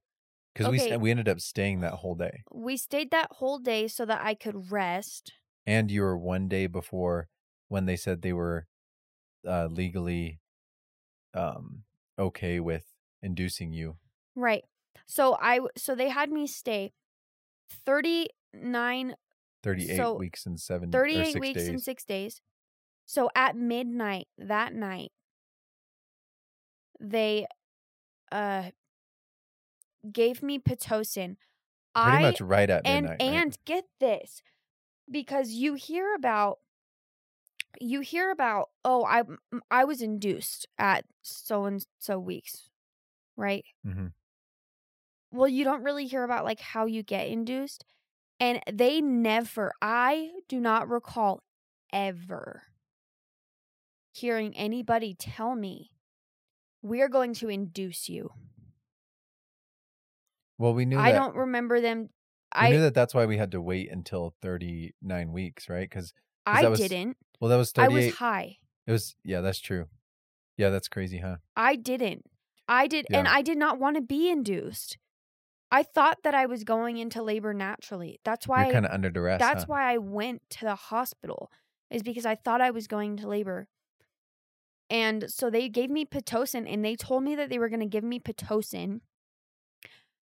because 0.53 0.69
we 0.69 0.79
Okay. 0.79 0.91
we 0.91 0.97
we 0.97 1.11
ended 1.11 1.29
up 1.29 1.41
staying 1.41 1.81
that 1.81 1.95
whole 1.95 2.15
day. 2.15 2.45
we 2.51 2.77
stayed 2.77 3.11
that 3.11 3.31
whole 3.33 3.59
day 3.59 3.87
so 3.87 4.05
that 4.05 4.21
I 4.21 4.33
could 4.35 4.71
rest. 4.71 5.33
And 5.65 5.91
you 5.91 6.01
were 6.01 6.17
one 6.17 6.47
day 6.47 6.67
before 6.67 7.29
when 7.67 7.85
they 7.85 7.95
said 7.95 8.21
they 8.21 8.33
were 8.33 8.67
uh, 9.47 9.67
legally 9.67 10.39
um, 11.33 11.83
okay 12.17 12.59
with 12.59 12.85
inducing 13.21 13.71
you. 13.73 13.97
Right. 14.35 14.63
So 15.05 15.37
I 15.39 15.59
so 15.77 15.95
they 15.95 16.09
had 16.09 16.31
me 16.31 16.47
stay 16.47 16.93
39 17.85 19.15
38 19.63 19.97
So, 19.97 20.13
weeks 20.15 20.45
and 20.45 20.59
seven 20.59 20.91
38 20.91 21.39
weeks 21.39 21.59
days. 21.59 21.67
and 21.69 21.81
6 21.81 22.05
days. 22.05 22.41
So 23.05 23.29
at 23.35 23.55
midnight 23.55 24.27
that 24.37 24.73
night 24.73 25.11
they 26.99 27.47
uh 28.31 28.71
gave 30.11 30.41
me 30.41 30.59
pitocin. 30.59 31.37
Pretty 32.01 32.17
I 32.17 32.21
much 32.21 32.41
right 32.41 32.69
at 32.69 32.85
and 32.85 33.03
midnight. 33.05 33.19
right? 33.19 33.35
and 33.35 33.57
get 33.65 33.85
this 33.99 34.41
because 35.11 35.51
you 35.51 35.73
hear 35.75 36.13
about 36.15 36.59
you 37.79 38.01
hear 38.01 38.31
about 38.31 38.69
oh 38.83 39.05
I 39.05 39.23
I 39.69 39.85
was 39.85 40.01
induced 40.01 40.67
at 40.77 41.05
so 41.21 41.65
and 41.65 41.85
so 41.99 42.19
weeks, 42.19 42.69
right? 43.37 43.65
Mhm. 43.83 44.13
Well, 45.31 45.47
you 45.47 45.63
don't 45.63 45.83
really 45.83 46.05
hear 46.07 46.23
about 46.23 46.45
like 46.45 46.59
how 46.59 46.85
you 46.85 47.03
get 47.03 47.27
induced 47.27 47.85
and 48.39 48.61
they 48.71 49.01
never 49.01 49.73
I 49.81 50.31
do 50.47 50.59
not 50.59 50.89
recall 50.89 51.43
ever 51.93 52.63
hearing 54.11 54.55
anybody 54.55 55.15
tell 55.15 55.55
me 55.55 55.91
we're 56.81 57.09
going 57.09 57.33
to 57.35 57.49
induce 57.49 58.09
you. 58.09 58.31
well, 60.57 60.73
we 60.73 60.85
knew 60.85 60.97
I 60.97 61.11
that. 61.11 61.13
don't 61.13 61.35
remember 61.35 61.81
them 61.81 62.09
we 62.55 62.67
I 62.67 62.69
knew 62.71 62.81
that 62.81 62.93
that's 62.93 63.13
why 63.13 63.25
we 63.25 63.37
had 63.37 63.51
to 63.51 63.61
wait 63.61 63.91
until 63.91 64.33
39 64.41 65.31
weeks, 65.31 65.69
right? 65.69 65.89
Because 65.89 66.13
I 66.45 66.67
was 66.67 66.79
didn't. 66.79 67.17
well, 67.39 67.49
that 67.49 67.57
was 67.57 67.73
I 67.77 67.87
was 67.87 68.15
high. 68.15 68.57
it 68.87 68.91
was 68.91 69.15
yeah, 69.23 69.41
that's 69.41 69.59
true. 69.59 69.85
Yeah, 70.57 70.69
that's 70.69 70.87
crazy, 70.87 71.19
huh? 71.19 71.37
I 71.55 71.75
didn't. 71.75 72.25
I 72.67 72.87
did, 72.87 73.07
and 73.11 73.27
I 73.27 73.41
did 73.41 73.57
not 73.57 73.79
want 73.79 73.95
to 73.95 74.01
be 74.01 74.29
induced. 74.29 74.97
I 75.71 75.83
thought 75.83 76.19
that 76.23 76.33
I 76.33 76.45
was 76.45 76.63
going 76.63 76.97
into 76.97 77.23
labor 77.23 77.53
naturally. 77.53 78.19
That's 78.23 78.47
why. 78.47 78.65
You're 78.65 78.73
kind 78.73 78.85
of 78.85 78.91
under 78.91 79.09
duress. 79.09 79.39
that's 79.39 79.63
huh? 79.63 79.67
why 79.67 79.93
I 79.93 79.97
went 79.97 80.41
to 80.51 80.65
the 80.65 80.75
hospital. 80.75 81.51
Is 81.89 82.03
because 82.03 82.25
I 82.25 82.35
thought 82.35 82.61
I 82.61 82.69
was 82.69 82.87
going 82.87 83.17
to 83.17 83.27
labor. 83.27 83.67
And 84.91 85.25
so 85.29 85.49
they 85.49 85.69
gave 85.69 85.89
me 85.89 86.05
pitocin, 86.05 86.71
and 86.71 86.83
they 86.83 86.95
told 86.95 87.23
me 87.23 87.35
that 87.35 87.49
they 87.49 87.57
were 87.57 87.69
going 87.69 87.79
to 87.79 87.85
give 87.85 88.03
me 88.03 88.19
pitocin 88.19 89.01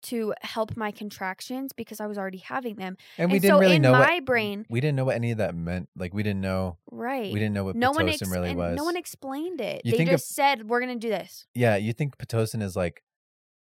to 0.04 0.34
help 0.42 0.76
my 0.78 0.92
contractions 0.92 1.74
because 1.74 2.00
I 2.00 2.08
was 2.08 2.18
already 2.18 2.38
having 2.39 2.76
them. 2.76 2.98
and 3.18 3.32
we 3.32 3.38
and 3.38 3.42
didn't 3.42 3.56
so 3.56 3.60
really 3.60 3.76
in 3.78 3.82
know 3.82 3.92
my 3.94 4.16
what 4.16 4.26
brain, 4.26 4.66
we 4.70 4.80
didn't 4.82 4.96
know 4.96 5.06
what 5.06 5.16
any 5.16 5.32
of 5.32 5.38
that 5.39 5.56
meant. 5.56 5.89
Like 5.96 6.13
we 6.13 6.24
didn't 6.24 6.42
know 6.42 6.78
right? 6.92 7.32
we 7.34 7.39
didn't 7.39 7.54
know 7.54 7.63
what 7.63 7.76
no 7.76 7.92
one 7.92 8.10
ex- 8.10 8.22
really 8.28 8.50
and 8.50 8.58
was. 8.58 8.76
no 8.78 8.84
one 8.84 8.96
explained 8.98 9.62
it. 9.62 9.82
You 9.86 9.98
they 9.98 10.06
just 10.06 10.34
said 10.34 10.68
we're 10.70 10.80
going 10.82 11.00
to 11.00 11.08
do 11.08 11.10
this. 11.10 11.46
yeah, 11.54 11.76
you 11.76 11.94
think 11.94 12.18
pitocin 12.18 12.62
is 12.62 12.76
like, 12.76 13.04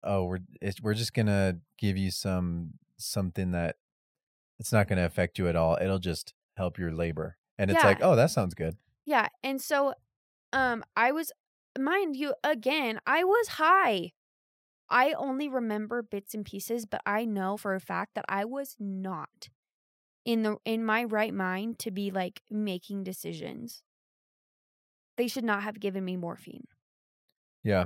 oh, 0.03 0.25
we're 0.25 0.39
it's, 0.61 0.81
we're 0.81 0.93
just 0.93 1.13
gonna 1.13 1.57
give 1.77 1.97
you 1.97 2.11
some 2.11 2.73
something 2.97 3.51
that 3.51 3.77
it's 4.59 4.71
not 4.71 4.87
gonna 4.87 5.05
affect 5.05 5.37
you 5.39 5.47
at 5.47 5.55
all. 5.55 5.77
It'll 5.81 5.99
just 5.99 6.33
help 6.57 6.77
your 6.77 6.91
labor, 6.91 7.37
and 7.57 7.71
it's 7.71 7.81
Yeah. 7.81 7.87
like, 7.87 7.99
oh, 8.01 8.15
that 8.15 8.29
sounds 8.31 8.53
good. 8.53 8.77
Yeah, 9.05 9.27
and 9.43 9.61
so 9.61 9.93
um 10.51 10.83
I 10.95 11.11
was 11.11 11.31
mind 11.79 12.15
you 12.15 12.35
again, 12.43 12.99
I 13.07 13.23
was 13.23 13.47
high. 13.47 14.11
I 14.93 15.13
only 15.13 15.49
remember 15.49 16.03
bits 16.03 16.35
and 16.35 16.45
pieces, 16.45 16.85
but 16.87 17.01
I 17.05 17.25
know 17.25 17.57
for 17.57 17.75
a 17.75 17.81
fact 17.81 18.15
that 18.15 18.25
I 18.29 18.45
was 18.45 18.77
not 18.79 19.49
in 20.25 20.43
the 20.43 20.57
in 20.65 20.85
my 20.85 21.03
right 21.05 21.33
mind 21.33 21.79
to 21.79 21.91
be 21.91 22.11
like 22.11 22.43
making 22.49 23.03
decisions. 23.03 23.83
They 25.15 25.27
should 25.27 25.43
not 25.43 25.63
have 25.63 25.79
given 25.79 26.05
me 26.05 26.17
morphine. 26.17 26.67
Yeah, 27.63 27.85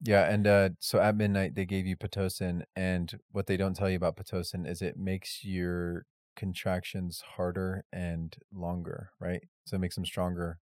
yeah, 0.00 0.30
and 0.32 0.46
uh, 0.46 0.70
so 0.80 1.00
at 1.00 1.16
midnight 1.16 1.54
they 1.54 1.66
gave 1.66 1.86
you 1.86 1.96
pitocin, 1.96 2.64
and 2.76 3.18
what 3.30 3.46
they 3.46 3.56
don't 3.56 3.74
tell 3.74 3.90
you 3.90 3.96
about 3.96 4.16
pitocin 4.16 4.68
is 4.68 4.82
it 4.82 4.96
makes 4.96 5.44
your 5.44 6.06
contractions 6.36 7.20
harder 7.22 7.84
and 7.92 8.36
longer, 8.52 9.10
right? 9.20 9.42
So 9.64 9.76
it 9.76 9.80
makes 9.80 9.94
them 9.96 10.04
stronger 10.06 10.60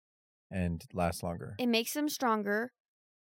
and 0.50 0.84
last 0.94 1.22
longer. 1.22 1.58
It 1.58 1.66
makes 1.66 1.92
them 1.94 2.08
stronger 2.08 2.72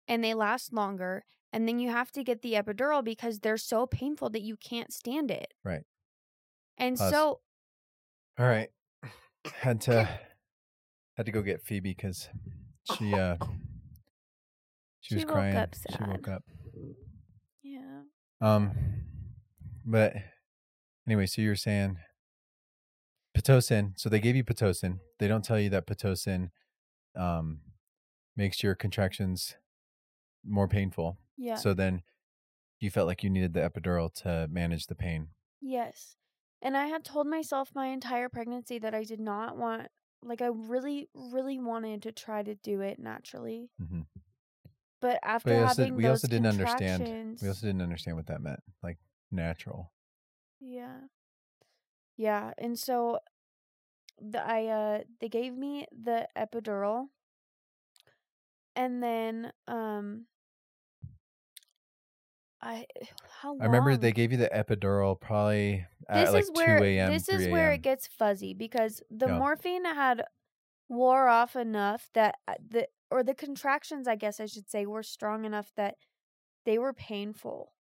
and 0.08 0.24
they 0.24 0.34
last 0.34 0.72
longer 0.72 1.24
and 1.56 1.66
then 1.66 1.78
you 1.78 1.88
have 1.88 2.12
to 2.12 2.22
get 2.22 2.42
the 2.42 2.52
epidural 2.52 3.02
because 3.02 3.38
they're 3.38 3.56
so 3.56 3.86
painful 3.86 4.28
that 4.28 4.42
you 4.42 4.58
can't 4.58 4.92
stand 4.92 5.30
it. 5.30 5.54
Right. 5.64 5.84
And 6.76 6.98
Pause. 6.98 7.10
so 7.10 7.40
All 8.38 8.44
right. 8.46 8.68
Had 9.54 9.80
to 9.82 10.04
had 11.16 11.24
to 11.24 11.32
go 11.32 11.40
get 11.40 11.62
Phoebe 11.62 11.94
because 11.94 12.28
she 12.98 13.14
uh 13.24 13.36
she, 15.00 15.08
She 15.08 15.14
was 15.14 15.24
woke 15.24 15.32
crying. 15.32 15.56
up 15.56 15.74
She 15.90 16.04
woke 16.04 16.28
up. 16.28 16.44
yeah. 17.62 18.00
Um 18.42 18.72
but 19.82 20.12
anyway, 21.06 21.24
so 21.24 21.40
you 21.40 21.48
were 21.48 21.56
saying 21.56 21.96
pitocin. 23.34 23.92
So 23.96 24.10
they 24.10 24.20
gave 24.20 24.36
you 24.36 24.44
pitocin. 24.44 24.98
They 25.18 25.26
don't 25.26 25.42
tell 25.42 25.58
you 25.58 25.70
that 25.70 25.86
pitocin 25.86 26.50
um, 27.16 27.60
makes 28.36 28.62
your 28.62 28.74
contractions 28.74 29.54
more 30.44 30.68
painful. 30.68 31.16
Yeah. 31.36 31.62
So 31.62 31.74
then 31.74 32.02
you 32.80 32.90
felt 32.90 33.08
like 33.08 33.24
you 33.24 33.30
needed 33.30 33.54
the 33.54 33.60
epidural 33.60 34.12
to 34.22 34.48
manage 34.50 34.86
the 34.88 34.96
pain. 34.96 35.30
Yes. 35.60 36.16
And 36.62 36.76
I 36.76 36.86
had 36.86 37.04
told 37.04 37.26
myself 37.26 37.74
my 37.74 37.86
entire 37.88 38.28
pregnancy 38.30 38.78
that 38.78 38.94
I 38.94 39.04
did 39.04 39.20
not 39.20 39.56
want, 39.56 39.88
like, 40.22 40.40
I 40.40 40.46
really, 40.46 41.08
really 41.12 41.58
wanted 41.58 42.02
to 42.02 42.12
try 42.12 42.42
to 42.42 42.54
do 42.54 42.80
it 42.80 42.98
naturally. 42.98 43.70
hmm 43.78 44.02
But 45.00 45.18
after 45.22 45.54
But 45.54 45.56
we 45.56 45.62
also, 45.62 45.86
having 45.86 45.94
we 45.94 46.08
those 46.08 46.08
also 46.08 46.28
didn't 46.28 46.46
understand. 46.46 47.14
We 47.40 47.48
also 47.48 47.66
didn't 47.66 47.82
understand 47.82 48.16
what 48.16 48.26
that 48.26 48.40
meant, 48.42 48.60
like 48.82 48.98
natural. 49.30 49.92
yeah, 50.60 51.06
yeah, 52.16 52.52
and 52.58 52.78
so 52.78 53.20
the 54.18 54.40
I 54.46 54.66
uh 54.66 55.04
they 55.20 55.28
gave 55.28 55.54
me 55.56 55.86
the 55.92 56.28
epidural, 56.36 57.08
and 58.74 59.02
then 59.02 59.52
um 59.66 60.26
I 62.62 62.86
how 63.42 63.50
long? 63.50 63.60
I 63.60 63.66
remember 63.66 63.96
they 63.96 64.12
gave 64.12 64.32
you 64.32 64.38
the 64.38 64.48
epidural 64.48 65.18
probably 65.20 65.86
this 66.12 66.28
at 66.28 66.32
like 66.32 66.44
is 66.44 66.50
where 66.52 66.78
2 66.78 66.98
a.m. 66.98 67.12
this 67.12 67.28
3 67.28 67.44
is 67.44 67.48
where 67.48 67.72
it 67.72 67.82
gets 67.82 68.06
fuzzy 68.06 68.54
because 68.54 69.02
the 69.10 69.28
Yeah. 69.28 69.38
morphine 69.38 69.84
had 69.84 70.24
wore 70.88 71.28
off 71.28 71.56
enough 71.56 72.10
that 72.14 72.36
uh, 72.48 72.54
the 72.68 72.88
or 73.10 73.22
the 73.22 73.34
contractions 73.34 74.08
I 74.08 74.16
guess 74.16 74.40
I 74.40 74.46
should 74.46 74.70
say 74.70 74.86
were 74.86 75.02
strong 75.02 75.44
enough 75.44 75.72
that 75.76 75.96
they 76.64 76.78
were 76.78 76.92
painful. 76.92 77.72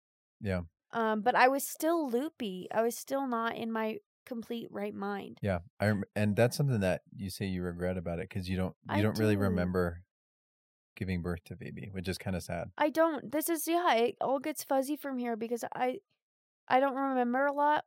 Yeah. 0.40 0.62
Um 0.92 1.22
but 1.22 1.34
I 1.34 1.48
was 1.48 1.66
still 1.66 2.08
loopy. 2.08 2.68
I 2.72 2.82
was 2.82 2.96
still 2.96 3.26
not 3.26 3.56
in 3.56 3.70
my 3.72 3.98
complete 4.26 4.68
right 4.70 4.94
mind. 4.94 5.38
Yeah, 5.42 5.58
I 5.78 5.86
rem- 5.88 6.04
and 6.16 6.34
that's 6.36 6.56
something 6.56 6.80
that 6.80 7.02
you 7.14 7.30
say 7.30 7.46
you 7.46 7.62
regret 7.62 7.98
about 7.98 8.18
it 8.18 8.28
because 8.28 8.48
you 8.48 8.56
don't 8.56 8.74
you 8.88 8.94
I 8.94 9.02
don't 9.02 9.18
really 9.18 9.36
remember 9.36 10.02
giving 10.94 11.22
birth 11.22 11.44
to 11.44 11.56
baby, 11.56 11.90
which 11.92 12.08
is 12.08 12.18
kind 12.18 12.36
of 12.36 12.42
sad. 12.42 12.70
I 12.78 12.90
don't 12.90 13.30
this 13.30 13.48
is 13.48 13.66
yeah, 13.66 13.94
it 13.94 14.16
all 14.20 14.38
gets 14.38 14.64
fuzzy 14.64 14.96
from 14.96 15.18
here 15.18 15.36
because 15.36 15.64
I 15.74 15.98
I 16.68 16.80
don't 16.80 16.94
remember 16.94 17.46
a 17.46 17.52
lot 17.52 17.84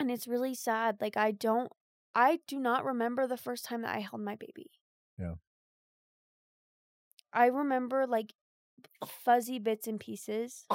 and 0.00 0.10
it's 0.10 0.28
really 0.28 0.54
sad. 0.54 0.96
Like 1.00 1.16
I 1.16 1.32
don't 1.32 1.70
I 2.14 2.40
do 2.46 2.58
not 2.58 2.84
remember 2.84 3.26
the 3.26 3.36
first 3.36 3.64
time 3.64 3.82
that 3.82 3.94
I 3.94 4.00
held 4.00 4.22
my 4.22 4.36
baby. 4.36 4.70
Yeah. 5.18 5.34
I 7.32 7.46
remember 7.46 8.06
like 8.06 8.32
fuzzy 9.06 9.58
bits 9.58 9.86
and 9.86 10.00
pieces. 10.00 10.66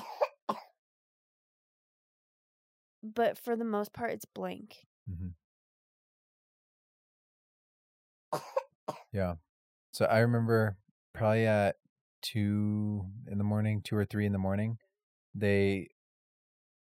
But 3.04 3.38
for 3.38 3.56
the 3.56 3.66
most 3.66 3.94
part 3.94 4.12
it's 4.12 4.26
blank. 4.26 4.86
hmm 5.08 5.30
Yeah, 9.12 9.36
so 9.92 10.06
I 10.06 10.20
remember 10.20 10.78
probably 11.14 11.48
at 11.48 11.78
two 12.22 13.06
in 13.28 13.38
the 13.38 13.44
morning, 13.44 13.82
two 13.82 13.96
or 13.96 14.06
three 14.06 14.26
in 14.26 14.34
the 14.34 14.40
morning, 14.40 14.78
they 15.36 15.90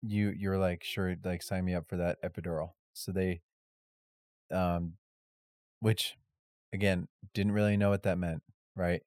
you 0.01 0.29
you're 0.37 0.57
like 0.59 0.83
sure 0.83 1.15
like 1.23 1.43
sign 1.43 1.65
me 1.65 1.73
up 1.75 1.87
for 1.89 1.97
that 1.97 2.21
epidural. 2.23 2.71
So 2.93 3.11
they 3.11 3.41
um 4.51 4.93
which 5.79 6.17
again 6.73 7.07
didn't 7.33 7.53
really 7.53 7.77
know 7.77 7.89
what 7.89 8.03
that 8.03 8.17
meant, 8.17 8.43
right? 8.75 9.03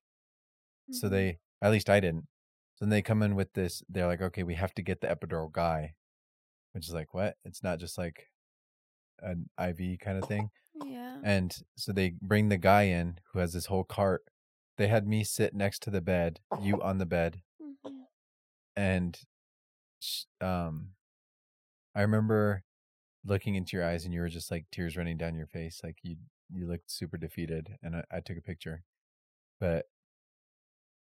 So 0.91 1.09
Mhm. 1.09 1.11
they, 1.11 1.41
at 1.63 1.73
least 1.73 1.91
I 1.91 2.01
didn't. 2.01 2.29
So 2.77 2.85
then 2.85 2.91
they 2.91 3.03
come 3.03 3.23
in 3.23 3.35
with 3.37 3.53
this. 3.55 3.83
They're 3.89 4.07
like, 4.07 4.23
okay, 4.23 4.43
we 4.43 4.55
have 4.57 4.75
to 4.75 4.83
get 4.83 5.01
the 5.01 5.09
epidural 5.09 5.51
guy, 5.53 5.95
which 6.73 6.89
is 6.89 6.95
like, 6.95 7.15
what? 7.15 7.39
It's 7.45 7.63
not 7.63 7.79
just 7.81 7.99
like 7.99 8.31
an 9.21 9.51
IV 9.59 9.99
kind 10.01 10.19
of 10.19 10.27
thing. 10.27 10.51
Yeah. 10.75 11.19
And 11.25 11.57
so 11.77 11.93
they 11.93 12.11
bring 12.23 12.49
the 12.51 12.59
guy 12.59 12.85
in 12.85 13.21
who 13.33 13.41
has 13.41 13.53
this 13.53 13.67
whole 13.67 13.85
cart. 13.85 14.25
They 14.77 14.89
had 14.89 15.07
me 15.07 15.25
sit 15.25 15.55
next 15.55 15.83
to 15.85 15.91
the 15.91 16.01
bed, 16.01 16.41
you 16.53 16.81
on 16.83 16.99
the 16.99 17.07
bed, 17.07 17.43
Mhm. 17.61 18.07
and 18.77 19.19
sh- 20.01 20.25
um, 20.41 20.95
I 21.95 22.03
remember 22.03 22.65
looking 23.25 23.55
into 23.55 23.77
your 23.77 23.87
eyes, 23.87 24.05
and 24.05 24.15
you 24.15 24.21
were 24.21 24.29
just 24.29 24.51
like 24.51 24.67
tears 24.71 24.97
running 24.97 25.19
down 25.19 25.35
your 25.35 25.47
face, 25.47 25.83
like 25.85 25.99
you 26.03 26.17
you 26.51 26.67
looked 26.67 26.91
super 26.91 27.17
defeated. 27.19 27.79
And 27.83 27.97
I, 27.97 28.05
I 28.11 28.21
took 28.21 28.37
a 28.39 28.43
picture, 28.43 28.85
but 29.61 29.89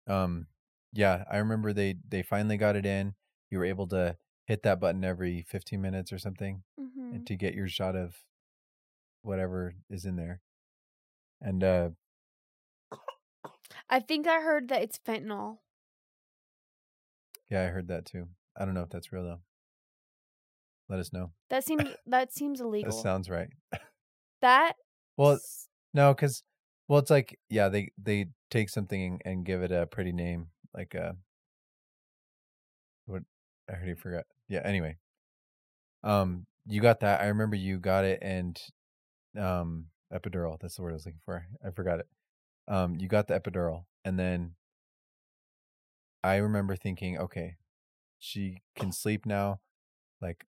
um, 0.07 0.47
yeah, 0.93 1.24
I 1.30 1.38
remember 1.38 1.74
they 1.74 1.95
they 2.07 2.24
finally 2.24 2.57
got 2.57 2.76
it 2.76 2.86
in. 2.86 3.16
You 3.49 3.59
were 3.59 3.66
able 3.66 3.88
to 3.88 4.18
hit 4.45 4.63
that 4.63 4.80
button 4.80 5.03
every 5.03 5.43
15 5.43 5.82
minutes 5.82 6.11
or 6.13 6.20
something, 6.20 6.63
Mhm. 6.80 7.16
and 7.16 7.28
to 7.28 7.36
get 7.36 7.53
your 7.55 7.68
shot 7.68 7.95
of 7.95 8.24
whatever 9.22 9.76
is 9.89 10.05
in 10.05 10.16
there. 10.16 10.41
And 11.41 11.63
uh 11.63 11.89
I 13.89 13.99
think 13.99 14.28
I 14.28 14.41
heard 14.41 14.70
that 14.70 14.82
it's 14.82 14.99
fentanyl. 14.99 15.57
yeah, 17.49 17.63
I 17.63 17.68
heard 17.68 17.88
that 17.88 18.05
too. 18.05 18.28
I 18.57 18.66
don't 18.66 18.74
know 18.74 18.84
if 18.84 18.89
that's 18.89 19.11
real 19.11 19.24
though. 19.24 19.41
Let 20.89 20.99
us 20.99 21.11
know. 21.13 21.32
That 21.49 21.63
seems 21.66 21.89
that 22.05 22.34
seems 22.34 22.61
illegal. 22.61 22.91
That 22.91 23.01
sounds 23.01 23.30
right. 23.30 23.49
that 24.41 24.74
Well, 25.18 25.39
no, 25.93 26.13
because 26.13 26.43
well, 26.88 26.99
it's 26.99 27.09
like 27.09 27.39
yeah, 27.49 27.70
they 27.70 27.91
they 28.01 28.28
take 28.51 28.70
something 28.70 29.20
and 29.26 29.45
give 29.45 29.61
it 29.63 29.72
a 29.72 29.86
pretty 29.86 30.11
name, 30.11 30.47
like 30.74 30.93
a 30.93 31.16
what 33.05 33.24
I 33.70 33.74
already 33.74 33.95
forgot. 33.95 34.26
Yeah. 34.47 34.61
Anyway, 34.63 34.97
um, 36.03 36.45
you 36.68 36.82
got 36.82 36.99
that. 36.99 37.22
I 37.22 37.28
remember 37.28 37.55
you 37.55 37.80
got 37.80 38.05
it, 38.05 38.20
and 38.22 38.59
um, 39.39 39.86
epidural. 40.13 40.59
That's 40.59 40.76
the 40.76 40.84
word 40.84 40.91
I 40.91 40.93
was 40.93 41.05
looking 41.05 41.22
for. 41.26 41.45
I 41.66 41.72
forgot 41.72 41.99
it. 41.99 42.07
Um, 42.68 42.95
you 42.99 43.07
got 43.07 43.28
the 43.28 43.39
epidural, 43.39 43.86
and 44.03 44.20
then 44.20 44.55
I 46.24 46.38
remember 46.38 46.76
thinking, 46.76 47.18
okay, 47.18 47.57
she 48.20 48.61
can 48.76 48.91
sleep 48.91 49.26
now. 49.26 49.59
Like, 50.22 50.45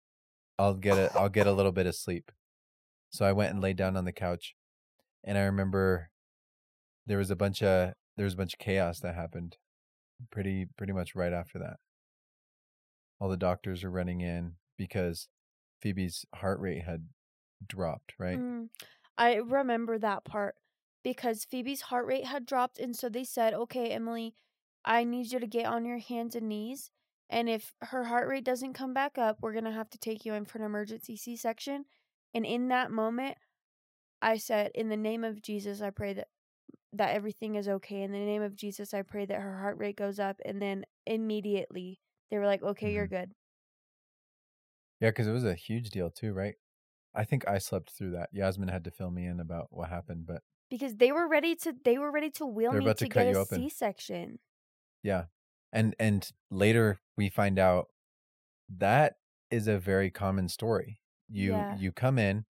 I'll 0.60 0.76
get 0.76 0.98
a 0.98 1.12
I'll 1.18 1.30
get 1.30 1.48
a 1.48 1.52
little 1.52 1.72
bit 1.72 1.88
of 1.88 1.96
sleep. 1.96 2.32
So 3.10 3.26
I 3.26 3.32
went 3.32 3.52
and 3.52 3.62
laid 3.62 3.78
down 3.78 3.98
on 3.98 4.06
the 4.06 4.12
couch, 4.12 4.56
and 5.24 5.38
I 5.38 5.42
remember 5.42 6.10
there 7.06 7.18
was 7.18 7.32
a 7.32 7.36
bunch 7.36 7.62
of 7.64 7.94
there 8.16 8.26
was 8.26 8.34
a 8.34 8.38
bunch 8.38 8.54
of 8.54 8.60
chaos 8.60 9.00
that 9.00 9.16
happened 9.16 9.58
pretty 10.32 10.68
pretty 10.78 10.94
much 10.94 11.16
right 11.16 11.34
after 11.34 11.58
that. 11.60 11.78
All 13.20 13.30
the 13.30 13.38
doctors 13.38 13.84
are 13.84 13.92
running 13.92 14.22
in 14.22 14.54
because 14.78 15.28
Phoebe's 15.82 16.26
heart 16.36 16.60
rate 16.60 16.84
had 16.84 17.08
dropped, 17.66 18.14
right? 18.20 18.38
Mm, 18.38 18.70
I 19.18 19.36
remember 19.36 19.98
that 19.98 20.24
part 20.24 20.56
because 21.04 21.46
Phoebe's 21.46 21.82
heart 21.82 22.06
rate 22.06 22.26
had 22.26 22.46
dropped, 22.46 22.80
and 22.80 22.96
so 22.96 23.10
they 23.10 23.24
said, 23.24 23.54
"Okay, 23.54 23.90
Emily, 23.92 24.34
I 24.86 25.04
need 25.04 25.32
you 25.32 25.40
to 25.40 25.48
get 25.48 25.66
on 25.66 25.86
your 25.86 26.00
hands 26.00 26.36
and 26.36 26.50
knees, 26.50 26.92
and 27.30 27.50
if 27.50 27.74
her 27.82 28.06
heart 28.06 28.28
rate 28.28 28.44
doesn't 28.44 28.74
come 28.74 28.94
back 28.94 29.18
up, 29.18 29.38
we're 29.42 29.54
gonna 29.54 29.72
have 29.72 29.90
to 29.92 29.98
take 29.98 30.26
you 30.26 30.34
in 30.34 30.46
for 30.46 30.58
an 30.60 30.66
emergency 30.66 31.16
C-section." 31.16 31.86
And 32.34 32.46
in 32.46 32.70
that 32.70 32.92
moment, 32.92 33.38
I 34.22 34.38
said, 34.38 34.72
"In 34.74 34.90
the 34.90 34.98
name 34.98 35.24
of 35.24 35.42
Jesus, 35.42 35.82
I 35.82 35.90
pray 35.90 36.14
that 36.14 36.30
that 36.94 37.16
everything 37.16 37.56
is 37.56 37.68
okay. 37.68 38.04
In 38.04 38.12
the 38.12 38.20
name 38.20 38.44
of 38.44 38.56
Jesus, 38.56 38.94
I 38.94 39.02
pray 39.02 39.26
that 39.26 39.42
her 39.42 39.58
heart 39.60 39.78
rate 39.78 39.98
goes 39.98 40.20
up." 40.20 40.40
And 40.46 40.62
then 40.62 40.86
immediately 41.06 42.00
they 42.30 42.38
were 42.38 42.46
like, 42.46 42.64
"Okay, 42.64 42.94
you're 42.94 43.06
mm-hmm. 43.06 43.16
good." 43.16 43.36
Yeah, 45.00 45.10
because 45.10 45.28
it 45.28 45.32
was 45.32 45.44
a 45.44 45.56
huge 45.56 45.90
deal 45.90 46.10
too, 46.10 46.34
right? 46.34 46.56
I 47.14 47.26
think 47.26 47.48
I 47.48 47.58
slept 47.58 47.92
through 47.92 48.12
that. 48.12 48.30
Yasmin 48.32 48.70
had 48.70 48.84
to 48.86 48.92
fill 48.92 49.12
me 49.12 49.26
in 49.26 49.40
about 49.40 49.68
what 49.72 49.90
happened, 49.90 50.26
but 50.26 50.44
Because 50.74 50.96
they 50.96 51.12
were 51.12 51.28
ready 51.28 51.56
to 51.58 51.76
they 51.86 52.00
were 52.00 52.12
ready 52.12 52.32
to 52.32 52.48
wheel 52.48 52.72
They're 52.72 52.82
me 52.82 52.88
to, 52.88 52.94
to 52.96 53.08
get 53.08 53.28
a 53.36 53.38
open. 53.38 53.60
C-section. 53.60 54.40
yeah, 55.04 55.26
and 55.72 55.96
and 56.00 56.28
later 56.50 57.00
we 57.16 57.30
find 57.30 57.60
out 57.60 57.90
that 58.78 59.18
is 59.52 59.68
a 59.68 59.78
very 59.78 60.10
common 60.10 60.50
story. 60.50 61.00
You 61.30 61.52
Yeah. 61.52 61.78
you 61.78 61.92
come 61.92 62.18
in, 62.18 62.46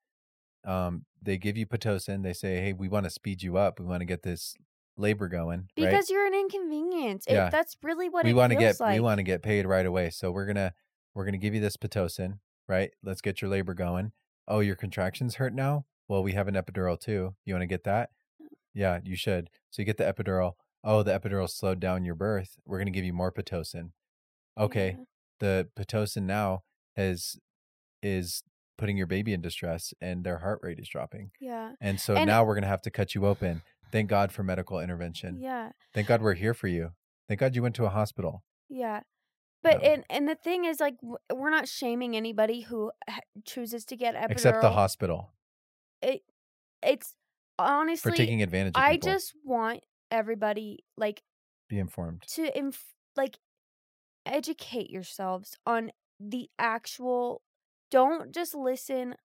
um, 0.64 1.06
they 1.22 1.38
give 1.38 1.58
you 1.58 1.66
pitocin. 1.66 2.24
They 2.24 2.32
say, 2.32 2.62
hey, 2.62 2.72
we 2.72 2.88
want 2.88 3.04
to 3.04 3.10
speed 3.10 3.44
you 3.44 3.58
up. 3.58 3.78
We 3.80 3.86
want 3.86 4.00
to 4.02 4.06
get 4.06 4.24
this 4.24 4.56
labor 4.96 5.28
going, 5.28 5.60
right? 5.60 5.70
Because 5.76 6.10
you're 6.10 6.26
an 6.26 6.34
inconvenience. 6.34 7.26
It- 7.28 7.34
Yeah. 7.34 7.50
that's 7.50 7.76
really 7.84 8.08
what 8.08 8.24
we 8.24 8.32
it 8.32 8.36
want 8.36 8.54
to 8.54 8.58
get 8.60 8.80
like. 8.80 8.94
we 8.94 9.00
want 9.02 9.18
to 9.20 9.24
get 9.24 9.42
paid 9.44 9.66
right 9.66 9.86
away. 9.86 10.10
So 10.12 10.32
we're 10.32 10.46
gonna 10.46 10.74
we're 11.14 11.26
gonna 11.26 11.38
give 11.38 11.54
you 11.54 11.60
this 11.60 11.76
pitocin, 11.76 12.40
right? 12.70 12.92
Let's 13.04 13.20
get 13.22 13.42
your 13.42 13.52
labor 13.52 13.74
going. 13.74 14.14
Oh, 14.48 14.62
your 14.62 14.76
contractions 14.78 15.36
hurt 15.36 15.54
now. 15.54 15.86
Well, 16.08 16.24
we 16.24 16.34
have 16.34 16.48
an 16.48 16.56
epidural 16.56 17.00
too. 17.00 17.36
You 17.46 17.54
want 17.54 17.64
to 17.64 17.68
get 17.68 17.84
that? 17.86 18.10
Oh. 18.42 18.48
Yeah, 18.74 19.00
you 19.04 19.16
should. 19.16 19.50
So 19.70 19.82
you 19.82 19.86
get 19.86 19.98
the 19.98 20.04
epidural. 20.04 20.54
Oh, 20.84 21.02
the 21.04 21.18
epidural 21.18 21.50
slowed 21.50 21.80
down 21.80 22.04
your 22.06 22.16
birth. 22.16 22.58
We're 22.66 22.78
gonna 22.80 22.92
give 22.92 23.06
you 23.06 23.14
more 23.14 23.32
pitocin. 23.32 23.92
Okay, 24.58 24.98
Yeah. 25.00 25.06
the 25.40 25.70
pitocin 25.78 26.24
now 26.24 26.64
is 26.98 27.40
is 28.02 28.44
putting 28.78 28.98
your 28.98 29.08
baby 29.08 29.34
in 29.34 29.42
distress, 29.42 29.94
and 30.02 30.24
their 30.26 30.40
heart 30.40 30.60
rate 30.62 30.80
is 30.80 30.90
dropping. 30.90 31.32
Yeah. 31.40 31.74
And 31.80 32.00
so 32.02 32.16
And- 32.16 32.28
now 32.28 32.44
we're 32.44 32.56
gonna 32.56 32.68
have 32.68 32.82
to 32.82 32.92
cut 32.92 33.16
you 33.16 33.26
open. 33.26 33.62
Thank 33.92 34.10
God 34.10 34.32
for 34.32 34.44
medical 34.44 34.80
intervention. 34.80 35.40
Yeah. 35.40 35.72
Thank 35.94 36.08
God 36.08 36.22
we're 36.22 36.34
here 36.34 36.54
for 36.54 36.68
you. 36.68 36.92
Thank 37.28 37.40
God 37.40 37.56
you 37.56 37.62
went 37.62 37.76
to 37.76 37.86
a 37.86 37.90
hospital. 37.90 38.44
Yeah. 38.68 39.04
But 39.62 39.82
No. 39.82 39.90
and 39.90 40.06
and 40.10 40.28
the 40.28 40.36
thing 40.36 40.66
is 40.66 40.80
like 40.82 40.96
we're 41.32 41.50
not 41.52 41.70
shaming 41.70 42.18
anybody 42.18 42.62
who 42.62 42.92
chooses 43.46 43.86
to 43.86 43.96
get 43.96 44.16
epidural 44.16 44.32
except 44.32 44.62
the 44.62 44.72
hospital. 44.72 45.32
It 46.04 46.22
it's 46.82 47.16
honestly 47.58 48.12
for 48.12 48.18
taking 48.18 48.42
advantage 48.42 48.76
of 48.76 48.82
I 48.82 48.94
people. 48.94 49.12
just 49.12 49.34
want 49.44 49.82
everybody 50.12 50.84
like 50.98 51.24
be 51.70 51.80
informed. 51.80 52.24
to 52.34 52.58
inf- 52.58 52.94
like 53.16 53.38
educate 54.26 54.90
yourselves 54.90 55.58
on 55.66 55.92
the 56.20 56.50
actual 56.60 57.42
don't 57.92 58.34
just 58.34 58.56
listen 58.56 59.16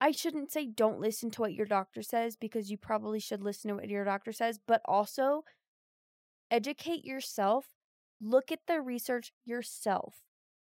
I 0.00 0.10
shouldn't 0.10 0.50
say 0.50 0.66
don't 0.66 1.00
listen 1.00 1.30
to 1.30 1.42
what 1.42 1.54
your 1.54 1.64
doctor 1.66 2.02
says 2.02 2.36
because 2.36 2.72
you 2.72 2.76
probably 2.76 3.20
should 3.20 3.40
listen 3.40 3.68
to 3.68 3.76
what 3.76 3.88
your 3.88 4.04
doctor 4.04 4.32
says, 4.32 4.58
but 4.66 4.82
also 4.84 5.44
educate 6.50 7.04
yourself. 7.04 7.66
Look 8.20 8.50
at 8.50 8.58
the 8.66 8.80
research 8.80 9.32
yourself. 9.44 10.16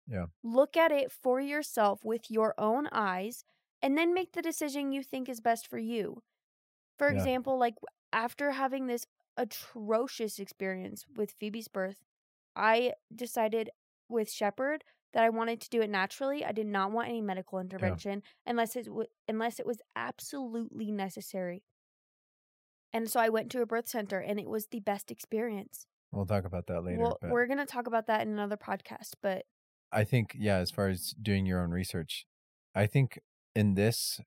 Yeah. 0.08 0.26
Look 0.42 0.74
at 0.74 0.90
it 0.90 1.12
for 1.12 1.38
yourself 1.38 2.00
with 2.02 2.30
your 2.30 2.54
own 2.56 2.88
eyes 2.90 3.44
and 3.86 3.96
then 3.96 4.12
make 4.12 4.32
the 4.32 4.42
decision 4.42 4.90
you 4.92 5.02
think 5.02 5.28
is 5.28 5.40
best 5.40 5.68
for 5.68 5.78
you. 5.78 6.22
For 6.98 7.08
Yeah. 7.08 7.12
example, 7.14 7.58
like 7.58 7.76
after 8.12 8.52
having 8.52 8.86
this 8.86 9.06
atrocious 9.36 10.40
experience 10.40 11.06
with 11.08 11.32
Phoebe's 11.38 11.68
birth, 11.68 12.02
I 12.56 12.94
decided 13.14 13.70
with 14.08 14.30
Shepherd 14.30 14.84
that 15.12 15.22
I 15.22 15.30
wanted 15.30 15.60
to 15.62 15.70
do 15.70 15.82
it 15.82 15.90
naturally. 15.90 16.44
I 16.44 16.52
did 16.52 16.66
not 16.66 16.90
want 16.90 17.08
any 17.08 17.20
medical 17.22 17.60
intervention 17.60 18.22
unless 18.44 18.74
it 18.76 18.86
w- 18.86 19.08
unless 19.28 19.60
it 19.60 19.66
was 19.66 19.80
absolutely 19.94 20.90
necessary. 20.90 21.62
And 22.92 23.08
so 23.10 23.20
I 23.20 23.28
went 23.28 23.52
to 23.52 23.62
a 23.62 23.66
birth 23.66 23.88
center 23.88 24.18
and 24.20 24.40
it 24.40 24.48
was 24.48 24.68
the 24.68 24.80
best 24.80 25.10
experience. 25.12 25.86
We'll 26.12 26.26
talk 26.26 26.44
about 26.44 26.66
that 26.68 26.82
later. 26.82 26.98
well, 26.98 27.18
but 27.20 27.30
we're 27.30 27.46
going 27.46 27.58
to 27.58 27.66
talk 27.66 27.86
about 27.86 28.06
that 28.06 28.22
in 28.22 28.32
another 28.32 28.56
podcast, 28.56 29.14
but 29.22 29.46
I 29.92 30.04
think, 30.04 30.36
yeah, 30.38 30.56
as 30.56 30.70
far 30.70 30.88
as 30.88 31.10
doing 31.10 31.46
your 31.46 31.60
own 31.62 31.70
research, 31.70 32.26
I 32.74 32.86
think 32.86 33.20
in 33.56 33.74
this 33.74 34.20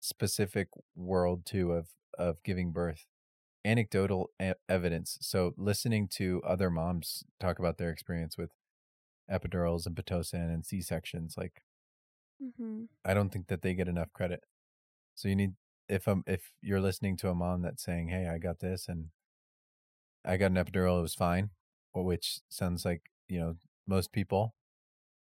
specific 0.00 0.68
world 0.94 1.44
too 1.46 1.72
of 1.72 1.88
of 2.18 2.42
giving 2.42 2.72
birth, 2.72 3.06
anecdotal 3.64 4.30
evidence. 4.68 5.18
So 5.20 5.54
listening 5.56 6.08
to 6.10 6.42
other 6.44 6.70
moms 6.70 7.24
talk 7.40 7.58
about 7.58 7.78
their 7.78 7.90
experience 7.90 8.38
with 8.38 8.52
epidurals 9.30 9.86
and 9.86 9.96
pitocin 9.96 10.52
and 10.54 10.66
C 10.66 10.82
sections, 10.82 11.36
like 11.38 11.62
mhm. 12.40 12.86
I 13.04 13.14
don't 13.14 13.30
think 13.30 13.46
that 13.48 13.62
they 13.62 13.74
get 13.74 13.88
enough 13.88 14.12
credit. 14.12 14.44
So 15.14 15.28
you 15.28 15.36
need 15.36 15.54
if 15.88 16.08
um 16.08 16.24
if 16.26 16.52
you're 16.62 16.80
listening 16.80 17.16
to 17.18 17.30
a 17.30 17.34
mom 17.34 17.62
that's 17.62 17.82
saying, 17.84 18.08
"Hey, 18.08 18.28
I 18.28 18.38
got 18.38 18.60
this 18.60 18.88
and 18.88 19.10
I 20.24 20.36
got 20.36 20.50
an 20.50 20.56
epidural, 20.56 20.98
it 20.98 21.02
was 21.02 21.14
fine," 21.14 21.50
which 21.94 22.40
sounds 22.48 22.84
like 22.84 23.10
you 23.28 23.38
know 23.38 23.56
most 23.86 24.12
people, 24.12 24.54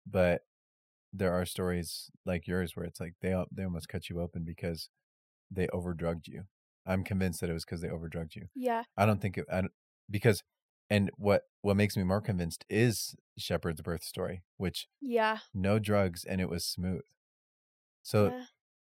but 0.06 0.45
there 1.14 1.34
are 1.34 1.45
stories 1.45 2.12
like 2.26 2.47
yours 2.47 2.76
where 2.76 2.86
it's 2.86 2.99
like 2.99 3.14
they 3.22 3.36
they 3.51 3.64
almost 3.64 3.89
cut 3.89 4.10
you 4.10 4.20
open 4.22 4.43
because 4.45 4.89
they 5.51 5.68
overdrugged 5.70 6.28
you. 6.28 6.43
I'm 6.86 7.03
convinced 7.03 7.41
that 7.41 7.49
it 7.49 7.53
was 7.53 7.66
because 7.66 7.82
they 7.82 7.89
overdrugged 7.89 8.36
you. 8.36 8.47
yeah, 8.55 8.84
I 8.97 9.05
don't 9.05 9.22
think 9.22 9.38
it 9.38 9.45
I 9.51 9.62
don't, 9.62 9.74
because 10.10 10.43
and 10.89 11.12
what 11.18 11.43
what 11.62 11.76
makes 11.78 11.95
me 11.97 12.03
more 12.03 12.22
convinced 12.22 12.66
is 12.70 13.16
Shepherd's 13.38 13.82
birth 13.82 14.03
story, 14.03 14.41
which 14.57 14.88
yeah. 15.01 15.39
no 15.53 15.78
drugs 15.80 16.24
and 16.24 16.41
it 16.41 16.49
was 16.49 16.66
smooth. 16.66 17.01
So 18.03 18.30
yeah. 18.30 18.43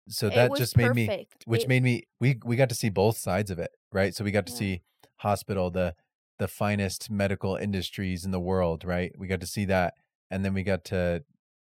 so 0.08 0.28
that 0.30 0.56
just 0.56 0.76
made 0.76 0.94
me 0.94 1.26
which 1.46 1.62
It- 1.64 1.68
made 1.68 1.82
me 1.82 2.04
we 2.20 2.38
we 2.44 2.56
got 2.56 2.68
to 2.70 2.74
see 2.74 2.88
both 2.88 3.16
sides 3.16 3.50
of 3.50 3.58
it 3.58 3.70
right 3.92 4.14
so 4.14 4.24
we 4.24 4.30
got 4.30 4.46
to 4.46 4.52
Yeah. 4.52 4.58
see 4.58 4.82
hospital 5.16 5.70
the 5.70 5.94
the 6.38 6.48
finest 6.48 7.10
medical 7.10 7.56
industries 7.56 8.24
in 8.24 8.30
the 8.30 8.40
world 8.40 8.84
right 8.84 9.12
we 9.18 9.26
got 9.28 9.40
to 9.40 9.46
see 9.46 9.64
that 9.66 9.94
and 10.30 10.44
then 10.44 10.54
we 10.54 10.62
got 10.62 10.84
to 10.86 11.24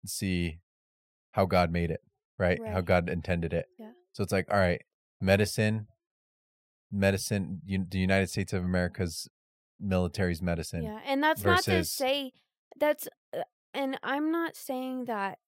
see 0.05 0.59
how 1.33 1.45
god 1.47 1.71
made 1.71 1.91
it 1.91 2.01
right, 2.39 2.61
how 2.67 2.81
god 2.81 3.09
intended 3.09 3.53
it 3.53 3.67
Yeah. 3.79 3.91
so 4.13 4.23
it's 4.23 4.33
like 4.33 4.47
all 4.51 4.59
right 4.59 4.83
medicine 5.21 5.87
medicine 6.91 7.61
un- 7.69 7.87
the 7.91 7.99
united 7.99 8.29
states 8.29 8.53
of 8.53 8.65
america's 8.65 9.29
military's 9.81 10.41
medicine 10.41 10.85
Yeah, 10.85 11.01
and 11.07 11.23
that's 11.23 11.45
not 11.45 11.65
to 11.65 11.85
say 11.85 12.33
that's 12.79 13.09
uh, 13.33 13.43
and 13.73 13.99
I'm 14.03 14.31
not 14.31 14.57
saying 14.57 15.07
that 15.07 15.39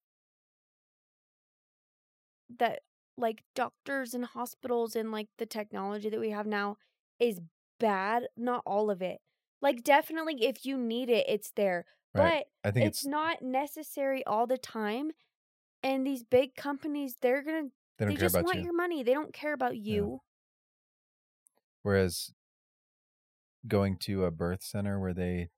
that 2.59 2.80
like 3.16 3.42
doctors 3.54 4.14
and 4.14 4.24
hospitals 4.24 4.94
and 4.94 5.11
like 5.11 5.28
the 5.38 5.46
technology 5.46 6.11
that 6.11 6.20
we 6.20 6.30
have 6.30 6.46
now 6.46 6.76
is 7.18 7.40
bad, 7.80 8.28
not 8.36 8.62
all 8.66 8.90
of 8.90 9.00
it. 9.00 9.20
Like 9.62 9.82
definitely 9.82 10.44
if 10.44 10.66
you 10.66 10.76
need 10.76 11.09
it, 11.09 11.24
it's 11.28 11.52
there. 11.57 11.86
Right 12.16 12.44
But 12.62 12.68
i 12.68 12.72
think 12.72 12.86
it's, 12.86 13.00
it's, 13.00 13.06
not 13.06 13.42
necessary 13.42 14.24
all 14.24 14.46
the 14.46 14.58
time. 14.58 15.12
And 15.82 16.06
these 16.06 16.24
big 16.24 16.56
companies, 16.56 17.16
they're 17.20 17.42
going 17.42 17.66
to 17.66 17.70
they 17.98 18.06
they 18.06 18.16
just 18.16 18.34
want 18.34 18.56
you 18.56 18.64
your 18.64 18.74
money. 18.74 19.02
They 19.02 19.14
don't 19.14 19.32
care 19.32 19.52
about 19.52 19.76
you. 19.76 20.20
Whereas 21.82 22.32
going 23.66 23.96
to 23.98 24.24
a 24.24 24.30
birth 24.30 24.62
center 24.62 24.98
where 24.98 25.14
they 25.14 25.48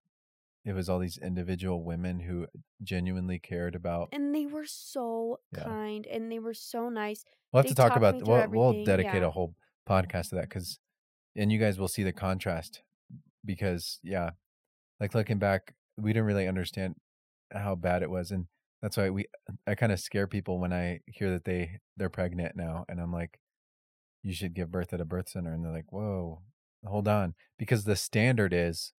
it 0.64 0.74
was 0.74 0.88
all 0.88 0.98
these 0.98 1.18
individual 1.18 1.82
women 1.82 2.20
who 2.20 2.46
genuinely 2.82 3.38
cared 3.38 3.74
about 3.74 4.08
And 4.12 4.34
they 4.34 4.46
were 4.46 4.66
so 4.66 5.40
Yeah. 5.56 5.64
kind 5.64 6.06
and 6.06 6.30
they 6.30 6.38
were 6.38 6.54
so 6.54 6.88
nice. 6.88 7.24
we'll 7.52 7.60
have 7.60 7.66
they 7.66 7.70
to 7.70 7.74
talk 7.74 7.96
about 7.96 8.22
we'll, 8.22 8.48
we'll 8.48 8.84
dedicate 8.84 9.22
yeah. 9.22 9.28
a 9.28 9.30
whole 9.30 9.54
podcast 9.88 10.30
to 10.30 10.36
that 10.36 10.48
because 10.48 10.78
and 11.36 11.50
you 11.50 11.58
guys 11.58 11.78
will 11.78 11.88
see 11.88 12.02
the 12.02 12.12
contrast 12.12 12.82
because 13.44 13.98
yeah 14.02 14.30
like 15.00 15.14
looking 15.14 15.38
back 15.38 15.74
we 15.98 16.12
didn't 16.12 16.26
really 16.26 16.48
understand 16.48 16.94
how 17.52 17.74
bad 17.74 18.02
it 18.02 18.10
was 18.10 18.30
and 18.30 18.46
that's 18.82 18.96
why 18.96 19.10
we 19.10 19.24
i 19.66 19.74
kind 19.74 19.92
of 19.92 19.98
scare 20.00 20.26
people 20.26 20.58
when 20.60 20.72
i 20.72 21.00
hear 21.06 21.30
that 21.30 21.44
they 21.44 21.78
they're 21.96 22.08
pregnant 22.10 22.54
now 22.56 22.84
and 22.88 23.00
i'm 23.00 23.12
like 23.12 23.38
you 24.22 24.32
should 24.32 24.54
give 24.54 24.70
birth 24.70 24.92
at 24.92 25.00
a 25.00 25.04
birth 25.04 25.28
center 25.28 25.52
and 25.52 25.64
they're 25.64 25.72
like 25.72 25.90
whoa 25.92 26.42
hold 26.84 27.08
on 27.08 27.34
because 27.58 27.84
the 27.84 27.96
standard 27.96 28.52
is 28.52 28.92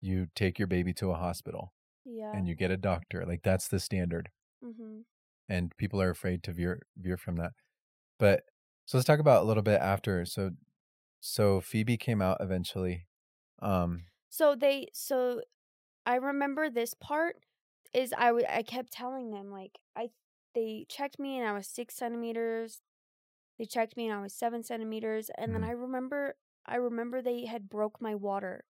you 0.00 0.26
take 0.34 0.58
your 0.58 0.68
baby 0.68 0.92
to 0.92 1.10
a 1.10 1.16
hospital 1.16 1.72
Yeah. 2.04 2.32
and 2.34 2.46
you 2.46 2.54
get 2.54 2.70
a 2.70 2.76
doctor 2.76 3.24
like 3.26 3.42
that's 3.42 3.68
the 3.68 3.80
standard 3.80 4.28
mm-hmm. 4.62 5.00
and 5.48 5.74
people 5.78 6.00
are 6.02 6.10
afraid 6.10 6.42
to 6.44 6.52
veer 6.52 6.82
veer 6.98 7.16
from 7.16 7.36
that. 7.36 7.52
But 8.18 8.42
so 8.86 8.98
let's 8.98 9.06
talk 9.06 9.18
about 9.20 9.42
a 9.42 9.46
little 9.46 9.62
bit 9.62 9.80
after. 9.80 10.24
So 10.26 10.50
so 11.20 11.60
Phoebe 11.62 11.96
came 11.96 12.20
out 12.20 12.36
eventually. 12.40 13.06
Um 13.62 14.04
So 14.28 14.54
they 14.54 14.88
so 14.92 15.40
I 16.06 16.16
remember 16.16 16.70
this 16.70 16.94
part 16.94 17.44
is 17.92 18.12
I 18.16 18.26
w- 18.26 18.46
I 18.48 18.62
kept 18.62 18.92
telling 18.92 19.30
them 19.30 19.50
like 19.50 19.78
I 19.96 20.10
they 20.54 20.86
checked 20.88 21.18
me 21.18 21.38
and 21.38 21.48
I 21.48 21.52
was 21.52 21.66
six 21.66 21.94
centimeters. 21.96 22.80
They 23.58 23.66
checked 23.66 23.96
me 23.96 24.08
and 24.08 24.18
I 24.18 24.22
was 24.22 24.34
seven 24.34 24.62
centimeters, 24.64 25.30
and 25.38 25.54
then 25.54 25.62
Mhm. 25.62 25.68
I 25.68 25.72
remember 25.72 26.36
I 26.66 26.76
remember 26.76 27.22
they 27.22 27.46
had 27.46 27.68
broke 27.70 28.00
my 28.00 28.14
water, 28.14 28.64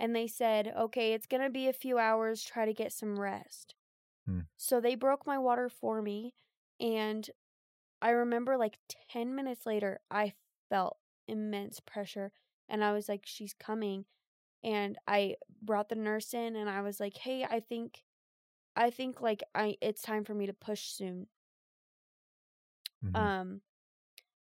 and 0.00 0.14
they 0.16 0.26
said, 0.28 0.68
"Okay, 0.68 1.12
it's 1.14 1.26
gonna 1.26 1.50
be 1.50 1.68
a 1.68 1.72
few 1.74 1.98
hours. 1.98 2.42
Try 2.44 2.66
to 2.66 2.74
get 2.74 2.92
some 2.92 3.18
rest." 3.20 3.74
Hmm. 4.26 4.40
So 4.56 4.80
they 4.80 4.94
broke 4.96 5.26
my 5.26 5.38
water 5.38 5.68
for 5.68 6.02
me, 6.02 6.34
and 6.80 7.30
I 8.02 8.10
remember 8.10 8.56
like 8.56 8.78
ten 8.88 9.34
minutes 9.34 9.66
later, 9.66 10.00
I 10.10 10.34
felt 10.70 10.98
immense 11.28 11.80
pressure, 11.80 12.32
and 12.68 12.84
I 12.84 12.92
was 12.92 13.08
like, 13.08 13.26
"She's 13.26 13.54
coming." 13.54 14.06
And 14.64 14.98
I 15.08 15.36
brought 15.62 15.90
the 15.90 15.96
nurse 15.96 16.34
in 16.34 16.56
and 16.56 16.70
I 16.70 16.82
was 16.82 17.00
like, 17.00 17.16
"Hey, 17.18 17.44
I 17.44 17.60
think 17.60 18.04
I 18.76 18.90
think 18.90 19.20
like 19.22 19.42
I 19.54 19.78
it's 19.82 20.02
time 20.02 20.24
for 20.24 20.34
me 20.34 20.46
to 20.46 20.54
push 20.54 20.82
soon." 20.84 21.28
mhm. 23.02 23.30
Um 23.30 23.62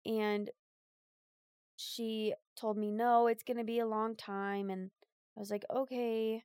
and 0.07 0.51
she 1.77 2.35
told 2.57 2.77
me, 2.77 2.91
"No, 2.91 3.27
it's 3.29 3.45
going 3.45 3.57
to 3.59 3.65
be 3.65 3.79
a 3.79 3.87
long 3.87 4.17
time." 4.17 4.71
And 4.71 4.91
I 5.37 5.41
was 5.41 5.51
like, 5.53 5.65
"Okay." 5.71 6.45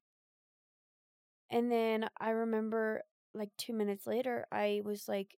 And 1.49 1.71
then 1.71 2.09
I 2.17 2.31
remember 2.31 3.03
like 3.33 3.55
2 3.57 3.73
minutes 3.73 4.07
later, 4.07 4.45
I 4.51 4.81
was 4.83 5.07
like, 5.07 5.37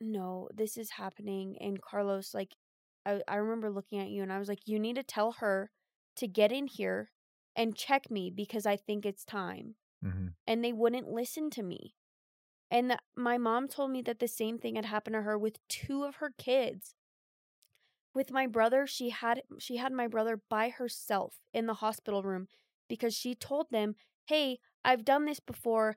"No, 0.00 0.48
this 0.54 0.76
is 0.78 0.90
happening." 0.92 1.58
And 1.60 1.82
Carlos 1.82 2.34
like 2.34 2.56
I 3.06 3.22
I 3.28 3.36
remember 3.36 3.70
looking 3.70 4.00
at 4.00 4.10
you 4.10 4.22
and 4.22 4.32
I 4.32 4.38
was 4.38 4.48
like, 4.48 4.66
"You 4.68 4.78
need 4.80 4.96
to 4.96 5.02
tell 5.04 5.32
her 5.34 5.72
to 6.16 6.28
get 6.28 6.52
in 6.52 6.66
here 6.68 7.12
and 7.58 7.76
check 7.76 8.10
me 8.10 8.30
because 8.30 8.64
I 8.64 8.76
think 8.78 9.04
it's 9.04 9.24
time." 9.26 9.76
Mhm. 10.02 10.34
and 10.46 10.64
they 10.64 10.72
wouldn't 10.72 11.08
listen 11.10 11.50
to 11.50 11.62
me. 11.62 11.94
And 12.70 12.96
my 13.16 13.38
mom 13.38 13.68
told 13.68 13.90
me 13.90 14.02
that 14.02 14.18
the 14.20 14.28
same 14.28 14.58
thing 14.58 14.76
had 14.76 14.86
happened 14.86 15.14
to 15.14 15.22
her 15.22 15.36
with 15.38 15.66
two 15.68 16.04
of 16.04 16.16
her 16.16 16.30
kids. 16.30 16.94
With 18.14 18.30
my 18.30 18.46
brother, 18.46 18.86
she 18.86 19.10
had 19.10 19.42
she 19.58 19.76
had 19.76 19.92
my 19.92 20.08
brother 20.08 20.36
by 20.48 20.70
herself 20.70 21.40
in 21.52 21.66
the 21.66 21.74
hospital 21.74 22.22
room 22.22 22.48
because 22.88 23.14
she 23.14 23.34
told 23.34 23.70
them, 23.70 23.94
"Hey, 24.26 24.60
I've 24.84 25.04
done 25.04 25.24
this 25.26 25.40
before. 25.40 25.96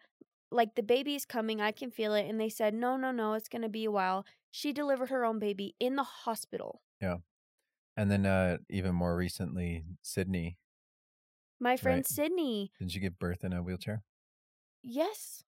Like 0.52 0.76
the 0.76 0.84
baby's 0.84 1.26
coming, 1.26 1.62
I 1.62 1.72
can 1.72 1.92
feel 1.92 2.14
it." 2.14 2.28
And 2.30 2.40
they 2.40 2.50
said, 2.50 2.74
"No, 2.74 2.98
no, 2.98 3.12
no, 3.12 3.34
it's 3.34 3.50
going 3.50 3.62
to 3.64 3.70
be 3.70 3.86
a 3.86 3.92
while." 3.92 4.26
She 4.52 4.74
delivered 4.74 5.10
her 5.10 5.24
own 5.26 5.40
baby 5.40 5.76
in 5.80 5.96
the 5.96 6.04
hospital. 6.04 6.82
Yeah. 7.02 7.18
And 7.98 8.12
then 8.12 8.26
uh 8.26 8.58
even 8.70 8.96
more 8.96 9.16
recently 9.16 9.86
Sydney, 10.02 10.58
My 11.62 11.78
friend 11.78 12.00
Right. 12.00 12.08
Sydney, 12.08 12.72
Didn't 12.80 12.96
you 12.96 13.00
give 13.02 13.20
birth 13.20 13.44
in 13.44 13.54
a 13.54 13.62
wheelchair? 13.64 14.04
yes. 14.84 15.44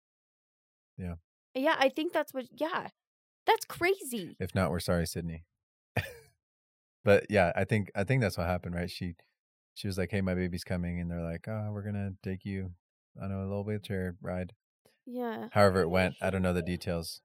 Yeah. 0.97 1.16
Yeah, 1.55 1.76
I 1.80 1.89
think 1.89 2.14
that's 2.14 2.34
what 2.34 2.45
yeah. 2.51 2.89
That's 3.47 3.66
crazy. 3.66 4.36
If 4.39 4.53
not, 4.53 4.70
we're 4.72 4.80
sorry, 4.80 5.07
Sydney. 5.07 5.45
but 7.03 7.26
yeah, 7.30 7.51
I 7.55 7.64
think 7.64 7.91
I 7.95 8.03
think 8.03 8.22
that's 8.22 8.38
what 8.38 8.45
happened, 8.47 8.76
right? 8.76 8.89
She 8.91 9.16
she 9.74 9.88
was 9.88 9.97
like, 9.97 10.12
"Hey, 10.12 10.22
my 10.22 10.36
baby's 10.36 10.64
coming," 10.64 10.99
and 10.99 11.09
they're 11.09 11.24
like, 11.24 11.47
"Oh, 11.47 11.72
we're 11.74 11.82
gonna 11.82 12.12
take 12.24 12.45
you 12.45 12.72
on 13.22 13.32
a 13.32 13.41
little 13.41 13.64
wheelchair 13.64 14.16
ride." 14.22 14.53
Yeah. 15.05 15.47
However, 15.51 15.82
it 15.82 15.89
went. 15.89 16.16
I 16.22 16.30
don't 16.30 16.41
know 16.43 16.53
the 16.53 16.62
details. 16.62 17.22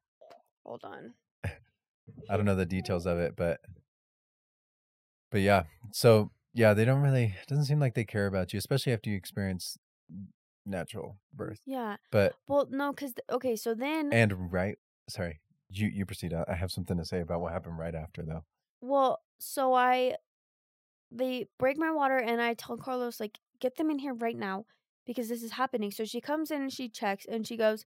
Hold 0.64 0.82
on. 0.84 1.14
I 1.44 2.36
don't 2.36 2.46
know 2.46 2.56
the 2.56 2.66
details 2.66 3.04
of 3.06 3.18
it, 3.18 3.34
but 3.36 3.60
but 5.30 5.40
yeah. 5.42 5.64
So 5.92 6.30
yeah, 6.56 6.74
they 6.74 6.84
don't 6.84 7.02
really. 7.02 7.34
It 7.40 7.46
doesn't 7.48 7.66
seem 7.66 7.78
like 7.78 7.94
they 7.94 8.04
care 8.04 8.26
about 8.26 8.52
you, 8.52 8.58
especially 8.58 8.92
after 8.92 9.10
you 9.10 9.16
experience 9.16 9.78
natural 10.64 11.18
birth. 11.32 11.60
Yeah. 11.66 11.96
But 12.10 12.34
Well, 12.48 12.66
no, 12.70 12.92
because 12.92 13.14
okay, 13.30 13.56
so 13.56 13.74
then 13.74 14.12
and 14.12 14.52
right, 14.52 14.78
sorry, 15.08 15.40
you 15.68 15.88
you 15.88 16.06
proceed. 16.06 16.32
I 16.34 16.54
have 16.54 16.72
something 16.72 16.96
to 16.96 17.04
say 17.04 17.20
about 17.20 17.40
what 17.40 17.52
happened 17.52 17.78
right 17.78 17.94
after, 17.94 18.22
though. 18.22 18.44
Well, 18.80 19.20
so 19.38 19.74
I 19.74 20.16
they 21.10 21.46
break 21.58 21.78
my 21.78 21.90
water 21.90 22.18
and 22.18 22.40
I 22.40 22.54
tell 22.54 22.76
Carlos 22.76 23.20
like 23.20 23.38
get 23.60 23.76
them 23.76 23.90
in 23.90 23.98
here 23.98 24.14
right 24.14 24.36
now 24.36 24.66
because 25.06 25.28
this 25.28 25.42
is 25.42 25.52
happening. 25.52 25.90
So 25.90 26.04
she 26.04 26.20
comes 26.20 26.50
in 26.50 26.62
and 26.62 26.72
she 26.72 26.88
checks 26.88 27.26
and 27.26 27.46
she 27.46 27.56
goes, 27.56 27.84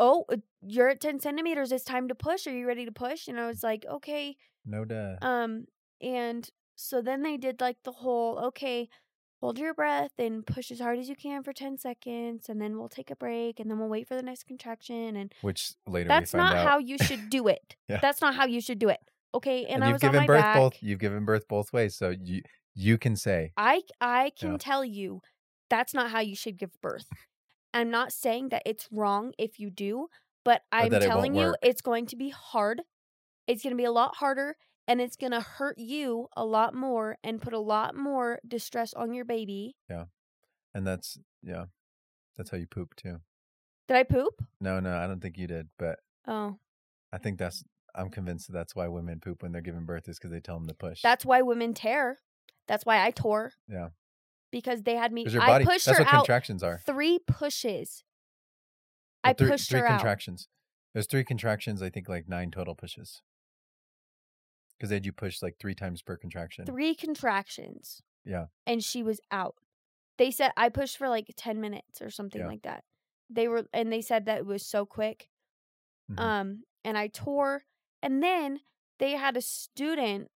"Oh, 0.00 0.24
uh, 0.30 0.36
you're 0.62 0.88
at 0.90 1.00
10 1.00 1.20
centimeters. 1.20 1.72
It's 1.72 1.84
time 1.84 2.08
to 2.08 2.14
push. 2.14 2.46
Are 2.46 2.52
you 2.56 2.66
ready 2.66 2.84
to 2.84 2.92
push?" 2.92 3.28
And 3.28 3.40
I 3.40 3.46
was 3.46 3.62
like, 3.62 3.86
"Okay." 3.86 4.36
No 4.66 4.84
duh. 4.84 5.16
Um, 5.22 5.66
and 6.00 6.48
so 6.80 7.02
then 7.02 7.22
they 7.22 7.36
did 7.36 7.60
like 7.60 7.78
the 7.82 7.92
whole, 7.92 8.38
"Okay, 8.38 8.88
hold 9.40 9.58
your 9.58 9.74
breath 9.74 10.12
and 10.18 10.46
push 10.46 10.70
as 10.70 10.80
hard 10.80 10.98
as 10.98 11.08
you 11.08 11.16
can 11.16 11.42
for 11.42 11.52
10 11.52 11.78
seconds 11.78 12.48
and 12.48 12.60
then 12.60 12.76
we'll 12.78 12.88
take 12.88 13.10
a 13.10 13.16
break 13.16 13.60
and 13.60 13.70
then 13.70 13.78
we'll 13.78 13.88
wait 13.88 14.08
for 14.08 14.16
the 14.16 14.22
next 14.22 14.44
contraction 14.46 15.16
and 15.16 15.32
Which 15.42 15.74
later 15.86 16.08
that's 16.08 16.32
we 16.32 16.38
find 16.38 16.54
not 16.54 16.58
out. 16.58 16.68
how 16.68 16.78
you 16.78 16.98
should 16.98 17.30
do 17.30 17.48
it. 17.48 17.76
Yeah. 17.88 18.00
That's 18.02 18.20
not 18.20 18.34
how 18.34 18.44
you 18.44 18.60
should 18.60 18.78
do 18.78 18.90
it. 18.90 19.00
Okay, 19.34 19.64
and, 19.64 19.76
and, 19.76 19.84
I 19.84 19.90
you've 19.90 20.00
given 20.00 20.26
birth 20.26 20.40
back. 20.40 20.56
both. 20.56 20.74
You've 20.82 20.98
given 20.98 21.24
birth 21.24 21.48
both 21.48 21.72
ways, 21.72 21.94
so 21.94 22.10
you 22.10 22.42
you 22.74 22.98
can 22.98 23.16
say 23.16 23.52
I 23.56 23.82
I 24.00 24.32
can 24.38 24.58
tell 24.58 24.84
you 24.84 25.22
that's 25.70 25.94
not 25.94 26.10
how 26.10 26.20
you 26.20 26.36
should 26.36 26.58
give 26.58 26.70
birth. 26.82 27.06
I'm 27.72 27.90
not 27.90 28.12
saying 28.12 28.50
that 28.50 28.62
it's 28.66 28.88
wrong 28.90 29.32
if 29.38 29.58
you 29.58 29.70
do, 29.70 30.08
but 30.44 30.62
I'm 30.70 30.90
telling 30.90 31.34
you 31.34 31.46
work. 31.46 31.56
it's 31.62 31.80
going 31.80 32.06
to 32.06 32.16
be 32.16 32.28
hard. 32.28 32.82
It's 33.46 33.62
going 33.62 33.72
to 33.72 33.76
be 33.76 33.84
a 33.84 33.92
lot 33.92 34.16
harder 34.16 34.56
and 34.88 35.00
it's 35.00 35.14
going 35.16 35.30
to 35.32 35.40
hurt 35.40 35.78
you 35.78 36.28
a 36.36 36.44
lot 36.44 36.74
more 36.74 37.18
and 37.22 37.40
put 37.40 37.52
a 37.52 37.58
lot 37.60 37.94
more 37.94 38.40
distress 38.46 38.92
on 38.94 39.12
your 39.14 39.24
baby. 39.24 39.76
Yeah. 39.88 40.04
And 40.74 40.86
that's 40.86 41.18
yeah, 41.42 41.66
that's 42.36 42.50
how 42.50 42.56
you 42.56 42.66
poop 42.66 42.96
too. 42.96 43.18
Did 43.86 43.96
I 43.96 44.02
poop? 44.02 44.42
No, 44.60 44.80
no, 44.80 44.96
I 44.96 45.06
don't 45.06 45.20
think 45.20 45.38
you 45.38 45.46
did, 45.46 45.68
but 45.78 45.98
Oh. 46.26 46.56
I 47.12 47.18
think 47.18 47.38
that's. 47.38 47.62
I'm 47.94 48.10
convinced 48.10 48.48
that 48.48 48.52
that's 48.52 48.76
why 48.76 48.86
women 48.86 49.18
poop 49.18 49.42
when 49.42 49.50
they're 49.50 49.62
giving 49.62 49.86
birth 49.86 50.08
is 50.08 50.18
because 50.18 50.30
they 50.30 50.40
tell 50.40 50.58
them 50.58 50.68
to 50.68 50.74
push. 50.74 51.00
That's 51.02 51.24
why 51.24 51.40
women 51.42 51.72
tear. 51.74 52.18
That's 52.68 52.84
why 52.84 53.04
I 53.04 53.10
tore. 53.10 53.52
Yeah. 53.66 53.88
Because 54.52 54.82
they 54.82 54.94
had 54.94 55.10
me 55.12 55.24
your 55.26 55.42
I 55.42 55.46
body. 55.46 55.64
pushed 55.64 55.86
That's 55.86 55.98
her 55.98 56.04
what 56.04 56.12
out 56.14 56.18
contractions 56.20 56.62
are. 56.62 56.80
three 56.84 57.18
pushes. 57.26 58.04
Well, 59.24 59.30
I 59.30 59.32
three, 59.34 59.48
pushed 59.48 59.70
three 59.70 59.80
her 59.80 59.86
out. 59.86 59.98
contractions. 60.00 60.48
There's 60.92 61.06
three 61.06 61.24
contractions. 61.24 61.82
I 61.82 61.88
think 61.90 62.08
like 62.08 62.28
nine 62.28 62.50
total 62.50 62.74
pushes. 62.74 63.22
Because 64.78 64.90
they 64.90 64.96
had 64.96 65.06
you 65.06 65.12
push 65.12 65.42
like 65.42 65.58
three 65.58 65.74
times 65.74 66.02
per 66.02 66.16
contraction. 66.16 66.64
three 66.64 66.94
contractions. 66.94 68.00
Yeah. 68.24 68.46
And 68.66 68.82
she 68.84 69.02
was 69.02 69.20
out. 69.32 69.56
They 70.18 70.30
said 70.30 70.52
I 70.56 70.68
pushed 70.68 70.96
for 70.96 71.08
like 71.08 71.32
10 71.36 71.60
minutes 71.60 72.00
or 72.00 72.10
something 72.10 72.40
Yeah. 72.40 72.46
like 72.46 72.62
that. 72.62 72.84
They 73.30 73.48
were 73.48 73.66
and 73.72 73.92
they 73.92 74.00
said 74.02 74.26
that 74.26 74.38
it 74.38 74.46
was 74.46 74.64
so 74.64 74.86
quick. 74.86 75.28
Mhm. 76.10 76.18
Um 76.20 76.62
and 76.84 76.96
I 76.96 77.08
tore 77.08 77.64
and 78.02 78.22
then 78.22 78.60
they 78.98 79.12
had 79.12 79.36
a 79.36 79.40
student 79.42 80.30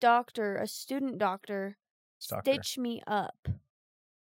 doctor, 0.00 0.56
a 0.56 0.66
student 0.66 1.18
doctor 1.18 1.76
Stalker. 2.18 2.42
stitch 2.52 2.78
me 2.78 3.02
up. 3.06 3.48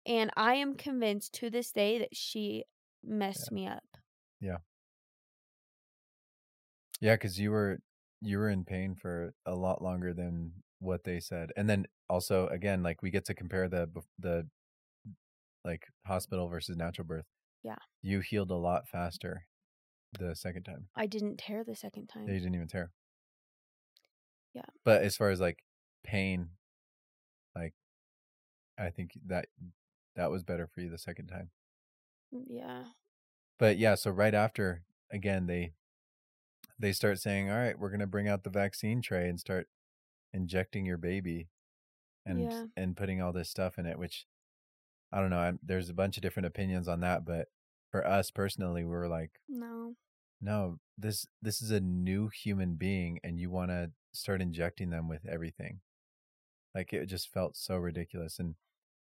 And 0.04 0.30
I 0.36 0.54
am 0.54 0.74
convinced 0.76 1.32
to 1.34 1.50
this 1.50 1.72
day 1.72 1.98
that 1.98 2.16
she 2.16 2.64
messed 3.02 3.50
me 3.52 3.66
up. 3.66 3.96
Yeah. 4.40 4.58
Yeah, 7.00 7.14
because 7.14 7.38
you 7.38 7.50
were 7.50 7.80
you 8.20 8.38
were 8.38 8.48
in 8.50 8.64
pain 8.64 8.94
for 8.94 9.32
a 9.44 9.54
lot 9.54 9.82
longer 9.82 10.12
than 10.14 10.52
what 10.78 11.04
they 11.04 11.20
said, 11.20 11.50
and 11.56 11.68
then 11.68 11.86
also 12.08 12.46
again, 12.48 12.82
like 12.82 13.02
we 13.02 13.10
get 13.10 13.24
to 13.26 13.34
compare 13.34 13.68
the 13.68 13.88
the 14.18 14.46
like 15.64 15.84
hospital 16.06 16.48
versus 16.48 16.76
natural 16.76 17.06
birth. 17.06 17.26
Yeah. 17.64 17.76
you 18.00 18.20
healed 18.20 18.52
a 18.52 18.56
lot 18.56 18.86
faster 18.86 19.42
the 20.20 20.36
second 20.36 20.62
time. 20.62 20.86
I 20.94 21.06
didn't 21.06 21.38
tear 21.38 21.64
the 21.64 21.74
second 21.74 22.06
time. 22.06 22.28
You 22.28 22.34
didn't 22.34 22.54
even 22.54 22.68
tear. 22.68 22.92
Yeah. 24.54 24.62
but 24.84 25.02
as 25.02 25.16
far 25.16 25.30
as 25.30 25.40
like 25.40 25.64
pain, 26.04 26.50
like 27.56 27.74
I 28.78 28.90
think 28.90 29.10
that 29.26 29.46
that 30.14 30.30
was 30.30 30.44
better 30.44 30.66
for 30.66 30.80
you 30.80 30.88
the 30.90 30.96
second 30.98 31.26
time. 31.26 31.50
Mm, 32.32 32.44
yeah. 32.48 32.84
But 33.58 33.78
yeah, 33.78 33.96
so 33.96 34.10
right 34.10 34.34
after 34.34 34.82
again 35.10 35.46
they 35.46 35.72
they 36.78 36.92
start 36.92 37.18
saying, 37.20 37.50
"All 37.50 37.56
right, 37.56 37.78
we're 37.78 37.90
going 37.90 38.00
to 38.00 38.06
bring 38.06 38.28
out 38.28 38.44
the 38.44 38.50
vaccine 38.50 39.02
tray 39.02 39.28
and 39.28 39.38
start 39.40 39.68
injecting 40.32 40.84
your 40.86 40.98
baby 40.98 41.48
and 42.24 42.40
Yeah. 42.40 42.66
and 42.76 42.96
putting 42.96 43.20
all 43.22 43.32
this 43.32 43.50
stuff 43.50 43.78
in 43.78 43.86
it," 43.86 43.98
which 43.98 44.26
I 45.12 45.20
don't 45.20 45.30
know, 45.30 45.38
I'm, 45.38 45.60
there's 45.62 45.88
a 45.88 45.94
bunch 45.94 46.16
of 46.16 46.22
different 46.22 46.46
opinions 46.46 46.88
on 46.88 47.00
that, 47.00 47.24
but 47.24 47.48
for 47.90 48.06
us 48.06 48.30
personally, 48.30 48.84
we 48.84 48.90
were 48.90 49.08
like, 49.08 49.40
No. 49.48 49.96
"No, 50.40 50.80
this 50.98 51.26
this 51.42 51.62
is 51.62 51.70
a 51.70 51.80
new 51.80 52.28
human 52.28 52.76
being 52.76 53.20
and 53.24 53.38
you 53.40 53.50
want 53.50 53.70
to 53.70 53.92
start 54.12 54.42
injecting 54.42 54.90
them 54.90 55.08
with 55.08 55.24
everything." 55.26 55.80
Like 56.74 56.92
it 56.92 57.06
just 57.06 57.32
felt 57.32 57.56
so 57.56 57.76
ridiculous 57.78 58.38
and 58.38 58.56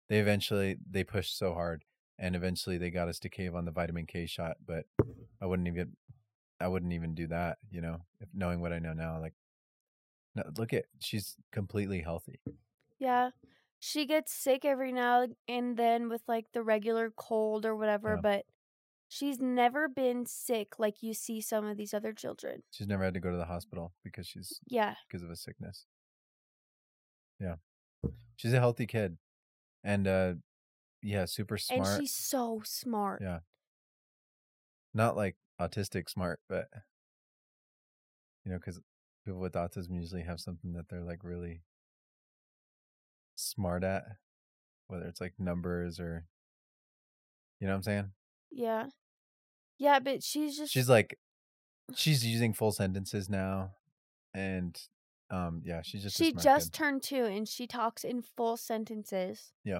they 0.07 0.19
eventually 0.19 0.77
they 0.89 1.03
pushed 1.03 1.37
so 1.37 1.53
hard 1.53 1.83
and 2.17 2.35
eventually 2.35 2.77
they 2.77 2.89
got 2.91 3.09
us 3.09 3.19
to 3.19 3.29
cave 3.29 3.53
on 3.55 3.65
the 3.65 3.71
vitamin 3.71 4.05
K 4.05 4.25
shot, 4.27 4.57
but 4.65 4.85
I 5.41 5.45
wouldn't 5.45 5.67
even 5.67 5.97
I 6.59 6.67
wouldn't 6.67 6.93
even 6.93 7.13
do 7.15 7.27
that, 7.27 7.57
you 7.69 7.81
know, 7.81 8.05
if 8.19 8.29
knowing 8.33 8.61
what 8.61 8.71
I 8.73 8.79
know 8.79 8.93
now. 8.93 9.19
Like, 9.19 9.33
no, 10.35 10.43
look 10.57 10.73
at 10.73 10.85
she's 10.99 11.35
completely 11.51 12.01
healthy. 12.01 12.39
Yeah. 12.99 13.31
She 13.79 14.05
gets 14.05 14.33
sick 14.33 14.65
every 14.65 14.91
now 14.91 15.27
and 15.47 15.77
then 15.77 16.09
with 16.09 16.23
like 16.27 16.45
the 16.53 16.63
regular 16.63 17.11
cold 17.15 17.65
or 17.65 17.75
whatever, 17.75 18.15
Yeah. 18.15 18.21
but 18.21 18.45
she's 19.07 19.39
never 19.39 19.87
been 19.87 20.25
sick 20.25 20.79
like 20.79 21.03
you 21.03 21.13
see 21.13 21.41
some 21.41 21.65
of 21.65 21.77
these 21.77 21.93
other 21.93 22.13
children. 22.13 22.63
She's 22.71 22.87
never 22.87 23.03
had 23.03 23.13
to 23.13 23.19
go 23.19 23.31
to 23.31 23.37
the 23.37 23.45
hospital 23.45 23.93
because 24.03 24.27
she's 24.27 24.59
Yeah. 24.65 24.95
because 25.07 25.23
of 25.23 25.29
a 25.29 25.35
sickness. 25.35 25.85
Yeah, 27.39 27.55
she's 28.37 28.53
a 28.53 28.59
healthy 28.59 28.87
kid, 28.87 29.17
and 29.83 30.07
uh, 30.07 30.33
yeah, 31.01 31.25
super 31.25 31.57
smart. 31.57 31.85
And 31.87 32.01
she's 32.01 32.15
so 32.15 32.61
smart. 32.63 33.21
Yeah. 33.21 33.39
Not 34.93 35.17
like 35.17 35.35
autistic 35.59 36.09
smart, 36.09 36.39
but 36.49 36.67
you 38.43 38.51
know, 38.51 38.57
because 38.57 38.79
people 39.25 39.39
with 39.39 39.53
autism 39.53 39.95
usually 39.95 40.23
have 40.23 40.39
something 40.39 40.73
that 40.73 40.89
they're 40.89 41.03
like 41.03 41.23
really 41.23 41.61
smart 43.35 43.83
at, 43.83 44.03
whether 44.87 45.05
it's 45.05 45.21
like 45.21 45.33
numbers 45.39 45.99
or, 45.99 46.25
you 47.59 47.67
know 47.67 47.73
what 47.73 47.77
I'm 47.77 47.83
saying? 47.83 48.11
Yeah. 48.51 48.85
Yeah, 49.77 49.99
but 49.99 50.23
she's 50.23 50.57
just 50.57 50.71
she's 50.71 50.89
like 50.89 51.17
she's 51.93 52.25
using 52.25 52.53
full 52.53 52.71
sentences 52.71 53.29
now 53.29 53.71
and 54.33 54.79
um 55.29 55.61
yeah 55.63 55.81
she's 55.83 56.01
just 56.01 56.17
she 56.17 56.33
just 56.33 56.71
kid. 56.71 56.77
turned 56.77 57.03
two 57.03 57.25
and 57.25 57.47
she 57.47 57.67
talks 57.67 58.03
in 58.03 58.21
full 58.21 58.57
sentences. 58.57 59.53
Yeah. 59.63 59.79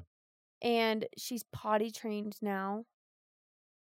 And 0.61 1.05
she's 1.17 1.43
potty 1.53 1.91
trained 1.91 2.37
now. 2.41 2.85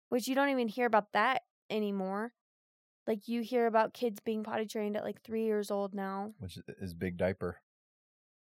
Which 0.10 0.28
you 0.28 0.36
don't 0.36 0.50
even 0.50 0.68
hear 0.68 0.86
about 0.86 1.12
that 1.14 1.42
anymore. 1.70 2.34
Like 3.08 3.28
you 3.28 3.42
hear 3.42 3.66
about 3.68 3.94
kids 3.94 4.20
being 4.20 4.44
potty 4.44 4.66
trained 4.66 4.96
at 4.98 5.04
like 5.04 5.22
three 5.24 5.46
years 5.46 5.72
old 5.72 5.94
now. 5.94 6.34
which 6.40 6.58
is- 6.58 6.94
big 6.94 7.18
diaper 7.18 7.62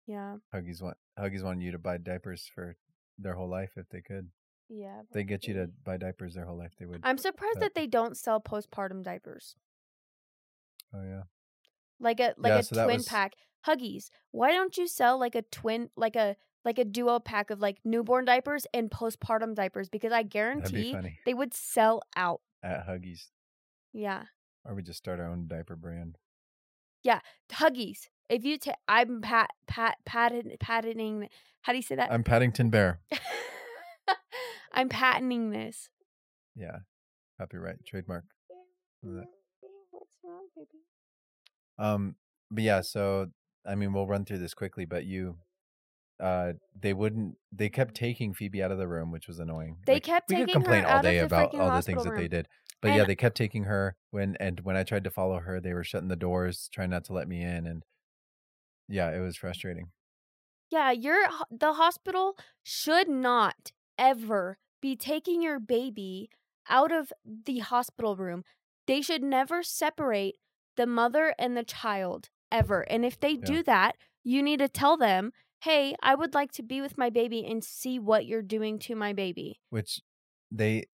Yeah. 0.06 0.36
huggies 0.54 0.82
want 0.82 0.96
huggies 1.18 1.42
want 1.42 1.60
you 1.62 1.70
to 1.72 1.78
buy 1.78 1.98
diapers 1.98 2.46
for 2.54 2.76
their 3.18 3.34
whole 3.34 3.48
life 3.48 3.72
if 3.76 3.88
they 3.90 4.00
could 4.02 4.30
Yeah. 4.68 5.00
If 5.02 5.10
they 5.10 5.24
get 5.24 5.46
you 5.46 5.54
to 5.54 5.66
buy 5.84 5.96
diapers 5.98 6.34
their 6.34 6.46
whole 6.46 6.56
life 6.58 6.74
they 6.78 6.86
would 6.86 7.00
I'm 7.04 7.18
surprised 7.18 7.54
but- 7.56 7.60
that 7.60 7.74
they 7.74 7.86
don't 7.86 8.16
sell 8.16 8.40
postpartum 8.40 9.02
diapers. 9.02 9.56
oh 10.94 11.02
yeah 11.02 11.22
Like 12.00 12.20
a 12.20 12.34
like 12.38 12.50
Yeah, 12.50 12.58
a 12.58 12.62
so 12.62 12.84
twin 12.84 12.96
was- 12.96 13.06
pack. 13.08 13.34
Huggies. 13.66 14.10
Why 14.30 14.52
don't 14.52 14.76
you 14.76 14.86
sell 14.86 15.18
like 15.18 15.34
a 15.34 15.40
twin 15.42 15.90
like 15.96 16.16
a 16.16 16.36
like 16.66 16.78
a 16.78 16.84
duo 16.84 17.18
pack 17.18 17.50
of 17.50 17.60
like 17.60 17.78
newborn 17.84 18.24
diapers 18.26 18.66
and 18.74 18.90
postpartum 18.90 19.54
diapers 19.54 19.88
because 19.90 20.12
I 20.12 20.22
guarantee 20.22 20.94
they 21.26 21.34
would 21.34 21.52
sell 21.54 22.02
out. 22.16 22.40
At 22.64 22.86
huggies 22.88 23.26
Yeah. 23.92 24.24
or 24.64 24.74
we 24.74 24.82
just 24.82 24.98
start 24.98 25.20
our 25.20 25.26
own 25.28 25.46
diaper 25.46 25.76
brand 25.76 26.16
Yeah, 27.04 27.20
Huggies. 27.52 28.08
If 28.30 28.42
you 28.44 28.56
take, 28.58 28.76
I'm 28.88 29.20
pat 29.20 29.50
pat 29.66 29.98
patent 30.06 30.58
patenting 30.58 31.28
how 31.62 31.72
do 31.72 31.76
you 31.76 31.82
say 31.82 31.94
that? 31.96 32.10
i'm 32.10 32.24
paddington 32.24 32.70
bear 32.70 33.00
I'm 34.72 34.88
patenting 34.88 35.50
this. 35.50 35.88
yeah 36.56 36.78
copyright 37.38 37.84
trademark. 37.86 38.24
What's 39.02 40.16
wrong, 40.24 40.46
baby? 40.56 40.68
um 41.78 42.16
but 42.50 42.62
yeah 42.64 42.80
so 42.80 43.26
I 43.66 43.76
mean, 43.76 43.94
we'll 43.94 44.06
run 44.06 44.26
through 44.26 44.40
this 44.40 44.52
quickly, 44.52 44.84
but 44.84 45.06
you, 45.06 45.38
uh, 46.24 46.54
they 46.78 46.94
wouldn't. 46.94 47.36
They 47.52 47.68
kept 47.70 47.94
taking 47.94 48.34
Phoebe 48.34 48.62
out 48.62 48.72
of 48.72 48.78
the 48.78 48.88
room, 48.88 49.10
which 49.12 49.28
was 49.28 49.38
annoying. 49.40 49.78
They 49.86 49.98
Like, 49.98 50.02
kept 50.02 50.28
we 50.28 50.36
taking 50.36 50.36
could 50.36 50.50
complain 50.52 50.84
her 50.84 50.86
all 50.86 51.00
day 51.00 51.18
about 51.18 51.54
all 51.58 51.70
the 51.70 51.82
things 51.82 52.02
hospital 52.02 52.04
that 52.04 52.16
they 52.16 52.28
did, 52.28 52.48
but 52.82 52.92
yeah, 52.92 53.04
they 53.04 53.16
kept 53.16 53.36
taking 53.36 53.64
her 53.64 53.96
when 54.10 54.36
and 54.40 54.60
when 54.60 54.76
I 54.76 54.84
tried 54.84 55.04
to 55.04 55.10
follow 55.10 55.40
her, 55.40 55.60
they 55.60 55.74
were 55.74 55.84
shutting 55.84 56.08
the 56.08 56.16
doors, 56.16 56.68
trying 56.72 56.90
not 56.90 57.04
to 57.06 57.12
let 57.12 57.28
me 57.28 57.42
in, 57.42 57.66
and 57.66 57.84
yeah, 58.88 59.10
it 59.14 59.20
was 59.20 59.36
frustrating. 59.36 59.92
Yeah, 60.70 60.90
your 60.90 61.28
the 61.50 61.74
hospital 61.74 62.36
should 62.62 63.08
not 63.08 63.72
ever 63.98 64.58
be 64.80 64.96
taking 64.96 65.42
your 65.42 65.60
baby 65.60 66.30
out 66.68 66.92
of 66.92 67.12
the 67.24 67.60
hospital 67.60 68.16
room. 68.16 68.44
They 68.86 69.00
should 69.02 69.22
never 69.22 69.62
separate 69.62 70.36
the 70.76 70.86
mother 70.86 71.34
and 71.38 71.56
the 71.56 71.64
child 71.64 72.30
ever. 72.50 72.82
And 72.90 73.04
if 73.04 73.18
they 73.20 73.36
Yeah. 73.40 73.56
do 73.56 73.62
that, 73.64 73.96
you 74.22 74.42
need 74.42 74.58
to 74.58 74.68
tell 74.68 74.96
them, 74.96 75.32
"Hey, 75.64 75.94
I 76.02 76.14
would 76.14 76.34
like 76.34 76.52
to 76.52 76.62
be 76.62 76.80
with 76.80 76.96
my 76.98 77.10
baby 77.10 77.44
and 77.44 77.64
see 77.64 77.98
what 77.98 78.26
you're 78.26 78.42
doing 78.42 78.78
to 78.80 78.94
my 78.94 79.12
baby." 79.12 79.60
Which 79.70 80.00
they 80.50 80.84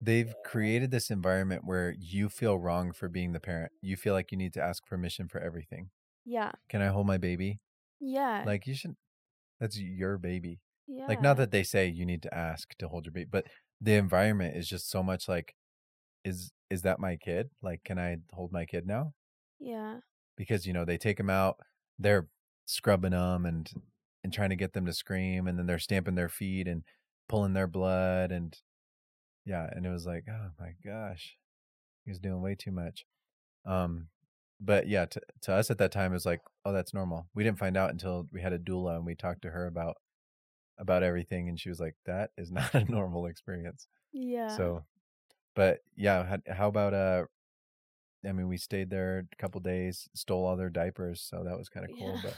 they've 0.00 0.32
created 0.44 0.90
this 0.90 1.10
environment 1.10 1.62
where 1.64 1.94
you 1.98 2.28
feel 2.28 2.58
wrong 2.58 2.92
for 2.92 3.08
being 3.08 3.32
the 3.32 3.40
parent. 3.40 3.72
You 3.82 3.96
feel 3.96 4.14
like 4.14 4.30
you 4.30 4.38
need 4.38 4.52
to 4.54 4.62
ask 4.62 4.86
permission 4.86 5.28
for 5.28 5.40
everything. 5.40 5.90
Yeah. 6.24 6.52
Can 6.68 6.82
I 6.82 6.88
hold 6.88 7.06
my 7.06 7.18
baby? 7.18 7.58
Yeah. 8.00 8.44
Like 8.46 8.66
you 8.66 8.74
should. 8.74 8.94
That's 9.60 9.78
your 9.78 10.18
baby. 10.18 10.60
yeah. 10.86 11.06
Like 11.06 11.20
not 11.20 11.36
that 11.38 11.50
they 11.50 11.64
say 11.64 11.88
you 11.88 12.06
need 12.06 12.22
to 12.22 12.34
ask 12.34 12.76
to 12.78 12.88
hold 12.88 13.06
your 13.06 13.12
baby, 13.12 13.28
but 13.30 13.46
the 13.80 13.94
environment 13.94 14.56
is 14.56 14.68
just 14.68 14.88
so 14.90 15.02
much 15.02 15.28
like, 15.28 15.54
is 16.24 16.52
is 16.70 16.82
that 16.82 17.00
my 17.00 17.16
kid? 17.16 17.50
Like, 17.62 17.82
can 17.84 17.98
I 17.98 18.18
hold 18.32 18.52
my 18.52 18.66
kid 18.66 18.86
now? 18.86 19.14
Yeah. 19.58 19.98
Because 20.36 20.66
you 20.66 20.72
know 20.72 20.84
they 20.84 20.98
take 20.98 21.18
him 21.18 21.30
out, 21.30 21.56
they're 21.98 22.28
scrubbing 22.66 23.12
them 23.12 23.46
and 23.46 23.70
and 24.24 24.32
trying 24.32 24.50
to 24.50 24.56
get 24.56 24.72
them 24.72 24.86
to 24.86 24.92
scream, 24.92 25.46
and 25.46 25.58
then 25.58 25.66
they're 25.66 25.78
stamping 25.78 26.14
their 26.14 26.28
feet 26.28 26.68
and 26.68 26.82
pulling 27.28 27.52
their 27.54 27.66
blood, 27.66 28.32
and 28.32 28.56
yeah, 29.44 29.68
and 29.70 29.86
it 29.86 29.90
was 29.90 30.06
like, 30.06 30.24
oh 30.30 30.50
my 30.58 30.74
gosh, 30.84 31.36
he's 32.04 32.18
doing 32.18 32.42
way 32.42 32.54
too 32.54 32.72
much. 32.72 33.06
Um, 33.64 34.08
but 34.60 34.88
yeah, 34.88 35.06
to 35.06 35.20
to 35.42 35.54
us 35.54 35.70
at 35.70 35.78
that 35.78 35.92
time 35.92 36.12
it 36.12 36.16
was 36.16 36.26
like, 36.26 36.40
oh, 36.64 36.72
that's 36.72 36.94
normal. 36.94 37.28
We 37.34 37.44
didn't 37.44 37.58
find 37.58 37.76
out 37.76 37.90
until 37.90 38.26
we 38.32 38.40
had 38.42 38.52
a 38.52 38.58
doula 38.58 38.96
and 38.96 39.06
we 39.06 39.14
talked 39.14 39.42
to 39.42 39.50
her 39.50 39.66
about 39.66 39.96
about 40.78 41.02
everything, 41.02 41.48
and 41.48 41.58
she 41.58 41.68
was 41.68 41.80
like, 41.80 41.94
that 42.06 42.30
is 42.36 42.50
not 42.52 42.74
a 42.74 42.84
normal 42.84 43.26
experience. 43.26 43.86
Yeah. 44.12 44.48
So, 44.48 44.84
but 45.54 45.80
yeah, 45.96 46.24
how, 46.24 46.54
how 46.54 46.68
about 46.68 46.94
uh? 46.94 47.24
I 48.26 48.32
mean, 48.32 48.48
we 48.48 48.56
stayed 48.56 48.90
there 48.90 49.26
a 49.32 49.36
couple 49.36 49.60
days, 49.60 50.08
stole 50.14 50.44
all 50.44 50.56
their 50.56 50.70
diapers, 50.70 51.20
so 51.20 51.44
that 51.44 51.56
was 51.56 51.68
kind 51.68 51.88
of 51.88 51.96
cool. 51.98 52.14
Yeah. 52.14 52.20
But 52.24 52.34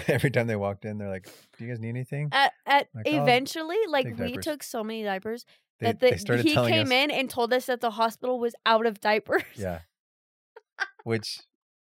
every 0.08 0.30
time 0.30 0.46
they 0.46 0.56
walked 0.56 0.84
in, 0.84 0.98
they're 0.98 1.08
like, 1.08 1.24
"Do 1.56 1.64
you 1.64 1.70
guys 1.70 1.80
need 1.80 1.90
anything?" 1.90 2.28
at, 2.32 2.52
at 2.66 2.88
Like, 2.94 3.06
"Oh, 3.08 3.22
eventually, 3.22 3.78
like 3.88 4.06
we 4.06 4.12
diapers." 4.12 4.44
took 4.44 4.62
so 4.62 4.84
many 4.84 5.02
diapers 5.04 5.44
They, 5.80 5.92
that 5.92 6.00
the, 6.00 6.36
he 6.42 6.54
came 6.54 6.86
us, 6.86 6.90
in 6.90 7.10
and 7.10 7.30
told 7.30 7.52
us 7.52 7.66
that 7.66 7.80
the 7.80 7.92
hospital 7.92 8.38
was 8.38 8.54
out 8.66 8.86
of 8.86 9.00
diapers. 9.00 9.42
yeah, 9.56 9.80
which 11.04 11.40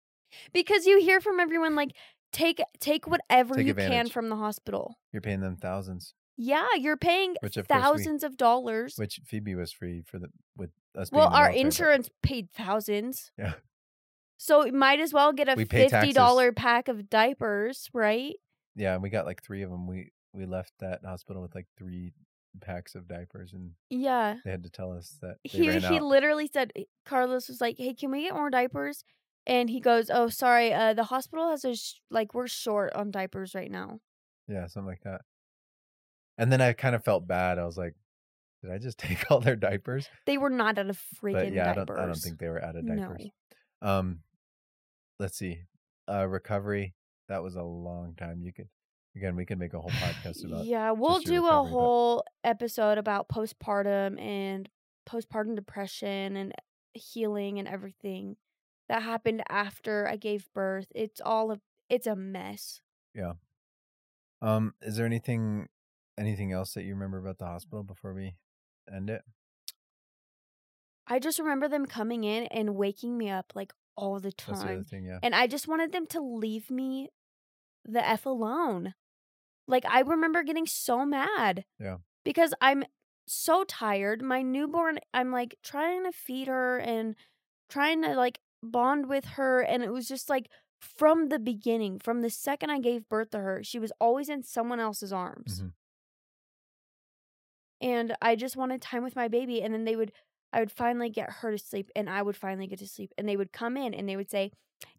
because 0.54 0.86
you 0.86 1.00
hear 1.00 1.22
from 1.22 1.40
everyone 1.40 1.76
like 1.76 1.92
take 2.34 2.62
take 2.80 3.08
whatever 3.08 3.56
Take 3.56 3.68
you 3.68 3.74
can 3.74 4.10
from 4.10 4.30
the 4.30 4.36
hospital. 4.36 4.98
you're 5.12 5.22
paying 5.22 5.42
them 5.42 5.58
thousands, 5.58 6.14
Yeah, 6.44 6.68
you're 6.78 6.98
paying 6.98 7.36
which 7.42 7.54
course 7.56 7.66
we, 7.70 7.76
thousands 7.76 8.24
of 8.24 8.36
dollars. 8.38 8.96
which 8.98 9.20
Phoebe 9.26 9.54
was 9.56 9.72
free 9.72 10.02
for 10.02 10.18
the 10.18 10.30
with 10.58 10.72
us. 10.96 11.12
well, 11.12 11.28
being 11.28 11.28
in 11.28 11.32
the 11.32 11.38
our 11.38 11.44
military, 11.50 11.62
but- 11.64 11.66
insurance 11.68 12.10
paid 12.24 12.50
thousands. 12.52 13.32
Yeah. 13.38 13.54
So 14.38 14.62
it 14.64 14.74
might 14.74 15.00
as 15.00 15.14
well 15.14 15.34
get 15.34 15.50
a 15.50 15.54
We 15.56 15.66
fifty 15.66 16.14
dollar 16.14 16.52
pack 16.52 16.88
of 16.88 17.10
diapers, 17.10 17.89
right? 17.94 18.34
Yeah, 18.76 18.94
and 18.96 19.04
we 19.04 19.10
got 19.10 19.26
like 19.26 19.44
three 19.44 19.62
of 19.62 19.70
them. 19.70 19.86
We 19.88 20.12
we 20.34 20.46
left 20.46 20.74
that 20.80 21.02
hospital 21.06 21.42
with 21.44 21.54
like 21.54 21.68
three 21.78 22.14
packs 22.60 22.96
of 22.96 23.08
diapers, 23.08 23.54
and 23.54 23.74
Yeah. 23.89 24.38
they 24.44 24.50
had 24.52 24.64
to 24.64 24.70
tell 24.70 24.92
us 24.92 25.18
that 25.22 25.38
they 25.44 25.50
He 25.50 25.80
he 25.80 26.00
literally 26.00 26.48
said 26.52 26.72
Carlos 27.06 27.48
was 27.50 27.62
like, 27.62 27.78
"Hey, 27.78 27.94
can 27.94 28.10
we 28.12 28.24
get 28.24 28.34
more 28.34 28.50
diapers?" 28.50 29.04
And 29.46 29.70
he 29.70 29.80
goes, 29.80 30.10
"Oh, 30.10 30.30
sorry. 30.30 30.74
Uh, 30.74 30.94
the 30.94 31.06
hospital 31.06 31.50
has 31.50 31.64
a 31.66 31.76
sh- 31.76 31.96
like 32.10 32.34
we're 32.34 32.48
short 32.48 32.94
on 32.94 33.12
diapers 33.12 33.54
right 33.54 33.70
now." 33.72 34.00
Yeah, 34.48 34.66
something 34.68 34.88
like 34.88 35.04
that. 35.04 35.22
And 36.38 36.52
then 36.52 36.62
I 36.62 36.74
kind 36.74 36.96
of 36.96 37.04
felt 37.04 37.28
bad. 37.28 37.60
I 37.60 37.66
was 37.66 37.78
like, 37.78 37.94
did 38.64 38.72
I 38.72 38.78
just 38.78 38.98
take 39.00 39.30
all 39.32 39.40
their 39.40 39.56
diapers? 39.56 40.10
They 40.26 40.38
were 40.38 40.50
not 40.50 40.78
out 40.78 40.90
of 40.90 41.00
freaking 41.22 41.34
But 41.34 41.54
yeah, 41.54 41.72
I 41.72 41.74
don't, 41.76 41.90
I 41.92 42.06
don't 42.06 42.16
think 42.16 42.40
they 42.40 42.48
were 42.48 42.64
out 42.64 42.76
of 42.76 42.84
No. 42.84 42.96
diapers. 42.96 43.28
Um, 43.82 44.20
let's 45.20 45.38
see. 45.38 45.62
Uh, 46.10 46.28
recovery. 46.28 46.94
That 47.30 47.44
was 47.44 47.56
a 47.56 47.64
long 47.64 48.16
time. 48.16 48.42
You 48.42 48.52
could, 48.54 48.68
again, 49.16 49.36
we 49.36 49.46
could 49.46 49.60
make 49.60 49.74
a 49.74 49.80
whole 49.80 49.90
podcast 49.92 50.46
about. 50.46 50.66
Yeah, 50.66 50.92
we'll 50.92 51.20
do 51.20 51.34
a 51.34 51.42
recovery, 51.48 51.64
but- 51.64 51.70
whole 51.70 52.24
episode 52.44 52.98
about 52.98 53.30
postpartum 53.30 54.20
and 54.20 54.70
postpartum 55.10 55.56
depression 55.56 56.36
and 56.38 56.54
healing 56.94 57.58
and 57.58 57.68
everything 57.68 58.36
that 58.90 59.02
happened 59.02 59.42
after 59.50 60.08
I 60.08 60.18
gave 60.18 60.48
birth. 60.54 60.88
It's 60.94 61.22
all 61.22 61.52
a 61.52 61.60
it's 61.90 62.08
a 62.08 62.16
mess. 62.16 62.82
Yeah. 63.16 63.34
Um, 64.42 64.74
is 64.82 64.96
there 64.98 65.06
anything, 65.06 65.68
anything 66.18 66.51
else 66.51 66.74
that 66.74 66.84
you 66.84 66.93
remember 66.93 67.18
about 67.18 67.38
the 67.38 67.45
hospital 67.45 67.84
before 67.84 68.14
we 68.14 68.36
end 68.93 69.09
it? 69.09 69.24
I 71.07 71.20
just 71.20 71.39
remember 71.39 71.68
them 71.68 71.86
coming 71.86 72.24
in 72.24 72.45
and 72.45 72.76
waking 72.76 73.18
me 73.18 73.30
up 73.30 73.51
like 73.55 73.74
all 73.97 74.20
the 74.20 74.32
That's 74.45 74.59
the 74.62 74.66
other 74.66 74.76
time. 74.76 74.86
thing. 74.86 75.05
Yeah. 75.05 75.20
And 75.22 75.36
I 75.36 75.47
just 75.47 75.68
wanted 75.68 75.91
them 75.91 76.05
to 76.07 76.22
leave 76.22 76.70
me 76.72 77.09
the 77.86 78.07
F 78.07 78.26
alone. 78.26 78.93
Like, 79.68 79.86
I 79.86 80.01
remember 80.01 80.43
getting 80.43 80.66
so 80.66 81.05
mad. 81.05 81.66
Yeah. 81.80 81.97
Because 82.24 82.53
I'm 82.62 82.84
so 83.28 83.64
tired. 83.64 84.22
My 84.22 84.41
newborn, 84.41 84.99
I'm 85.14 85.32
like 85.32 85.55
trying 85.64 86.03
to 86.05 86.12
feed 86.12 86.47
her 86.47 86.78
and 86.78 87.16
trying 87.70 88.01
to 88.03 88.16
like 88.16 88.39
bond 88.64 89.07
with 89.07 89.26
her. 89.26 89.62
And 89.62 89.84
it 89.84 89.91
was 89.91 90.07
just 90.07 90.30
like 90.30 90.49
from 90.80 91.28
the 91.30 91.39
beginning, 91.39 91.99
from 91.99 92.22
the 92.22 92.30
second 92.30 92.70
I 92.70 92.80
gave 92.80 93.09
birth 93.09 93.32
to 93.32 93.39
her, 93.39 93.64
she 93.64 93.80
was 93.80 93.91
always 93.99 94.30
in 94.30 94.43
someone 94.43 94.80
else's 94.80 95.12
arms. 95.14 95.62
Mhm. 95.62 95.74
And 97.82 98.16
I 98.22 98.36
just 98.36 98.56
wanted 98.56 98.82
time 98.82 99.04
with 99.04 99.16
my 99.16 99.28
baby. 99.28 99.62
And 99.62 99.74
then 99.74 99.86
they 99.86 99.96
would, 99.96 100.12
I 100.54 100.60
would 100.60 100.72
finally 100.72 101.10
get 101.10 101.30
her 101.30 101.52
to 101.52 101.58
sleep 101.58 101.90
and 101.96 102.10
I 102.10 102.22
would 102.22 102.38
finally 102.38 102.68
get 102.68 102.80
to 102.80 102.88
sleep. 102.88 103.14
And 103.18 103.28
they 103.28 103.38
would 103.38 103.52
come 103.52 103.78
in 103.78 103.94
and 103.94 104.08
they 104.08 104.16
would 104.18 104.30
say, 104.30 104.52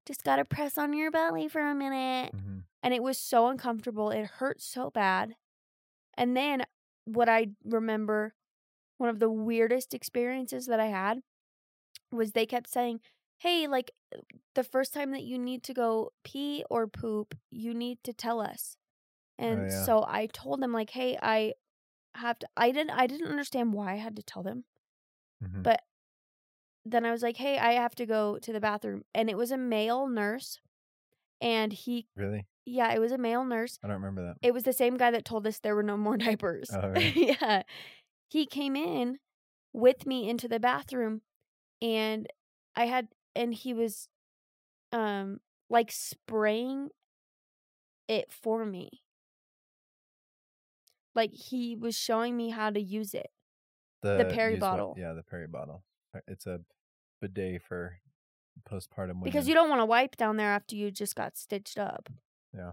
just 0.06 0.24
got 0.24 0.36
to 0.36 0.44
press 0.44 0.78
on 0.78 0.92
your 0.92 1.10
belly 1.10 1.48
for 1.48 1.60
a 1.60 1.74
minute. 1.74 2.32
hmm 2.34 2.58
And 2.82 2.92
it 2.94 3.02
was 3.02 3.18
so 3.18 3.48
uncomfortable. 3.48 4.10
It 4.10 4.26
hurt 4.26 4.60
so 4.60 4.90
bad. 4.90 5.36
And 6.16 6.36
then 6.36 6.64
what 7.04 7.28
I 7.28 7.48
remember, 7.64 8.34
one 8.98 9.10
of 9.10 9.20
the 9.20 9.30
weirdest 9.30 9.94
experiences 9.94 10.66
that 10.66 10.80
I 10.80 10.86
had 10.86 11.20
was 12.10 12.32
they 12.32 12.46
kept 12.46 12.68
saying, 12.68 13.00
Hey, 13.38 13.66
like 13.66 13.90
the 14.54 14.64
first 14.64 14.94
time 14.94 15.10
that 15.12 15.24
you 15.24 15.38
need 15.38 15.62
to 15.64 15.74
go 15.74 16.12
pee 16.24 16.64
or 16.70 16.86
poop, 16.86 17.34
you 17.50 17.74
need 17.74 17.98
to 18.04 18.12
tell 18.12 18.40
us. 18.40 18.76
And 19.38 19.70
yeah. 19.70 19.84
so 19.84 20.04
I 20.06 20.26
told 20.26 20.60
them, 20.60 20.72
like, 20.72 20.90
hey, 20.90 21.18
I 21.20 21.54
have 22.16 22.38
to 22.40 22.48
I 22.56 22.70
didn't 22.72 22.90
I 22.90 23.06
didn't 23.06 23.28
understand 23.28 23.72
why 23.72 23.92
I 23.92 23.96
had 23.96 24.16
to 24.16 24.22
tell 24.22 24.42
them. 24.42 24.64
hmm 25.40 25.62
But 25.62 25.82
then 26.84 27.04
I 27.04 27.12
was 27.12 27.22
like, 27.22 27.36
hey, 27.36 27.58
I 27.58 27.72
have 27.72 27.94
to 27.96 28.06
go 28.06 28.38
to 28.38 28.52
the 28.52 28.60
bathroom. 28.60 29.04
And 29.14 29.30
it 29.30 29.36
was 29.36 29.52
a 29.52 29.56
male 29.56 30.08
nurse. 30.08 30.58
And 31.40 31.72
he, 31.72 32.06
Really? 32.16 32.46
yeah, 32.64 32.92
it 32.92 32.98
was 33.00 33.12
a 33.12 33.18
male 33.18 33.44
nurse. 33.44 33.78
I 33.82 33.86
don't 33.86 33.96
remember 33.96 34.22
that. 34.22 34.36
It 34.42 34.52
was 34.52 34.64
the 34.64 34.72
same 34.72 34.96
guy 34.96 35.10
that 35.12 35.24
told 35.24 35.46
us 35.46 35.58
there 35.58 35.74
were 35.76 35.82
no 35.84 35.96
more 35.96 36.16
diapers. 36.26 36.70
Oh, 36.72 36.92
yeah. 36.98 37.62
He 38.28 38.46
came 38.46 38.74
in 38.76 39.18
with 39.72 40.06
me 40.06 40.28
into 40.28 40.48
the 40.48 40.58
bathroom 40.60 41.22
and 41.80 42.26
I 42.76 42.86
had 42.86 43.08
and 43.34 43.54
he 43.54 43.72
was 43.72 44.08
um 44.92 45.40
like 45.70 45.90
spraying 45.90 46.90
it 48.08 48.30
for 48.32 48.64
me. 48.64 49.01
Like 51.14 51.32
he 51.32 51.76
was 51.76 51.96
showing 51.96 52.36
me 52.36 52.50
how 52.50 52.70
to 52.70 52.80
use 52.80 53.14
it. 53.14 53.30
The, 54.02 54.28
peri 54.32 54.52
use 54.54 54.60
what- 54.60 54.70
bottle. 54.70 54.94
Yeah, 54.98 55.12
the 55.12 55.22
peri 55.22 55.46
bottle. 55.46 55.84
Uh, 56.14 56.20
It's 56.26 56.46
a 56.46 56.60
bidet 57.20 57.62
for 57.62 57.98
postpartum 58.68 59.08
women. 59.08 59.22
because 59.24 59.46
you 59.48 59.54
don't 59.54 59.68
want 59.68 59.80
to 59.80 59.86
wipe 59.86 60.16
down 60.16 60.36
there 60.36 60.52
after 60.52 60.74
you 60.76 60.90
just 60.90 61.14
got 61.14 61.36
stitched 61.36 61.78
up. 61.78 62.08
Yeah. 62.54 62.72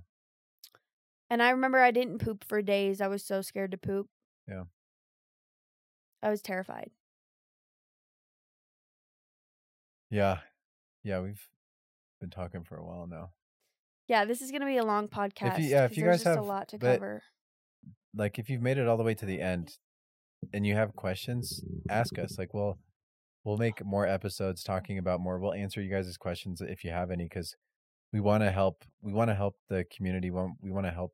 And 1.30 1.44
I 1.44 1.52
remember 1.52 1.80
I 1.80 1.92
didn't 1.92 2.18
poop 2.20 2.44
for 2.44 2.62
days. 2.62 3.00
I 3.02 3.08
was 3.08 3.24
so 3.24 3.42
scared 3.42 3.72
to 3.72 3.78
poop. 3.78 4.08
Yeah. 4.48 4.64
I 6.24 6.30
was 6.30 6.42
terrified. 6.42 6.90
Yeah, 10.10 10.40
yeah, 11.04 11.20
we've 11.22 11.48
been 12.20 12.32
talking 12.32 12.64
for 12.64 12.76
a 12.78 12.84
while 12.84 13.06
now. 13.08 13.30
Yeah, 14.08 14.26
this 14.26 14.42
is 14.42 14.52
gonna 14.52 14.66
be 14.66 14.78
a 14.78 14.84
long 14.84 15.08
podcast. 15.08 15.60
if 15.60 15.66
yeah, 15.66 15.86
if 15.86 15.96
you 15.98 16.04
guys 16.06 16.24
have- 16.24 16.40
a 16.40 16.42
lot 16.42 16.68
to 16.70 16.80
cover. 16.80 17.22
Like, 18.16 18.40
if 18.40 18.50
you've 18.50 18.62
made 18.62 18.78
it 18.78 18.88
all 18.88 18.98
the 18.98 19.04
way 19.04 19.14
to 19.16 19.26
the 19.26 19.42
end 19.42 19.78
and 20.54 20.66
you 20.66 20.74
have 20.76 20.96
questions, 20.96 21.62
ask 21.90 22.18
us. 22.18 22.38
Like, 22.38 22.54
we'll 22.54 22.80
we'll 23.44 23.58
make 23.58 23.84
more 23.86 24.06
episodes 24.08 24.64
talking 24.64 24.98
about 24.98 25.20
more. 25.20 25.40
We'll 25.40 25.54
answer 25.54 25.82
you 25.82 25.92
guys' 25.92 26.18
questions 26.18 26.62
if 26.62 26.84
you 26.84 26.92
have 26.92 27.12
any, 27.12 27.26
because 27.26 27.56
we 28.12 28.20
want 28.20 28.44
to 28.44 28.52
help. 28.52 28.84
We 29.02 29.14
want 29.14 29.30
to 29.30 29.36
help 29.36 29.56
the 29.70 29.86
community. 29.96 30.30
We 30.32 30.72
want 30.72 30.86
to 30.88 30.92
help 30.92 31.12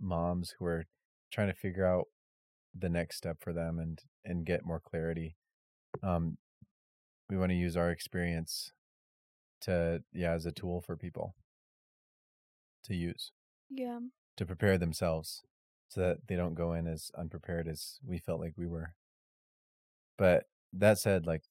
moms 0.00 0.54
who 0.58 0.66
are 0.66 0.84
trying 1.32 1.48
to 1.48 1.54
figure 1.54 1.86
out 1.86 2.04
the 2.78 2.88
next 2.88 3.16
step 3.16 3.38
for 3.40 3.52
them 3.52 3.78
and 3.78 4.00
and 4.24 4.44
get 4.44 4.64
more 4.64 4.80
clarity. 4.80 5.36
Um, 6.02 6.36
we 7.30 7.36
want 7.36 7.50
to 7.50 7.56
use 7.56 7.76
our 7.76 7.90
experience 7.90 8.72
to 9.62 10.02
yeah 10.12 10.32
as 10.32 10.44
a 10.44 10.52
tool 10.52 10.82
for 10.82 10.96
people 10.96 11.34
to 12.84 12.94
use 12.94 13.32
Yeah. 13.70 14.00
to 14.36 14.44
prepare 14.46 14.76
themselves 14.78 15.42
so 15.96 16.02
that 16.02 16.18
they 16.28 16.36
don't 16.36 16.54
go 16.54 16.74
in 16.74 16.86
as 16.86 17.10
unprepared 17.16 17.66
as 17.66 17.98
we 18.06 18.18
felt 18.18 18.38
like 18.38 18.52
we 18.56 18.66
were. 18.66 18.92
But 20.18 20.44
that 20.74 20.98
said, 20.98 21.26
like 21.26 21.42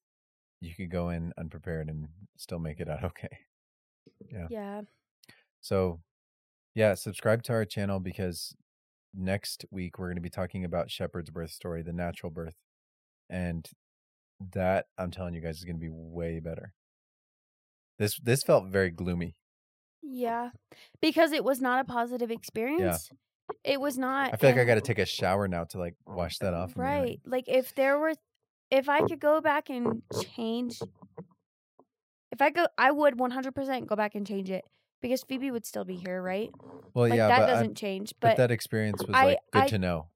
you 0.61 0.75
could 0.75 0.91
go 0.91 1.09
in 1.09 1.33
unprepared 1.35 1.89
and 1.89 2.09
still 2.37 2.59
make 2.59 2.79
it 2.79 2.87
out 2.87 3.03
okay. 3.03 3.39
Yeah. 4.31 4.47
Yeah. 4.51 4.81
So, 5.61 6.01
yeah, 6.75 6.93
subscribe 6.93 7.41
to 7.43 7.53
our 7.53 7.65
channel 7.65 7.99
because 7.99 8.55
next 9.15 9.65
week 9.71 9.97
we're 9.97 10.07
going 10.07 10.17
to 10.17 10.21
be 10.21 10.29
talking 10.29 10.63
about 10.63 10.91
Shepherd's 10.91 11.31
birth 11.31 11.49
story, 11.49 11.81
the 11.81 11.91
natural 11.91 12.31
birth. 12.31 12.55
And 13.27 13.67
that 14.53 14.85
I'm 14.95 15.09
telling 15.09 15.33
you 15.33 15.41
guys 15.41 15.57
is 15.57 15.63
going 15.63 15.77
to 15.77 15.81
be 15.81 15.89
way 15.89 16.39
better. 16.39 16.73
This 17.97 18.19
this 18.19 18.43
felt 18.43 18.67
very 18.67 18.91
gloomy. 18.91 19.37
Yeah. 20.03 20.51
Because 21.01 21.31
it 21.31 21.43
was 21.43 21.61
not 21.61 21.79
a 21.79 21.85
positive 21.85 22.29
experience. 22.29 23.09
It 23.63 23.79
was 23.79 23.97
not 23.97 24.33
I 24.33 24.37
feel 24.37 24.49
like 24.51 24.59
I 24.59 24.63
got 24.65 24.75
to 24.75 24.81
take 24.81 24.99
a 24.99 25.05
shower 25.05 25.47
now 25.47 25.63
to 25.65 25.77
like 25.79 25.95
wash 26.05 26.39
that 26.39 26.53
off. 26.53 26.71
of 26.71 26.77
me, 26.77 26.83
like- 26.83 26.91
Right. 27.01 27.19
Like 27.25 27.43
if 27.47 27.73
there 27.75 27.97
were 27.99 28.13
if 28.71 28.89
I 28.89 29.01
could 29.01 29.19
go 29.19 29.41
back 29.41 29.69
and 29.69 30.01
change 30.35 30.79
if 32.31 32.41
I 32.41 32.49
go 32.49 32.67
I 32.77 32.91
would 32.91 33.17
100% 33.17 33.85
go 33.87 33.95
back 33.95 34.15
and 34.15 34.25
change 34.25 34.49
it 34.49 34.63
because 35.01 35.23
Phoebe 35.23 35.51
would 35.51 35.65
still 35.65 35.85
be 35.85 35.95
here, 35.95 36.21
right? 36.21 36.49
Well, 36.93 37.07
Like 37.07 37.17
yeah, 37.17 37.27
that 37.27 37.45
doesn't 37.47 37.75
change, 37.75 38.13
but 38.19 38.29
but, 38.29 38.37
that 38.37 38.51
experience 38.51 39.03
was 39.05 39.15
I- 39.15 39.25
like 39.25 39.39
good 39.51 39.61
I- 39.63 39.67
to 39.67 39.77
know. 39.77 40.07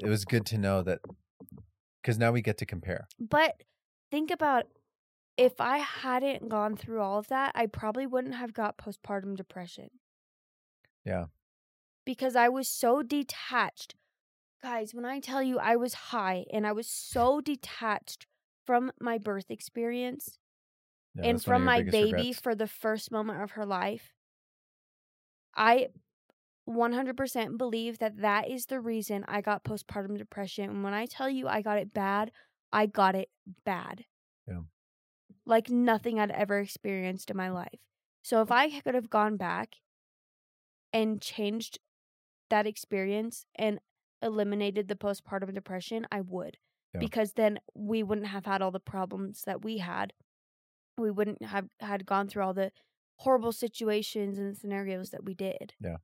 It 0.00 0.08
was 0.08 0.24
good 0.26 0.44
to 0.46 0.58
know 0.58 0.82
that 0.82 1.00
because 2.02 2.18
now 2.18 2.30
we 2.32 2.42
get 2.42 2.58
to 2.58 2.66
compare. 2.66 3.08
but 3.18 3.62
think 4.10 4.30
about 4.30 4.64
if 5.38 5.60
I 5.60 5.78
hadn't 5.78 6.48
gone 6.48 6.76
through 6.76 7.00
all 7.00 7.18
of 7.18 7.28
that, 7.28 7.52
I 7.54 7.66
probably 7.66 8.06
wouldn't 8.06 8.34
have 8.34 8.52
got 8.54 8.78
postpartum 8.78 9.36
depression. 9.36 9.90
Yeah. 11.04 11.26
Because 12.06 12.36
I 12.36 12.48
was 12.48 12.68
so 12.68 13.02
detached. 13.02 13.94
Guys, 14.62 14.94
when 14.94 15.04
I 15.04 15.20
tell 15.20 15.42
you 15.42 15.58
I 15.58 15.76
was 15.76 15.94
high 15.94 16.46
and 16.52 16.66
I 16.66 16.72
was 16.72 16.88
so 16.88 17.42
detached 17.42 18.26
from 18.64 18.92
my 19.00 19.18
birth 19.18 19.50
experience, 19.50 20.38
Yeah, 21.14 21.24
and 21.24 21.40
that's 21.40 21.46
one 21.46 21.56
of 21.56 21.60
from 21.60 21.64
my 21.64 21.82
baby 21.82 22.12
regrets. 22.12 22.40
for 22.40 22.54
the 22.54 22.66
first 22.68 23.12
moment 23.12 23.42
of 23.42 23.52
her 23.52 23.66
life. 23.66 24.14
I 25.54 25.88
100% 26.68 27.56
believe 27.58 27.98
that 27.98 28.18
that 28.18 28.48
is 28.50 28.66
the 28.66 28.80
reason 28.80 29.24
I 29.28 29.40
got 29.40 29.64
postpartum 29.64 30.18
depression. 30.18 30.70
And 30.70 30.84
when 30.84 30.94
I 30.94 31.06
tell 31.06 31.28
you 31.30 31.48
I 31.48 31.62
got 31.62 31.78
it 31.78 31.92
bad, 31.94 32.32
I 32.72 32.86
got 32.86 33.14
it 33.14 33.30
bad. 33.64 34.04
Yeah. 34.48 34.62
Like 35.44 35.70
nothing 35.70 36.18
I'd 36.18 36.30
ever 36.32 36.58
experienced 36.58 37.30
in 37.30 37.36
my 37.36 37.50
life. 37.50 37.80
So 38.22 38.42
if 38.42 38.50
I 38.50 38.80
could 38.80 38.94
have 38.94 39.10
gone 39.10 39.36
back 39.36 39.76
and 40.92 41.20
changed 41.22 41.78
that 42.50 42.66
experience 42.66 43.44
and 43.54 43.78
eliminated 44.22 44.88
the 44.88 44.96
postpartum 44.96 45.52
depression, 45.54 46.06
I 46.10 46.20
would. 46.22 46.56
Yeah. 46.94 47.00
Because 47.00 47.32
then 47.34 47.58
we 47.74 48.02
wouldn't 48.02 48.28
have 48.28 48.46
had 48.46 48.62
all 48.62 48.70
the 48.70 48.80
problems 48.80 49.42
that 49.46 49.64
we 49.64 49.78
had 49.78 50.12
we 50.98 51.10
wouldn't 51.10 51.42
have 51.44 51.66
had 51.80 52.06
gone 52.06 52.26
through 52.28 52.42
all 52.42 52.54
the 52.54 52.72
horrible 53.16 53.52
situations 53.52 54.38
and 54.38 54.56
scenarios 54.56 55.10
that 55.10 55.24
we 55.24 55.34
did. 55.34 55.74
Yeah. 55.80 55.96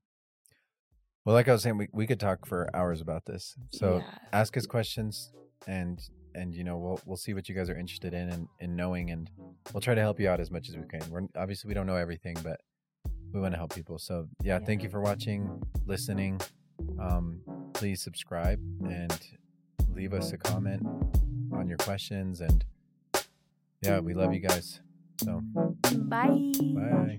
Well, 1.24 1.34
like 1.34 1.48
I 1.48 1.52
was 1.52 1.62
saying, 1.62 1.78
we, 1.78 1.88
we 1.92 2.06
could 2.06 2.20
talk 2.20 2.46
for 2.46 2.68
hours 2.74 3.00
about 3.00 3.24
this. 3.26 3.54
So 3.70 3.98
Yeah. 3.98 4.18
ask 4.32 4.56
us 4.56 4.66
questions 4.66 5.32
and 5.66 6.00
and 6.34 6.54
you 6.54 6.64
know 6.64 6.76
we'll 6.78 7.00
we'll 7.06 7.16
see 7.16 7.34
what 7.34 7.48
you 7.48 7.54
guys 7.54 7.70
are 7.70 7.76
interested 7.78 8.14
in 8.14 8.28
and 8.30 8.48
in 8.58 8.74
knowing 8.74 9.10
and 9.10 9.30
we'll 9.72 9.80
try 9.80 9.94
to 9.94 10.00
help 10.00 10.18
you 10.18 10.28
out 10.28 10.40
as 10.40 10.50
much 10.50 10.68
as 10.68 10.76
we 10.76 10.82
can. 10.84 11.08
We're 11.10 11.28
obviously 11.36 11.68
we 11.68 11.74
don't 11.74 11.86
know 11.86 11.96
everything, 11.96 12.36
but 12.42 12.60
we 13.32 13.40
want 13.40 13.54
to 13.54 13.58
help 13.58 13.74
people. 13.74 13.98
So 13.98 14.28
yeah, 14.42 14.58
thank 14.58 14.82
you 14.82 14.88
for 14.88 15.00
watching, 15.00 15.62
listening. 15.86 16.40
Um, 17.00 17.40
please 17.72 18.02
subscribe 18.02 18.60
and 18.84 19.18
leave 19.94 20.14
us 20.14 20.32
a 20.32 20.38
comment 20.38 20.86
on 21.52 21.68
your 21.68 21.78
questions 21.78 22.40
and 22.40 22.64
yeah, 23.80 23.98
we 23.98 24.14
love 24.14 24.32
you 24.32 24.40
guys. 24.40 24.80
So 25.22 25.42
Bye. 26.08 26.52
bye. 26.56 27.16